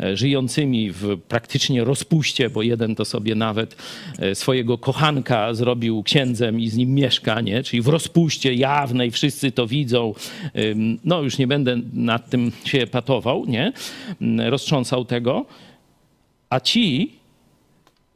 e, 0.00 0.16
żyjącymi 0.16 0.90
w 0.92 1.20
praktycznie 1.28 1.84
rozpuście, 1.84 2.50
bo 2.50 2.62
jeden 2.62 2.94
to 2.94 3.04
sobie 3.04 3.34
nawet 3.34 3.76
e, 4.18 4.34
swojego 4.34 4.78
kochanka 4.78 5.54
zrobił 5.54 6.02
księdzem 6.02 6.60
i 6.60 6.68
z 6.68 6.76
nim 6.76 6.94
mieszka, 6.94 7.40
nie? 7.40 7.62
czyli 7.62 7.82
w 7.82 7.88
rozpuście 7.88 8.54
jawnej, 8.54 9.10
wszyscy 9.10 9.52
to 9.52 9.66
widzą. 9.66 10.14
No 11.04 11.22
już 11.22 11.38
nie 11.38 11.46
będę 11.46 11.76
nad 11.92 12.30
tym 12.30 12.52
się 12.64 12.86
patował, 12.86 13.46
nie? 13.46 13.72
roztrząsał 14.50 15.04
tego. 15.04 15.46
A 16.50 16.60
ci 16.60 17.12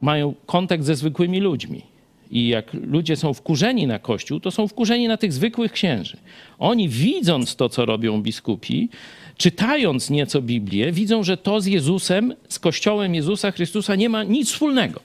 mają 0.01 0.33
kontakt 0.45 0.83
ze 0.83 0.95
zwykłymi 0.95 1.39
ludźmi. 1.39 1.96
I 2.31 2.47
jak 2.47 2.73
ludzie 2.73 3.15
są 3.15 3.33
wkurzeni 3.33 3.87
na 3.87 3.99
Kościół, 3.99 4.39
to 4.39 4.51
są 4.51 4.67
wkurzeni 4.67 5.07
na 5.07 5.17
tych 5.17 5.33
zwykłych 5.33 5.71
księży. 5.71 6.17
Oni 6.59 6.89
widząc 6.89 7.55
to, 7.55 7.69
co 7.69 7.85
robią 7.85 8.21
biskupi, 8.21 8.89
czytając 9.37 10.09
nieco 10.09 10.41
Biblię, 10.41 10.91
widzą, 10.91 11.23
że 11.23 11.37
to 11.37 11.61
z 11.61 11.65
Jezusem, 11.65 12.33
z 12.49 12.59
Kościołem 12.59 13.15
Jezusa 13.15 13.51
Chrystusa 13.51 13.95
nie 13.95 14.09
ma 14.09 14.23
nic 14.23 14.51
wspólnego. 14.51 14.99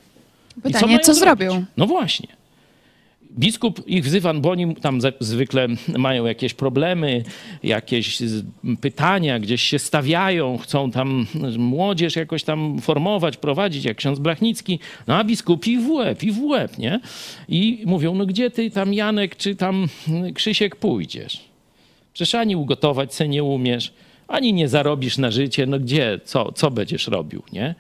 I 0.59 0.61
Pytanie, 0.61 0.87
mają 0.87 0.99
co 0.99 1.15
zrobić? 1.15 1.49
zrobią? 1.49 1.65
No 1.77 1.87
właśnie. 1.87 2.42
Biskup 3.39 3.89
ich 3.89 4.05
wzywa, 4.05 4.35
bo 4.35 4.51
oni 4.51 4.77
tam 4.77 5.01
zwykle 5.21 5.67
mają 5.99 6.27
jakieś 6.27 6.55
problemy, 6.55 7.23
jakieś 7.63 8.19
pytania, 8.81 9.39
gdzieś 9.39 9.63
się 9.63 9.79
stawiają, 9.79 10.59
chcą 10.59 10.91
tam 10.91 11.27
młodzież 11.59 12.17
jakoś 12.17 12.45
tam 12.45 12.79
formować, 12.81 13.37
prowadzić, 13.37 13.85
jak 13.85 13.97
ksiądz 13.97 14.19
Blachnicki, 14.19 14.79
no 15.07 15.17
a 15.17 15.25
biskupi 15.25 15.79
w 15.79 15.91
łeb, 15.91 16.23
i 16.23 16.33
w 16.33 16.43
łeb, 16.45 16.79
nie? 16.79 17.01
I 17.49 17.83
mówią, 17.87 18.15
no 18.15 18.27
gdzie 18.27 18.51
ty 18.51 18.71
tam 18.71 18.95
Janek, 18.95 19.37
czy 19.37 19.57
tam 19.57 19.89
Krzysiek 20.35 20.77
pójdziesz? 20.77 21.41
Przecież 22.13 22.35
ani 22.35 22.57
ugotować 22.57 23.15
se 23.15 23.29
nie 23.29 23.45
umiesz, 23.45 23.93
ani 24.29 24.53
nie 24.53 24.69
zarobisz 24.69 25.19
na 25.19 25.31
życie, 25.31 25.67
no 25.67 25.79
gdzie, 25.79 26.21
co, 26.25 26.53
co 26.53 26.71
będziesz 26.71 27.07
robił, 27.07 27.43
nie? 27.53 27.75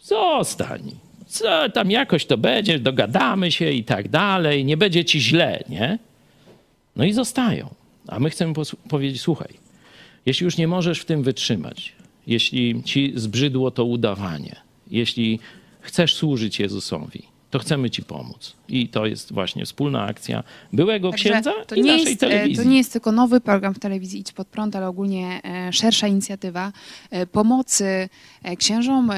Zostań. 0.00 1.07
Co 1.28 1.68
tam 1.68 1.90
jakoś 1.90 2.26
to 2.26 2.38
będzie, 2.38 2.78
dogadamy 2.78 3.52
się 3.52 3.70
i 3.70 3.84
tak 3.84 4.08
dalej, 4.08 4.64
nie 4.64 4.76
będzie 4.76 5.04
ci 5.04 5.20
źle, 5.20 5.64
nie? 5.68 5.98
No 6.96 7.04
i 7.04 7.12
zostają. 7.12 7.74
A 8.06 8.20
my 8.20 8.30
chcemy 8.30 8.52
powiedzieć, 8.88 9.20
słuchaj, 9.20 9.54
jeśli 10.26 10.44
już 10.44 10.56
nie 10.56 10.68
możesz 10.68 11.00
w 11.00 11.04
tym 11.04 11.22
wytrzymać, 11.22 11.92
jeśli 12.26 12.82
ci 12.82 13.12
zbrzydło 13.14 13.70
to 13.70 13.84
udawanie, 13.84 14.56
jeśli 14.90 15.40
chcesz 15.80 16.14
służyć 16.14 16.60
Jezusowi, 16.60 17.22
to 17.50 17.58
chcemy 17.58 17.90
ci 17.90 18.02
pomóc. 18.02 18.56
I 18.68 18.88
to 18.88 19.06
jest 19.06 19.32
właśnie 19.32 19.64
wspólna 19.64 20.02
akcja 20.02 20.42
byłego 20.72 21.10
Także 21.10 21.30
księdza 21.30 21.52
to 21.66 21.74
i 21.74 21.82
nie 21.82 21.92
naszej 21.92 22.06
jest, 22.06 22.22
e, 22.22 22.26
telewizji. 22.28 22.64
To 22.64 22.70
nie 22.70 22.76
jest 22.76 22.92
tylko 22.92 23.12
nowy 23.12 23.40
program 23.40 23.74
w 23.74 23.78
telewizji 23.78 24.20
Idź 24.20 24.32
Pod 24.32 24.48
Prąd, 24.48 24.76
ale 24.76 24.88
ogólnie 24.88 25.40
e, 25.44 25.72
szersza 25.72 26.06
inicjatywa 26.06 26.72
e, 27.10 27.26
pomocy 27.26 28.08
księżom, 28.58 29.10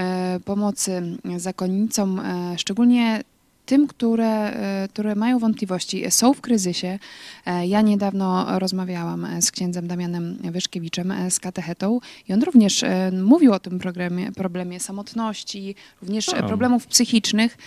pomocy 0.44 1.02
zakonnicom, 1.36 2.20
szczególnie 2.56 3.22
tym, 3.70 3.86
które, 3.86 4.26
e, 4.26 4.88
które 4.88 5.14
mają 5.14 5.38
wątpliwości, 5.38 6.10
są 6.10 6.34
w 6.34 6.40
kryzysie. 6.40 6.98
E, 7.46 7.66
Ja 7.66 7.80
niedawno 7.80 8.58
rozmawiałam 8.58 9.24
e, 9.24 9.42
z 9.42 9.50
księdzem 9.50 9.86
Damianem 9.88 10.38
Wyszkiewiczem, 10.42 11.14
z 11.30 11.40
katechetą 11.40 12.00
i 12.28 12.32
on 12.32 12.42
również 12.42 12.84
mówił 13.22 13.52
o 13.52 13.58
tym 13.60 13.78
problemie, 13.78 14.32
problemie 14.32 14.80
samotności, 14.80 15.74
również 16.02 16.28
A. 16.28 16.42
problemów 16.42 16.86
psychicznych. 16.86 17.58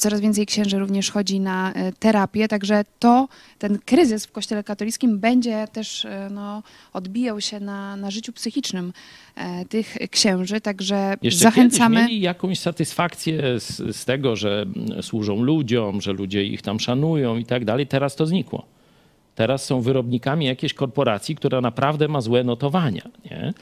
Coraz 0.00 0.20
więcej 0.20 0.46
księży 0.46 0.78
również 0.78 1.10
chodzi 1.10 1.40
na 1.40 1.72
terapię, 1.98 2.48
także 2.48 2.84
to, 2.98 3.28
ten 3.58 3.78
kryzys 3.78 4.26
w 4.26 4.32
Kościele 4.32 4.64
katolickim 4.64 5.18
będzie 5.18 5.68
też 5.72 6.06
no, 6.30 6.62
odbijał 6.92 7.40
się 7.40 7.60
na, 7.60 7.96
na 7.96 8.10
życiu 8.10 8.32
psychicznym 8.32 8.92
tych 9.68 9.96
księży, 10.10 10.60
także 10.60 11.16
Jeszcze 11.22 11.40
zachęcamy. 11.40 12.02
mieli 12.02 12.20
jakąś 12.20 12.58
satysfakcję 12.58 13.60
z, 13.60 13.96
z 13.96 14.04
tego, 14.04 14.36
że 14.36 14.66
mm, 14.76 15.02
służą 15.02 15.42
ludziom, 15.48 16.00
że 16.00 16.12
ludzie 16.12 16.44
ich 16.44 16.62
tam 16.62 16.80
szanują 16.80 17.36
i 17.36 17.44
tak 17.44 17.64
dalej. 17.64 17.86
Teraz 17.86 18.16
to 18.16 18.26
znikło. 18.26 18.66
Teraz 19.34 19.64
są 19.64 19.80
wyrobnikami 19.80 20.46
jakiejś 20.46 20.74
korporacji, 20.74 21.36
która 21.36 21.60
naprawdę 21.60 22.08
ma 22.08 22.20
złe 22.20 22.44
notowania. 22.44 23.02
Nie? 23.24 23.52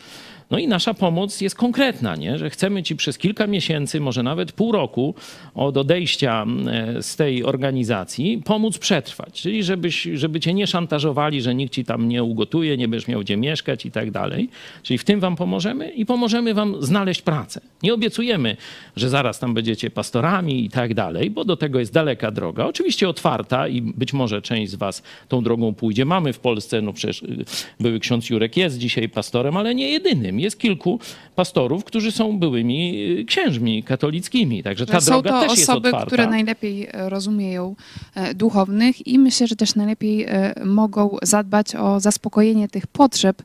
No 0.51 0.59
i 0.59 0.69
nasza 0.69 0.95
pomoc 0.95 1.41
jest 1.41 1.57
konkretna, 1.57 2.17
nie? 2.17 2.39
że 2.39 2.51
chcemy 2.51 2.83
ci 2.83 2.97
przez 2.97 3.19
kilka 3.19 3.47
miesięcy, 3.47 4.01
może 4.01 4.23
nawet 4.23 4.53
pół 4.53 4.73
roku 4.73 5.15
od 5.55 5.77
odejścia 5.77 6.43
mm, 6.43 7.03
z 7.03 7.17
tej 7.17 7.45
organizacji 7.45 8.43
pomóc 8.45 8.79
przetrwać. 8.79 9.43
Czyli 9.43 9.63
żebyś, 9.63 10.03
żeby 10.03 10.41
cię 10.41 10.55
nie 10.55 10.67
szantażowali, 10.67 11.43
że 11.43 11.55
nikt 11.55 11.73
ci 11.73 11.85
tam 11.85 12.09
nie 12.09 12.25
ugotuje, 12.25 12.77
nie 12.77 12.89
będziesz 12.89 13.09
miał 13.09 13.21
gdzie 13.21 13.37
mieszkać 13.37 13.87
i 13.87 13.91
tak 13.91 14.11
dalej. 14.11 14.49
Czyli 14.83 14.99
w 14.99 15.05
tym 15.05 15.21
wam 15.21 15.37
pomożemy 15.37 15.91
i 15.91 16.07
pomożemy 16.07 16.55
wam 16.55 16.83
znaleźć 16.83 17.23
pracę. 17.23 17.61
Nie 17.83 17.95
obiecujemy, 17.95 18.57
że 18.97 19.09
zaraz 19.09 19.39
tam 19.39 19.55
będziecie 19.55 19.91
pastorami 19.91 20.65
i 20.65 20.71
tak 20.71 20.95
dalej, 20.95 21.31
bo 21.31 21.45
do 21.45 21.57
tego 21.57 21.79
jest 21.79 21.93
daleka 21.93 22.31
droga. 22.31 22.65
Oczywiście 22.67 23.09
otwarta 23.09 23.69
i 23.69 23.83
być 23.83 24.13
może 24.13 24.43
część 24.43 24.73
z 24.73 24.75
was 24.75 25.03
tą 25.29 25.43
drogą 25.43 25.75
pójdzie. 25.75 26.05
Mamy 26.05 26.33
w 26.33 26.39
Polsce, 26.39 26.83
no 26.83 26.93
przecież 26.93 27.23
y, 27.23 27.45
były 27.81 28.01
ksiądz 28.01 28.31
Jurek 28.31 28.57
jest 28.57 28.79
dzisiaj 28.79 29.09
pastorem, 29.09 29.57
ale 29.57 29.75
nie 29.75 29.89
jedynym. 29.89 30.36
Jest 30.41 30.59
kilku 30.59 31.01
pastorów, 31.37 31.85
którzy 31.85 32.13
są 32.13 32.39
byłymi 32.39 33.05
y, 33.21 33.25
księżmi 33.25 33.83
katolickimi. 33.83 34.63
Także 34.63 34.87
ta 34.87 35.01
są 35.01 35.13
droga 35.13 35.31
to 35.31 35.41
też 35.41 35.51
jest 35.59 35.71
osoby, 35.71 35.89
otwarta. 35.89 36.07
które 36.07 36.27
najlepiej 36.27 36.89
e, 36.93 37.09
rozumieją 37.09 37.77
e, 38.15 38.35
duchownych 38.35 39.07
i 39.07 39.19
myślę, 39.19 39.47
że 39.47 39.57
też 39.57 39.75
najlepiej 39.75 40.25
e, 40.25 40.55
mogą 40.65 41.17
zadbać 41.23 41.75
o 41.75 42.01
zaspokojenie 42.01 42.69
tych 42.69 42.87
potrzeb 42.87 43.43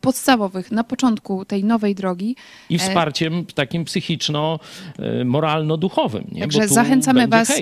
podstawowych 0.00 0.72
na 0.72 0.84
początku 0.84 1.44
tej 1.44 1.64
nowej 1.64 1.94
drogi. 1.94 2.36
I 2.70 2.78
wsparciem 2.78 3.44
takim 3.54 3.84
psychiczno-moralno-duchowym. 3.84 6.24
Nie? 6.32 6.40
Także 6.40 6.68
zachęcamy 6.68 7.28
was-. 7.28 7.60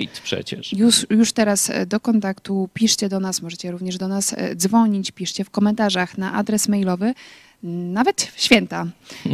Już, 0.71 1.05
już 1.09 1.33
teraz 1.33 1.71
do 1.87 1.99
kontaktu 1.99 2.69
piszcie 2.73 3.09
do 3.09 3.19
nas, 3.19 3.41
możecie 3.41 3.71
również 3.71 3.97
do 3.97 4.07
nas 4.07 4.35
dzwonić, 4.55 5.11
piszcie 5.11 5.43
w 5.43 5.49
komentarzach 5.49 6.17
na 6.17 6.33
adres 6.33 6.67
mailowy. 6.67 7.13
Nawet 7.63 8.31
święta 8.35 8.85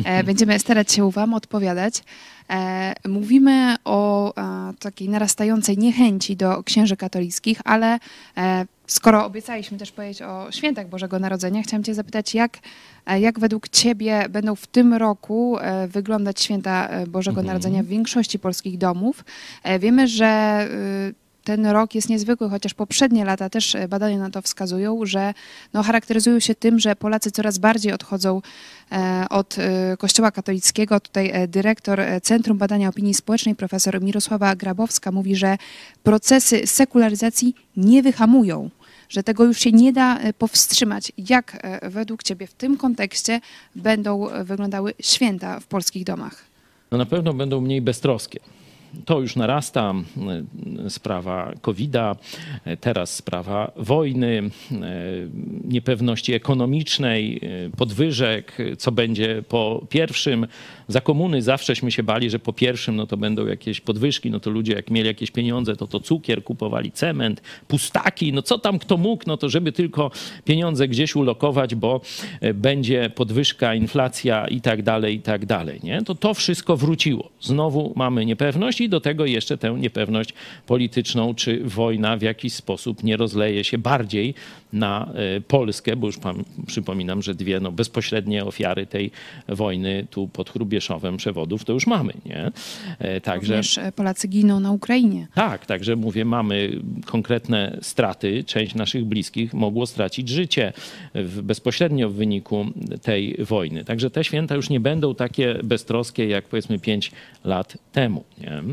e, 0.05 0.24
będziemy 0.30 0.59
starać 0.59 0.91
się 0.91 1.11
Wam 1.11 1.34
odpowiadać. 1.34 2.03
E, 2.49 2.93
Mówimy 3.07 3.76
o 3.86 4.34
e, 4.36 4.74
takiej 4.80 5.09
narastającej 5.09 5.78
niechęci 5.78 6.36
do 6.36 6.63
księży 6.63 6.97
katolickich, 6.97 7.61
ale 7.65 7.99
skoro 8.88 9.26
obiecaliśmy 9.26 9.78
też 9.78 9.91
powiedzieć 9.91 10.22
o 10.22 10.51
świętach 10.51 10.89
Bożego 10.89 11.19
Narodzenia, 11.19 11.63
chciałam 11.63 11.84
Cię 11.84 11.93
zapytać, 11.93 12.34
jak, 12.34 12.57
jak 13.19 13.39
według 13.39 13.69
Ciebie 13.69 14.26
będą 14.30 14.55
w 14.55 14.67
tym 14.67 14.93
roku 14.93 15.57
wyglądać 15.88 16.41
święta 16.41 16.89
Bożego 17.07 17.41
Mhm. 17.41 17.47
Narodzenia 17.47 17.84
w 17.84 17.86
większości 17.86 18.39
polskich 18.39 18.78
domów? 18.78 19.26
Wiemy, 19.80 20.07
że 20.07 20.67
y, 21.09 21.31
ten 21.44 21.66
rok 21.66 21.96
jest 21.96 22.10
niezwykły, 22.10 22.50
chociaż 22.50 22.74
poprzednie 22.74 23.26
lata 23.26 23.50
też 23.50 23.76
e, 23.76 23.88
badania 23.88 24.18
na 24.18 24.30
to 24.30 24.42
wskazują, 24.42 25.06
że 25.06 25.34
no, 25.74 25.84
charakteryzują 25.84 26.39
się 26.39 26.56
tym, 26.56 26.80
że 26.80 26.96
Polacy 26.96 27.32
coraz 27.32 27.58
bardziej 27.58 27.94
odchodzą 27.94 28.42
e, 28.92 29.26
od 29.30 29.56
e, 29.60 29.98
Kościoła 29.98 30.32
katolickiego. 30.32 31.00
Tutaj 31.00 31.48
dyrektor 31.48 32.02
Centrum 32.24 32.58
Badania 32.58 32.89
Opinii 32.89 33.14
Społecznej, 33.14 33.56
profesor 33.56 34.02
Mirosława 34.02 34.56
Grabowska, 34.56 35.12
mówi, 35.12 35.36
że 35.36 35.58
procesy 36.04 36.68
sekularyzacji 36.68 37.56
nie 37.78 38.04
wyhamują 38.04 38.70
że 39.10 39.24
tego 39.24 39.44
już 39.44 39.60
się 39.60 39.72
nie 39.72 39.94
da 39.94 40.20
powstrzymać. 40.38 41.12
Jak 41.18 41.68
według 41.84 42.24
Ciebie 42.24 42.48
w 42.48 42.54
tym 42.54 42.78
kontekście 42.78 43.42
będą 43.76 44.28
wyglądały 44.44 44.94
święta 45.00 45.60
w 45.60 45.66
polskich 45.66 46.04
domach? 46.04 46.44
No 46.92 46.98
na 46.98 47.06
pewno 47.06 47.34
będą 47.34 47.62
mniej 47.62 47.82
beztroskie. 47.82 48.39
To 49.06 49.20
już 49.20 49.36
narasta, 49.36 49.94
e, 50.86 50.89
sprawa 50.89 51.54
COVID-a, 51.62 52.16
e, 52.66 52.78
teraz 52.78 53.16
sprawa 53.16 53.72
wojny, 53.76 54.42
e, 54.72 54.82
niepewności 55.66 56.34
ekonomicznej, 56.34 57.42
podwyżek, 57.78 58.58
co 58.78 58.92
będzie 58.92 59.44
po 59.50 59.86
pierwszym. 59.89 60.48
Za 60.88 61.02
komuny 61.02 61.42
zawsześmy 61.42 61.92
się 61.92 62.04
bali, 62.04 62.30
że 62.30 62.39
po 62.39 62.54
pierwszym 62.54 62.96
no 62.96 63.08
to 63.08 63.18
będą 63.18 63.46
jakieś 63.46 63.82
podwyżki, 63.82 64.32
no 64.32 64.39
to 64.39 64.50
ludzie 64.50 64.74
jak 64.74 64.92
mieli 64.92 65.08
jakieś 65.08 65.32
pieniądze, 65.32 65.76
to 65.76 65.88
to 65.88 66.00
cukier 66.00 66.44
kupowali, 66.44 66.92
cement, 66.92 67.42
pustaki, 67.68 68.34
no 68.34 68.42
co 68.42 68.60
tam 68.60 68.80
kto 68.80 68.98
mógł, 68.98 69.24
no 69.28 69.38
to 69.38 69.50
żeby 69.50 69.72
tylko 69.72 70.12
pieniądze 70.46 70.88
gdzieś 70.88 71.16
ulokować, 71.16 71.76
bo 71.76 72.02
będzie 72.54 73.10
podwyżka, 73.10 73.76
inflacja 73.76 74.48
i 74.48 74.62
tak 74.62 74.84
dalej, 74.84 75.16
i 75.16 75.22
tak 75.22 75.46
dalej, 75.46 75.80
nie? 75.84 76.02
To 76.02 76.16
to 76.16 76.34
wszystko 76.34 76.78
wróciło. 76.78 77.30
Znowu 77.42 77.94
mamy 77.96 78.26
niepewność 78.26 78.81
i 78.82 78.90
do 78.90 79.02
tego 79.02 79.26
jeszcze 79.26 79.58
tę 79.58 79.76
niepewność 79.80 80.34
polityczną, 80.68 81.36
czy 81.36 81.64
wojna 81.64 82.18
w 82.18 82.22
jakiś 82.22 82.54
sposób 82.54 83.04
nie 83.04 83.18
rozleje 83.18 83.64
się 83.64 83.78
bardziej 83.78 84.34
na 84.74 85.14
e, 85.14 85.42
Polskę, 85.42 85.96
bo 85.96 86.08
już 86.08 86.18
pam, 86.18 86.44
przypominam, 86.68 87.22
że 87.22 87.36
dwie 87.36 87.60
no, 87.60 87.72
bezpośrednie 87.72 88.46
ofiary 88.46 88.86
tej 88.86 89.12
wojny 89.48 90.08
tu 90.10 90.28
pod 90.28 90.50
Chrubieszowem 90.50 91.18
przewodów 91.18 91.66
to 91.66 91.74
już 91.74 91.88
mamy, 91.88 92.14
nie? 92.26 92.52
E, 93.00 93.22
Także... 93.22 93.54
Również 93.54 93.78
e, 93.78 93.92
Polacy 93.92 94.28
giną 94.28 94.60
na 94.60 94.72
Ukrainie. 94.72 95.28
Tak, 95.34 95.66
także 95.66 95.96
mówię, 95.96 96.26
mamy 96.26 96.80
konkretne 97.06 97.78
straty. 97.82 98.44
Część 98.44 98.76
naszych 98.76 99.06
bliskich 99.06 99.54
mogło 99.54 99.86
stracić 99.86 100.30
życie 100.30 100.74
w, 101.16 101.42
bezpośrednio 101.42 102.10
w 102.10 102.14
wyniku 102.14 102.66
tej 103.02 103.38
wojny. 103.40 103.86
Także 103.86 104.10
te 104.10 104.24
święta 104.24 104.56
już 104.56 104.70
nie 104.70 104.80
będą 104.80 105.16
takie 105.16 105.56
beztroskie 105.64 106.28
jak 106.28 106.46
powiedzmy 106.46 106.80
5 106.80 107.12
lat 107.44 107.78
temu. 107.92 108.24
Nie? 108.42 108.64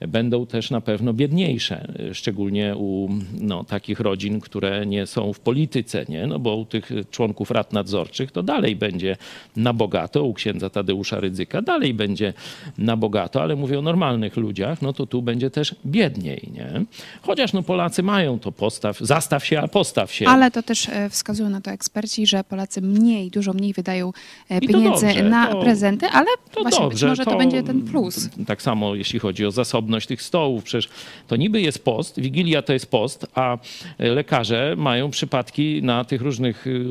Będą 0.00 0.46
też 0.46 0.70
na 0.70 0.80
pewno 0.80 1.12
biedniejsze, 1.12 1.92
szczególnie 2.12 2.74
u 2.76 3.08
no, 3.40 3.64
takich 3.64 4.00
rodzin, 4.00 4.40
które 4.40 4.86
nie 4.86 5.06
są 5.06 5.32
w 5.32 5.40
polityce, 5.40 6.04
nie? 6.08 6.26
No, 6.26 6.38
bo 6.38 6.56
u 6.56 6.64
tych 6.64 6.90
członków 7.10 7.50
rad 7.50 7.72
nadzorczych 7.72 8.32
to 8.32 8.42
dalej 8.42 8.76
będzie 8.76 9.16
na 9.56 9.72
bogato, 9.72 10.24
u 10.24 10.34
księdza 10.34 10.70
Tadeusza 10.70 11.20
Rydzyka 11.20 11.62
dalej 11.62 11.94
będzie 11.94 12.32
na 12.78 12.96
bogato, 12.96 13.42
ale 13.42 13.56
mówię 13.56 13.78
o 13.78 13.82
normalnych 13.82 14.36
ludziach, 14.36 14.82
no 14.82 14.92
to 14.92 15.06
tu 15.06 15.22
będzie 15.22 15.50
też 15.50 15.74
biedniej, 15.86 16.50
nie? 16.54 16.84
Chociaż 17.22 17.52
no 17.52 17.62
Polacy 17.62 18.02
mają 18.02 18.38
to 18.38 18.52
postaw, 18.52 18.98
zastaw 18.98 19.46
się, 19.46 19.60
a 19.60 19.68
postaw 19.68 20.12
się. 20.12 20.28
Ale 20.28 20.50
to 20.50 20.62
też 20.62 20.88
e, 20.88 21.10
wskazują 21.10 21.50
na 21.50 21.60
to 21.60 21.70
eksperci, 21.70 22.26
że 22.26 22.44
Polacy 22.44 22.80
mniej, 22.80 23.30
dużo 23.30 23.52
mniej 23.52 23.72
wydają 23.72 24.12
e, 24.48 24.60
to 24.60 24.66
pieniędzy 24.66 25.06
dobrze, 25.06 25.22
na 25.22 25.46
to- 25.46 25.60
prezenty, 25.60 26.06
ale 26.06 26.26
To 26.52 26.62
właśnie 26.62 26.84
być 26.88 27.00
dobrze, 27.00 27.08
może 27.08 27.24
to, 27.24 27.36
będzie 27.36 27.62
ten 27.62 27.82
plus. 27.82 28.28
Tak 28.46 28.62
samo 28.62 28.94
jeśli 28.94 29.18
chodzi 29.18 29.27
o 29.46 29.50
zasobność 29.50 30.06
tych 30.06 30.22
stołów. 30.22 30.64
Przecież 30.64 30.88
to 31.28 31.36
niby 31.36 31.60
jest 31.60 31.84
post, 31.84 32.20
Wigilia 32.20 32.62
to 32.62 32.72
jest 32.72 32.90
post, 32.90 33.26
a 33.34 33.58
lekarze 33.98 34.74
mają 34.76 35.10
przypadki 35.10 35.82
na 35.82 36.04
tych 36.04 36.22
różnych 36.22 36.66
y, 36.66 36.86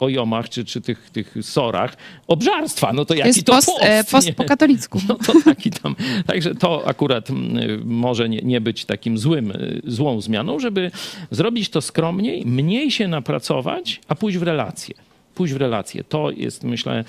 ojomach 0.00 0.48
czy, 0.48 0.64
czy 0.64 0.80
tych, 0.80 1.10
tych 1.10 1.34
sorach 1.40 1.96
obżarstwa. 2.26 2.92
No 2.92 3.04
to 3.04 3.14
jaki 3.14 3.28
jest 3.28 3.44
to 3.44 3.52
post, 3.52 3.66
post? 3.66 3.78
e, 3.82 4.04
post 4.04 4.26
nie? 4.26 4.32
po 4.32 4.44
katolicku. 4.44 5.00
No 5.08 5.14
to 5.14 5.32
taki 5.44 5.70
tam. 5.70 5.96
Także 6.26 6.54
to 6.54 6.88
akurat 6.88 7.28
może 7.84 8.28
nie, 8.28 8.38
nie 8.38 8.60
być 8.60 8.84
takim 8.84 9.18
złym, 9.18 9.50
y, 9.50 9.80
złą 9.84 10.20
zmianą, 10.20 10.58
żeby 10.58 10.90
zrobić 11.30 11.68
to 11.68 11.80
skromniej, 11.80 12.46
mniej 12.46 12.90
się 12.90 13.08
napracować, 13.08 14.00
a 14.08 14.14
pójść 14.14 14.38
w 14.38 14.42
relacje. 14.42 15.05
Pójść 15.36 15.54
w 15.54 15.56
relacje. 15.56 16.04
To 16.04 16.30
jest, 16.30 16.64
myślę, 16.64 17.04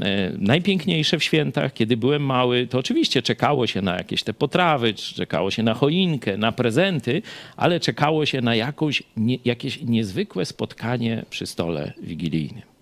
e, 0.00 0.32
najpiękniejsze 0.38 1.18
w 1.18 1.24
świętach. 1.24 1.72
Kiedy 1.72 1.96
byłem 1.96 2.22
mały, 2.22 2.66
to 2.66 2.78
oczywiście 2.78 3.22
czekało 3.22 3.66
się 3.66 3.82
na 3.82 3.96
jakieś 3.96 4.22
te 4.22 4.34
potrawy, 4.34 4.94
czekało 4.94 5.50
się 5.50 5.62
na 5.62 5.74
choinkę, 5.74 6.36
na 6.36 6.52
prezenty, 6.52 7.22
ale 7.56 7.80
czekało 7.80 8.26
się 8.26 8.40
na 8.40 8.54
jakąś, 8.54 9.02
nie, 9.16 9.38
jakieś 9.44 9.82
niezwykłe 9.82 10.44
spotkanie 10.44 11.24
przy 11.30 11.46
stole 11.46 11.92
wigilijnym 12.02 12.74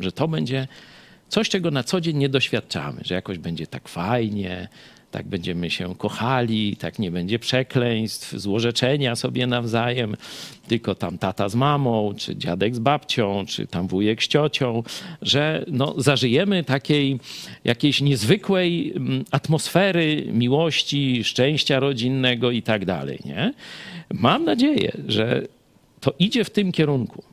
że 0.00 0.12
to 0.12 0.28
będzie 0.28 0.68
coś, 1.28 1.48
czego 1.48 1.70
na 1.70 1.82
co 1.82 2.00
dzień 2.00 2.16
nie 2.16 2.28
doświadczamy, 2.28 3.00
że 3.04 3.14
jakoś 3.14 3.38
będzie 3.38 3.66
tak 3.66 3.88
fajnie, 3.88 4.68
tak 5.12 5.26
będziemy 5.26 5.70
się 5.70 5.94
kochali, 5.94 6.76
tak 6.76 6.98
nie 6.98 7.10
będzie 7.10 7.38
przekleństw, 7.38 8.32
złorzeczenia 8.32 9.16
sobie 9.16 9.46
nawzajem, 9.46 10.16
tylko 10.68 10.94
tam 10.94 11.18
tata 11.18 11.48
z 11.48 11.54
mamą, 11.54 12.14
czy 12.16 12.36
dziadek 12.36 12.74
z 12.74 12.78
babcią, 12.78 13.44
czy 13.46 13.66
tam 13.66 13.88
wujek 13.88 14.22
z 14.22 14.28
ciocią, 14.28 14.82
że 15.22 15.64
no, 15.68 15.94
zażyjemy 15.96 16.64
takiej 16.64 17.18
jakiejś 17.64 18.00
niezwykłej 18.00 18.92
mm, 18.96 19.24
atmosfery 19.30 20.26
miłości, 20.32 21.24
szczęścia 21.24 21.80
rodzinnego 21.80 22.50
i 22.50 22.62
tak 22.62 22.84
dalej, 22.84 23.18
nie? 23.24 23.54
Mam 24.12 24.44
nadzieję, 24.44 24.92
że 25.08 25.42
to 26.00 26.14
idzie 26.18 26.44
w 26.44 26.50
tym 26.50 26.72
kierunku 26.72 27.31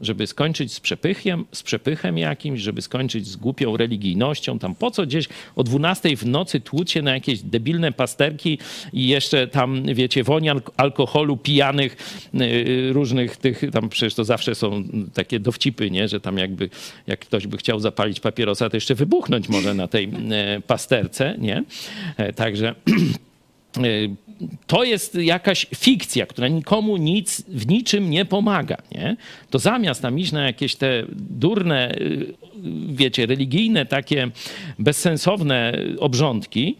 żeby 0.00 0.26
skończyć 0.26 0.72
z 0.72 0.80
przepychem, 0.80 1.44
z 1.52 1.62
przepychem 1.62 2.18
jakimś, 2.18 2.60
żeby 2.60 2.82
skończyć 2.82 3.26
z 3.26 3.36
głupią 3.36 3.76
religijnością. 3.76 4.58
Tam 4.58 4.74
po 4.74 4.90
co 4.90 5.06
gdzieś 5.06 5.28
o 5.56 5.64
12 5.64 6.16
w 6.16 6.26
nocy 6.26 6.60
tłuc 6.60 6.90
się 6.90 7.02
na 7.02 7.14
jakieś 7.14 7.40
debilne 7.42 7.92
pasterki 7.92 8.58
i 8.92 9.08
jeszcze 9.08 9.48
tam, 9.48 9.94
wiecie, 9.94 10.24
alk- 10.24 10.70
alkoholu, 10.76 11.36
pijanych, 11.36 11.96
yy, 12.34 12.92
różnych 12.92 13.36
tych, 13.36 13.62
tam 13.72 13.88
przecież 13.88 14.14
to 14.14 14.24
zawsze 14.24 14.54
są 14.54 14.84
takie 15.14 15.40
dowcipy, 15.40 15.90
nie? 15.90 16.08
że 16.08 16.20
tam 16.20 16.38
jakby, 16.38 16.70
jak 17.06 17.20
ktoś 17.20 17.46
by 17.46 17.56
chciał 17.56 17.80
zapalić 17.80 18.20
papierosa, 18.20 18.70
to 18.70 18.76
jeszcze 18.76 18.94
wybuchnąć 18.94 19.48
może 19.48 19.74
na 19.74 19.88
tej 19.88 20.10
e, 20.30 20.60
pasterce, 20.66 21.34
nie? 21.38 21.64
E, 22.16 22.32
Także 22.32 22.74
Y, 23.76 24.10
to 24.66 24.84
jest 24.84 25.14
jakaś 25.14 25.66
fikcja, 25.76 26.26
która 26.26 26.48
nikomu 26.48 26.96
nic 26.96 27.42
w 27.48 27.66
niczym 27.68 28.10
nie 28.10 28.24
pomaga. 28.24 28.76
Nie? 28.92 29.16
To 29.50 29.58
zamiast 29.58 30.02
tam 30.02 30.18
iść 30.18 30.32
na 30.32 30.46
jakieś 30.46 30.76
te 30.76 31.04
durne, 31.16 31.94
y, 31.94 32.34
wiecie, 32.88 33.26
religijne, 33.26 33.86
takie 33.86 34.30
bezsensowne 34.78 35.78
obrządki, 35.98 36.76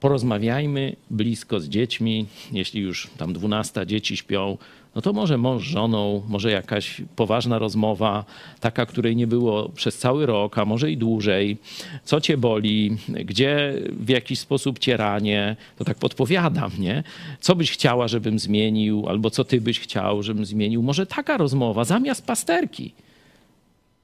porozmawiajmy 0.00 0.96
blisko 1.10 1.60
z 1.60 1.68
dziećmi. 1.68 2.26
Jeśli 2.52 2.80
już 2.80 3.10
tam 3.18 3.32
12 3.32 3.86
dzieci 3.86 4.16
śpią, 4.16 4.58
no 4.94 5.02
to 5.02 5.12
może 5.12 5.38
mąż 5.38 5.68
z 5.68 5.70
żoną, 5.70 6.22
może 6.28 6.50
jakaś 6.50 7.02
poważna 7.16 7.58
rozmowa, 7.58 8.24
taka, 8.60 8.86
której 8.86 9.16
nie 9.16 9.26
było 9.26 9.68
przez 9.68 9.98
cały 9.98 10.26
rok, 10.26 10.58
a 10.58 10.64
może 10.64 10.90
i 10.90 10.96
dłużej. 10.96 11.56
Co 12.04 12.20
cię 12.20 12.36
boli, 12.36 12.96
gdzie 13.08 13.74
w 13.90 14.08
jakiś 14.08 14.38
sposób 14.38 14.78
cię 14.78 14.96
ranie, 14.96 15.56
to 15.76 15.84
tak 15.84 15.98
podpowiadam, 15.98 16.70
nie? 16.78 17.04
Co 17.40 17.56
byś 17.56 17.70
chciała, 17.70 18.08
żebym 18.08 18.38
zmienił, 18.38 19.08
albo 19.08 19.30
co 19.30 19.44
ty 19.44 19.60
byś 19.60 19.80
chciał, 19.80 20.22
żebym 20.22 20.44
zmienił. 20.44 20.82
Może 20.82 21.06
taka 21.06 21.36
rozmowa 21.36 21.84
zamiast 21.84 22.26
pasterki. 22.26 22.92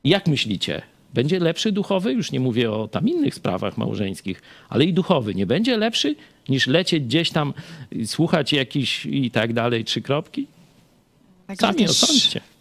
Jak 0.05 0.27
myślicie? 0.27 0.83
Będzie 1.15 1.41
lepszy 1.41 1.73
duchowy? 1.73 2.13
Już 2.13 2.33
nie 2.33 2.41
mówię 2.41 2.73
o 2.73 2.89
tam 2.89 3.09
innych 3.09 3.35
sprawach 3.35 3.79
małżeńskich, 3.79 4.43
ale 4.69 4.85
i 4.85 4.93
duchowy. 4.93 5.35
Nie 5.35 5.47
będzie 5.47 5.77
lepszy 5.77 6.17
niż 6.49 6.67
lecieć 6.67 7.05
gdzieś 7.05 7.31
tam, 7.31 7.55
słuchać 8.05 8.53
jakiś 8.53 9.07
i 9.07 9.31
tak 9.31 9.53
dalej, 9.53 9.85
trzy 9.85 10.03
kropki? 10.03 10.47
Także 11.49 11.67
Sami 11.67 11.79
też 11.87 11.91
osądźcie. 12.03 12.41
w 12.41 12.58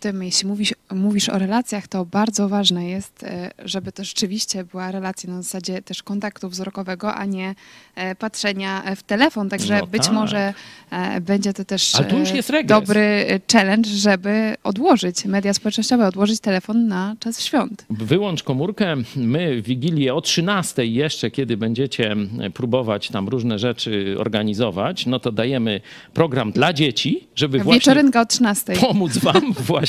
tym, 0.00 0.22
jeśli 0.22 0.48
mówisz, 0.48 0.74
mówisz 0.90 1.28
o 1.28 1.38
relacjach, 1.38 1.88
to 1.88 2.04
bardzo 2.04 2.48
ważne 2.48 2.88
jest, 2.88 3.22
e, 3.22 3.50
żeby 3.64 3.92
to 3.92 4.04
rzeczywiście 4.04 4.64
była 4.64 4.90
relacja 4.90 5.30
na 5.30 5.42
zasadzie 5.42 5.82
też 5.82 6.02
kontaktu 6.02 6.48
wzrokowego, 6.48 7.14
a 7.14 7.24
nie 7.24 7.54
e, 7.94 8.14
patrzenia 8.14 8.82
w 8.96 9.02
telefon. 9.02 9.48
Także 9.48 9.78
No 9.80 9.86
być 9.86 10.02
tak. 10.02 10.12
może 10.12 10.54
e, 10.90 11.20
będzie 11.20 11.52
to 11.52 11.64
też 11.64 11.94
e, 11.94 12.64
dobry 12.64 13.00
e, 13.00 13.40
challenge, 13.52 13.90
żeby 13.90 14.54
odłożyć 14.64 15.24
media 15.24 15.54
społecznościowe, 15.54 16.06
odłożyć 16.06 16.40
telefon 16.40 16.88
na 16.88 17.16
czas 17.20 17.42
świąt. 17.42 17.84
Wyłącz 17.90 18.42
komórkę. 18.42 18.96
My 19.16 19.62
w 19.62 19.64
Wigilię 19.64 20.14
o 20.14 20.20
13 20.20 20.86
jeszcze, 20.86 21.30
kiedy 21.30 21.56
będziecie 21.56 22.16
próbować 22.54 23.08
tam 23.08 23.28
różne 23.28 23.58
rzeczy 23.58 24.16
organizować, 24.18 25.06
no 25.06 25.20
to 25.20 25.32
dajemy 25.32 25.80
program 26.14 26.52
dla 26.52 26.72
dzieci, 26.72 27.28
żeby 27.34 27.58
właśnie 27.58 27.80
Wieczorynka 27.80 28.20
o 28.20 28.26
13. 28.26 28.72
pomóc 28.72 29.18
wam 29.18 29.52
właśnie 29.68 29.87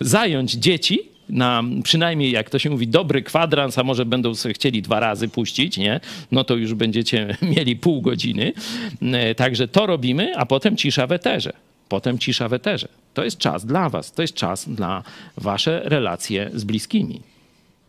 zająć 0.00 0.52
dzieci 0.52 1.12
na 1.28 1.62
przynajmniej, 1.82 2.30
jak 2.30 2.50
to 2.50 2.58
się 2.58 2.70
mówi, 2.70 2.88
dobry 2.88 3.22
kwadrans, 3.22 3.78
a 3.78 3.82
może 3.82 4.06
będą 4.06 4.32
chcieli 4.54 4.82
dwa 4.82 5.00
razy 5.00 5.28
puścić, 5.28 5.76
nie? 5.76 6.00
No 6.32 6.44
to 6.44 6.56
już 6.56 6.74
będziecie 6.74 7.36
mieli 7.56 7.76
pół 7.76 8.02
godziny. 8.02 8.52
E, 9.02 9.34
także 9.34 9.68
to 9.68 9.86
robimy, 9.86 10.36
a 10.36 10.46
potem 10.46 10.76
cisza 10.76 11.06
w 11.06 11.12
eterze. 11.12 11.52
Potem 11.88 12.18
cisza 12.18 12.48
w 12.48 12.52
eterze. 12.52 12.88
To 13.14 13.24
jest 13.24 13.38
czas 13.38 13.66
dla 13.66 13.88
was, 13.88 14.12
to 14.12 14.22
jest 14.22 14.34
czas 14.34 14.66
na 14.66 15.02
wasze 15.36 15.82
relacje 15.84 16.50
z 16.54 16.64
bliskimi. 16.64 17.20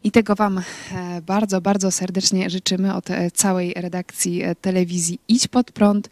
I 0.03 0.11
tego 0.11 0.35
Wam 0.35 0.57
e, 0.57 1.21
bardzo, 1.21 1.61
bardzo 1.61 1.91
serdecznie 1.91 2.49
życzymy 2.49 2.95
od 2.95 3.09
e, 3.09 3.31
całej 3.31 3.73
redakcji 3.75 4.41
telewizji 4.61 5.19
Idź 5.27 5.47
Pod 5.47 5.71
Prąd. 5.71 6.09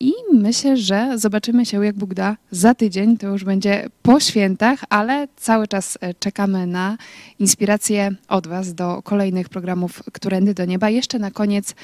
I 0.00 0.12
myślę, 0.32 0.76
że 0.76 1.18
zobaczymy 1.18 1.66
się, 1.66 1.84
jak 1.84 1.96
Bóg 1.96 2.14
da, 2.14 2.36
za 2.50 2.74
tydzień. 2.74 3.16
To 3.16 3.26
już 3.26 3.44
będzie 3.44 3.88
po 4.02 4.20
świętach, 4.20 4.80
ale 4.90 5.28
cały 5.36 5.68
czas 5.68 5.98
czekamy 6.18 6.66
na 6.66 6.96
inspirację 7.38 8.10
od 8.28 8.46
Was 8.46 8.74
do 8.74 9.02
kolejnych 9.02 9.48
programów 9.48 10.02
Którędy 10.12 10.54
do 10.54 10.64
Nieba. 10.64 10.90
Jeszcze 10.90 11.18
na 11.18 11.30
koniec 11.30 11.74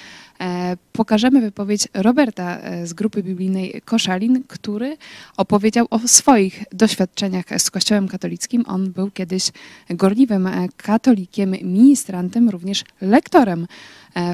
E, 0.41 0.77
pokażemy 0.93 1.41
wypowiedź 1.41 1.89
Roberta 1.95 2.59
e, 2.59 2.87
z 2.87 2.93
grupy 2.93 3.23
biblijnej 3.23 3.83
Koszalin, 3.85 4.43
który 4.49 4.97
opowiedział 5.37 5.87
o 5.91 5.99
swoich 5.99 6.65
doświadczeniach 6.73 7.45
z 7.59 7.71
Kościołem 7.71 8.09
katolickim. 8.09 8.65
On 8.67 8.93
był 8.93 9.11
kiedyś 9.11 9.51
gorliwym 9.91 10.47
e, 10.47 10.69
katolikiem, 10.77 11.51
ministrantem, 11.51 12.51
również 12.51 12.85
lektorem 13.01 13.67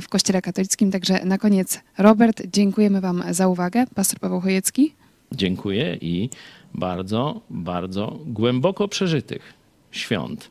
w 0.03 0.09
Kościele 0.09 0.43
katolickim. 0.43 0.91
Także 0.91 1.25
na 1.25 1.39
koniec, 1.39 1.81
Robert, 1.99 2.43
dziękujemy 2.53 3.01
Wam 3.01 3.23
za 3.31 3.49
uwagę. 3.49 3.85
Pastor 3.95 4.21
Paweł 4.21 4.41
Chojecki. 4.41 4.95
Dziękuję 5.33 5.99
i 6.01 6.31
bardzo, 6.75 7.41
bardzo 7.51 8.19
głęboko 8.27 8.89
przeżytych 8.89 9.55
świąt, 9.91 10.51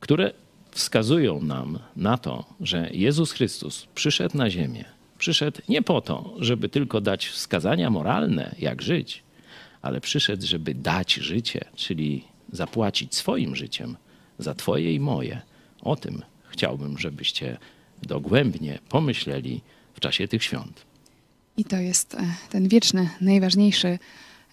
które 0.00 0.32
wskazują 0.70 1.42
nam 1.42 1.78
na 1.96 2.18
to, 2.18 2.44
że 2.60 2.88
Jezus 2.92 3.32
Chrystus 3.32 3.86
przyszedł 3.94 4.38
na 4.38 4.50
ziemię. 4.50 4.84
Przyszedł 5.18 5.60
nie 5.68 5.82
po 5.82 6.00
to, 6.00 6.34
żeby 6.38 6.68
tylko 6.68 7.00
dać 7.00 7.26
wskazania 7.26 7.90
moralne, 7.90 8.54
jak 8.58 8.82
żyć, 8.82 9.22
ale 9.82 10.00
przyszedł, 10.00 10.46
żeby 10.46 10.74
dać 10.74 11.14
życie, 11.14 11.64
czyli 11.74 12.24
zapłacić 12.52 13.14
swoim 13.14 13.56
życiem 13.56 13.96
za 14.38 14.54
Twoje 14.54 14.94
i 14.94 15.00
moje. 15.00 15.40
O 15.80 15.96
tym 15.96 16.22
chciałbym, 16.48 16.98
żebyście 16.98 17.58
dogłębnie 18.02 18.78
pomyśleli 18.88 19.60
w 19.94 20.00
czasie 20.00 20.28
tych 20.28 20.44
świąt. 20.44 20.86
I 21.56 21.64
to 21.64 21.76
jest 21.76 22.14
e, 22.14 22.18
ten 22.50 22.68
wieczny, 22.68 23.08
najważniejszy 23.20 23.98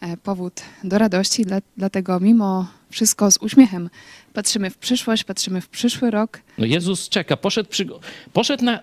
e, 0.02 0.18
powód 0.18 0.62
do 0.84 0.98
radości, 0.98 1.46
dlatego 1.78 2.20
mimo 2.20 2.68
wszystko 2.90 3.32
z 3.32 3.38
uśmiechem 3.38 3.90
patrzymy 4.34 4.70
w 4.70 4.78
przyszłość, 4.78 5.24
patrzymy 5.24 5.62
w 5.62 5.70
przyszły 5.70 6.12
rok. 6.12 6.42
No 6.58 6.66
Jezus 6.66 7.10
czeka, 7.10 7.38
poszedł, 7.38 7.70
przy, 7.70 7.88
poszedł 8.34 8.66
na, 8.66 8.80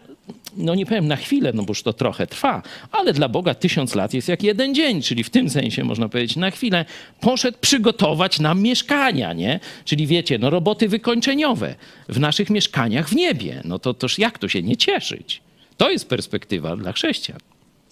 no 0.57 0.74
nie 0.74 0.87
powiem 0.87 1.09
na 1.09 1.16
chwilę, 1.16 1.53
no 1.55 1.62
bo 1.62 1.70
już 1.70 1.83
to 1.83 1.93
trochę 1.93 2.26
trwa, 2.26 2.62
ale 2.93 3.12
dla 3.12 3.28
Boga 3.28 3.55
tysiąc 3.55 3.95
lat 3.95 4.14
jest 4.14 4.28
jak 4.28 4.43
jeden 4.43 4.74
dzień, 4.74 5.03
czyli 5.03 5.24
w 5.24 5.31
tym 5.31 5.51
sensie 5.51 5.85
można 5.85 6.09
powiedzieć 6.09 6.37
na 6.37 6.51
chwilę. 6.51 6.85
Poszedł 7.20 7.59
przygotować 7.61 8.41
nam 8.41 8.62
mieszkania, 8.62 9.33
nie? 9.33 9.61
Czyli 9.85 10.07
wiecie, 10.07 10.39
no 10.39 10.51
roboty 10.51 10.89
wykończeniowe 10.89 11.74
w 12.09 12.20
naszych 12.20 12.51
mieszkaniach 12.51 13.09
w 13.09 13.14
niebie. 13.14 13.61
No 13.64 13.78
to 13.78 13.95
toż 13.95 14.18
jak 14.18 14.39
to 14.39 14.49
się 14.49 14.62
nie 14.62 14.76
cieszyć? 14.76 15.43
To 15.76 15.91
jest 15.91 16.09
perspektywa 16.09 16.76
dla 16.76 16.93
chrześcijan. 16.93 17.41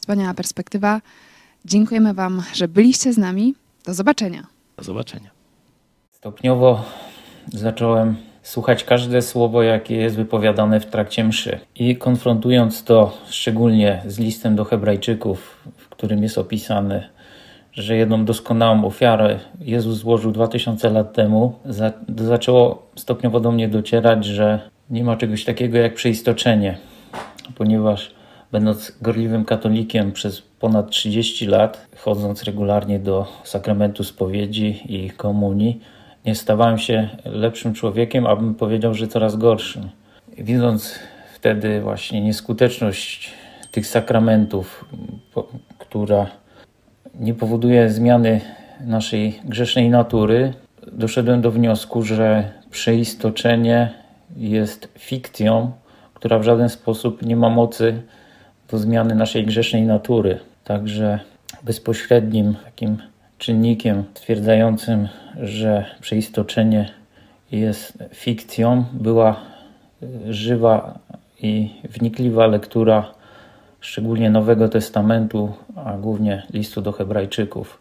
Wspaniała 0.01 0.35
perspektywa. 0.35 1.01
Dziękujemy 1.65 2.15
Wam, 2.15 2.43
że 2.55 2.69
byliście 2.69 3.13
z 3.13 3.19
nami. 3.19 3.55
Do 3.85 3.95
zobaczenia. 3.95 4.47
Do 4.77 4.85
zobaczenia. 4.85 5.31
Stopniowo 6.13 6.85
zacząłem 7.53 8.17
słuchać 8.49 8.85
każde 8.85 9.23
słowo, 9.23 9.63
jakie 9.63 9.97
jest 9.97 10.17
wypowiadane 10.17 10.81
w 10.81 10.87
trakcie 10.87 11.25
mszy. 11.25 11.59
I 11.75 11.97
konfrontując 11.97 12.85
to 12.85 13.19
szczególnie 13.31 14.03
z 14.07 14.19
listem 14.19 14.57
do 14.57 14.65
Hebrajczyków, 14.65 15.57
w 15.77 15.89
którym 15.89 16.23
jest 16.23 16.39
opisane, 16.39 17.09
że 17.73 17.97
jedną 17.97 18.25
doskonałą 18.25 18.85
ofiarę 18.85 19.39
Jezus 19.61 19.99
złożył 19.99 20.33
2000 20.33 20.91
lat 20.91 21.13
temu, 21.13 21.55
za, 21.65 21.93
zaczęło 22.19 22.87
stopniowo 22.97 23.41
do 23.41 23.53
mnie 23.53 23.69
docierać, 23.69 24.25
że 24.25 24.61
nie 24.91 25.05
ma 25.05 25.17
czegoś 25.17 25.45
takiego 25.45 25.79
jak 25.79 25.95
przeistoczenie, 25.95 26.79
ponieważ 27.55 28.15
będąc 28.53 28.99
gorliwym 29.03 29.45
katolikiem 29.45 30.13
przez 30.13 30.43
ponad 30.43 30.91
30 30.91 31.47
lat, 31.47 31.87
chodząc 31.97 32.43
regularnie 32.43 32.99
do 32.99 33.27
sakramentu 33.45 34.05
spowiedzi 34.05 34.83
i 34.89 35.11
komunii, 35.11 35.81
nie 36.29 36.35
stawałem 36.35 36.79
się 36.79 37.09
lepszym 37.25 37.75
człowiekiem, 37.75 38.27
abym 38.27 38.55
powiedział, 38.55 38.95
że 38.95 39.09
coraz 39.09 39.37
gorszym. 39.37 39.89
Widząc 40.39 40.99
wtedy 41.35 41.81
właśnie 41.81 42.21
nieskuteczność 42.21 43.31
tych 43.71 43.87
sakramentów, 43.87 44.85
która 45.79 46.27
nie 47.15 47.35
powoduje 47.35 47.91
zmiany 47.91 48.41
naszej 48.81 49.41
grzesznej 49.45 49.89
natury, 49.91 50.53
doszedłem 50.93 51.41
do 51.41 51.51
wniosku, 51.51 52.03
że 52.03 52.51
przeistoczenie 52.71 53.91
jest 54.37 54.89
fikcją, 54.99 55.73
która 56.15 56.39
w 56.39 56.43
żaden 56.43 56.69
sposób 56.69 57.23
nie 57.23 57.37
ma 57.37 57.51
mocy 57.51 58.03
do 58.71 58.79
zmiany 58.79 59.15
naszej 59.15 59.47
grzesznej 59.47 59.83
natury. 59.83 60.39
Także 60.65 61.21
bezpośrednim 61.63 62.55
takim 62.65 62.99
czynnikiem 63.39 64.05
stwierdzającym, 64.15 65.09
że 65.43 65.85
przeistoczenie 66.01 66.89
jest 67.53 67.99
fikcją, 68.15 68.85
była 68.93 69.41
żywa 70.29 70.99
i 71.43 71.71
wnikliwa 71.85 72.47
lektura 72.47 73.15
szczególnie 73.81 74.31
Nowego 74.31 74.69
Testamentu, 74.69 75.53
a 75.77 75.93
głównie 75.93 76.43
listu 76.53 76.83
do 76.83 76.93
Hebrajczyków. 76.93 77.79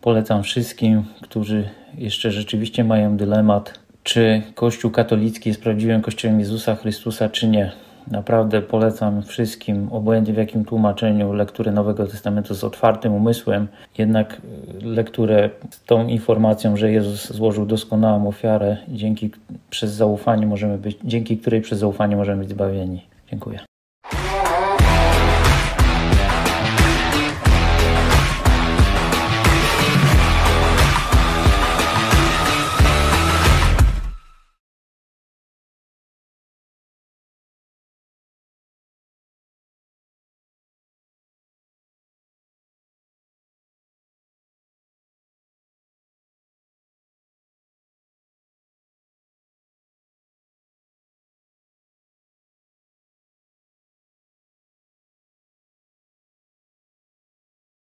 Polecam 0.00 0.42
wszystkim, 0.42 1.04
którzy 1.22 1.68
jeszcze 1.98 2.30
rzeczywiście 2.30 2.84
mają 2.84 3.16
dylemat, 3.16 3.78
czy 4.02 4.42
Kościół 4.54 4.90
katolicki 4.90 5.48
jest 5.48 5.62
prawdziwym 5.62 6.02
Kościołem 6.02 6.40
Jezusa 6.40 6.76
Chrystusa, 6.76 7.28
czy 7.28 7.48
nie. 7.48 7.72
Naprawdę 8.10 8.62
polecam 8.62 9.22
wszystkim, 9.22 9.88
obojętnie 9.92 10.34
w 10.34 10.36
jakim 10.36 10.64
tłumaczeniu, 10.64 11.32
lekturę 11.32 11.72
Nowego 11.72 12.06
Testamentu 12.06 12.54
z 12.54 12.64
otwartym 12.64 13.12
umysłem, 13.12 13.68
jednak 13.98 14.40
lekturę 14.82 15.50
z 15.70 15.84
tą 15.84 16.06
informacją, 16.06 16.76
że 16.76 16.92
Jezus 16.92 17.32
złożył 17.32 17.66
doskonałą 17.66 18.28
ofiarę, 18.28 18.76
dzięki 18.88 19.30
przez 19.70 19.92
zaufanie 19.92 20.46
możemy 20.46 20.78
być, 20.78 20.98
dzięki 21.04 21.38
której 21.38 21.60
przez 21.60 21.78
zaufanie 21.78 22.16
możemy 22.16 22.42
być 22.42 22.50
zbawieni. 22.50 23.06
Dziękuję. 23.30 23.73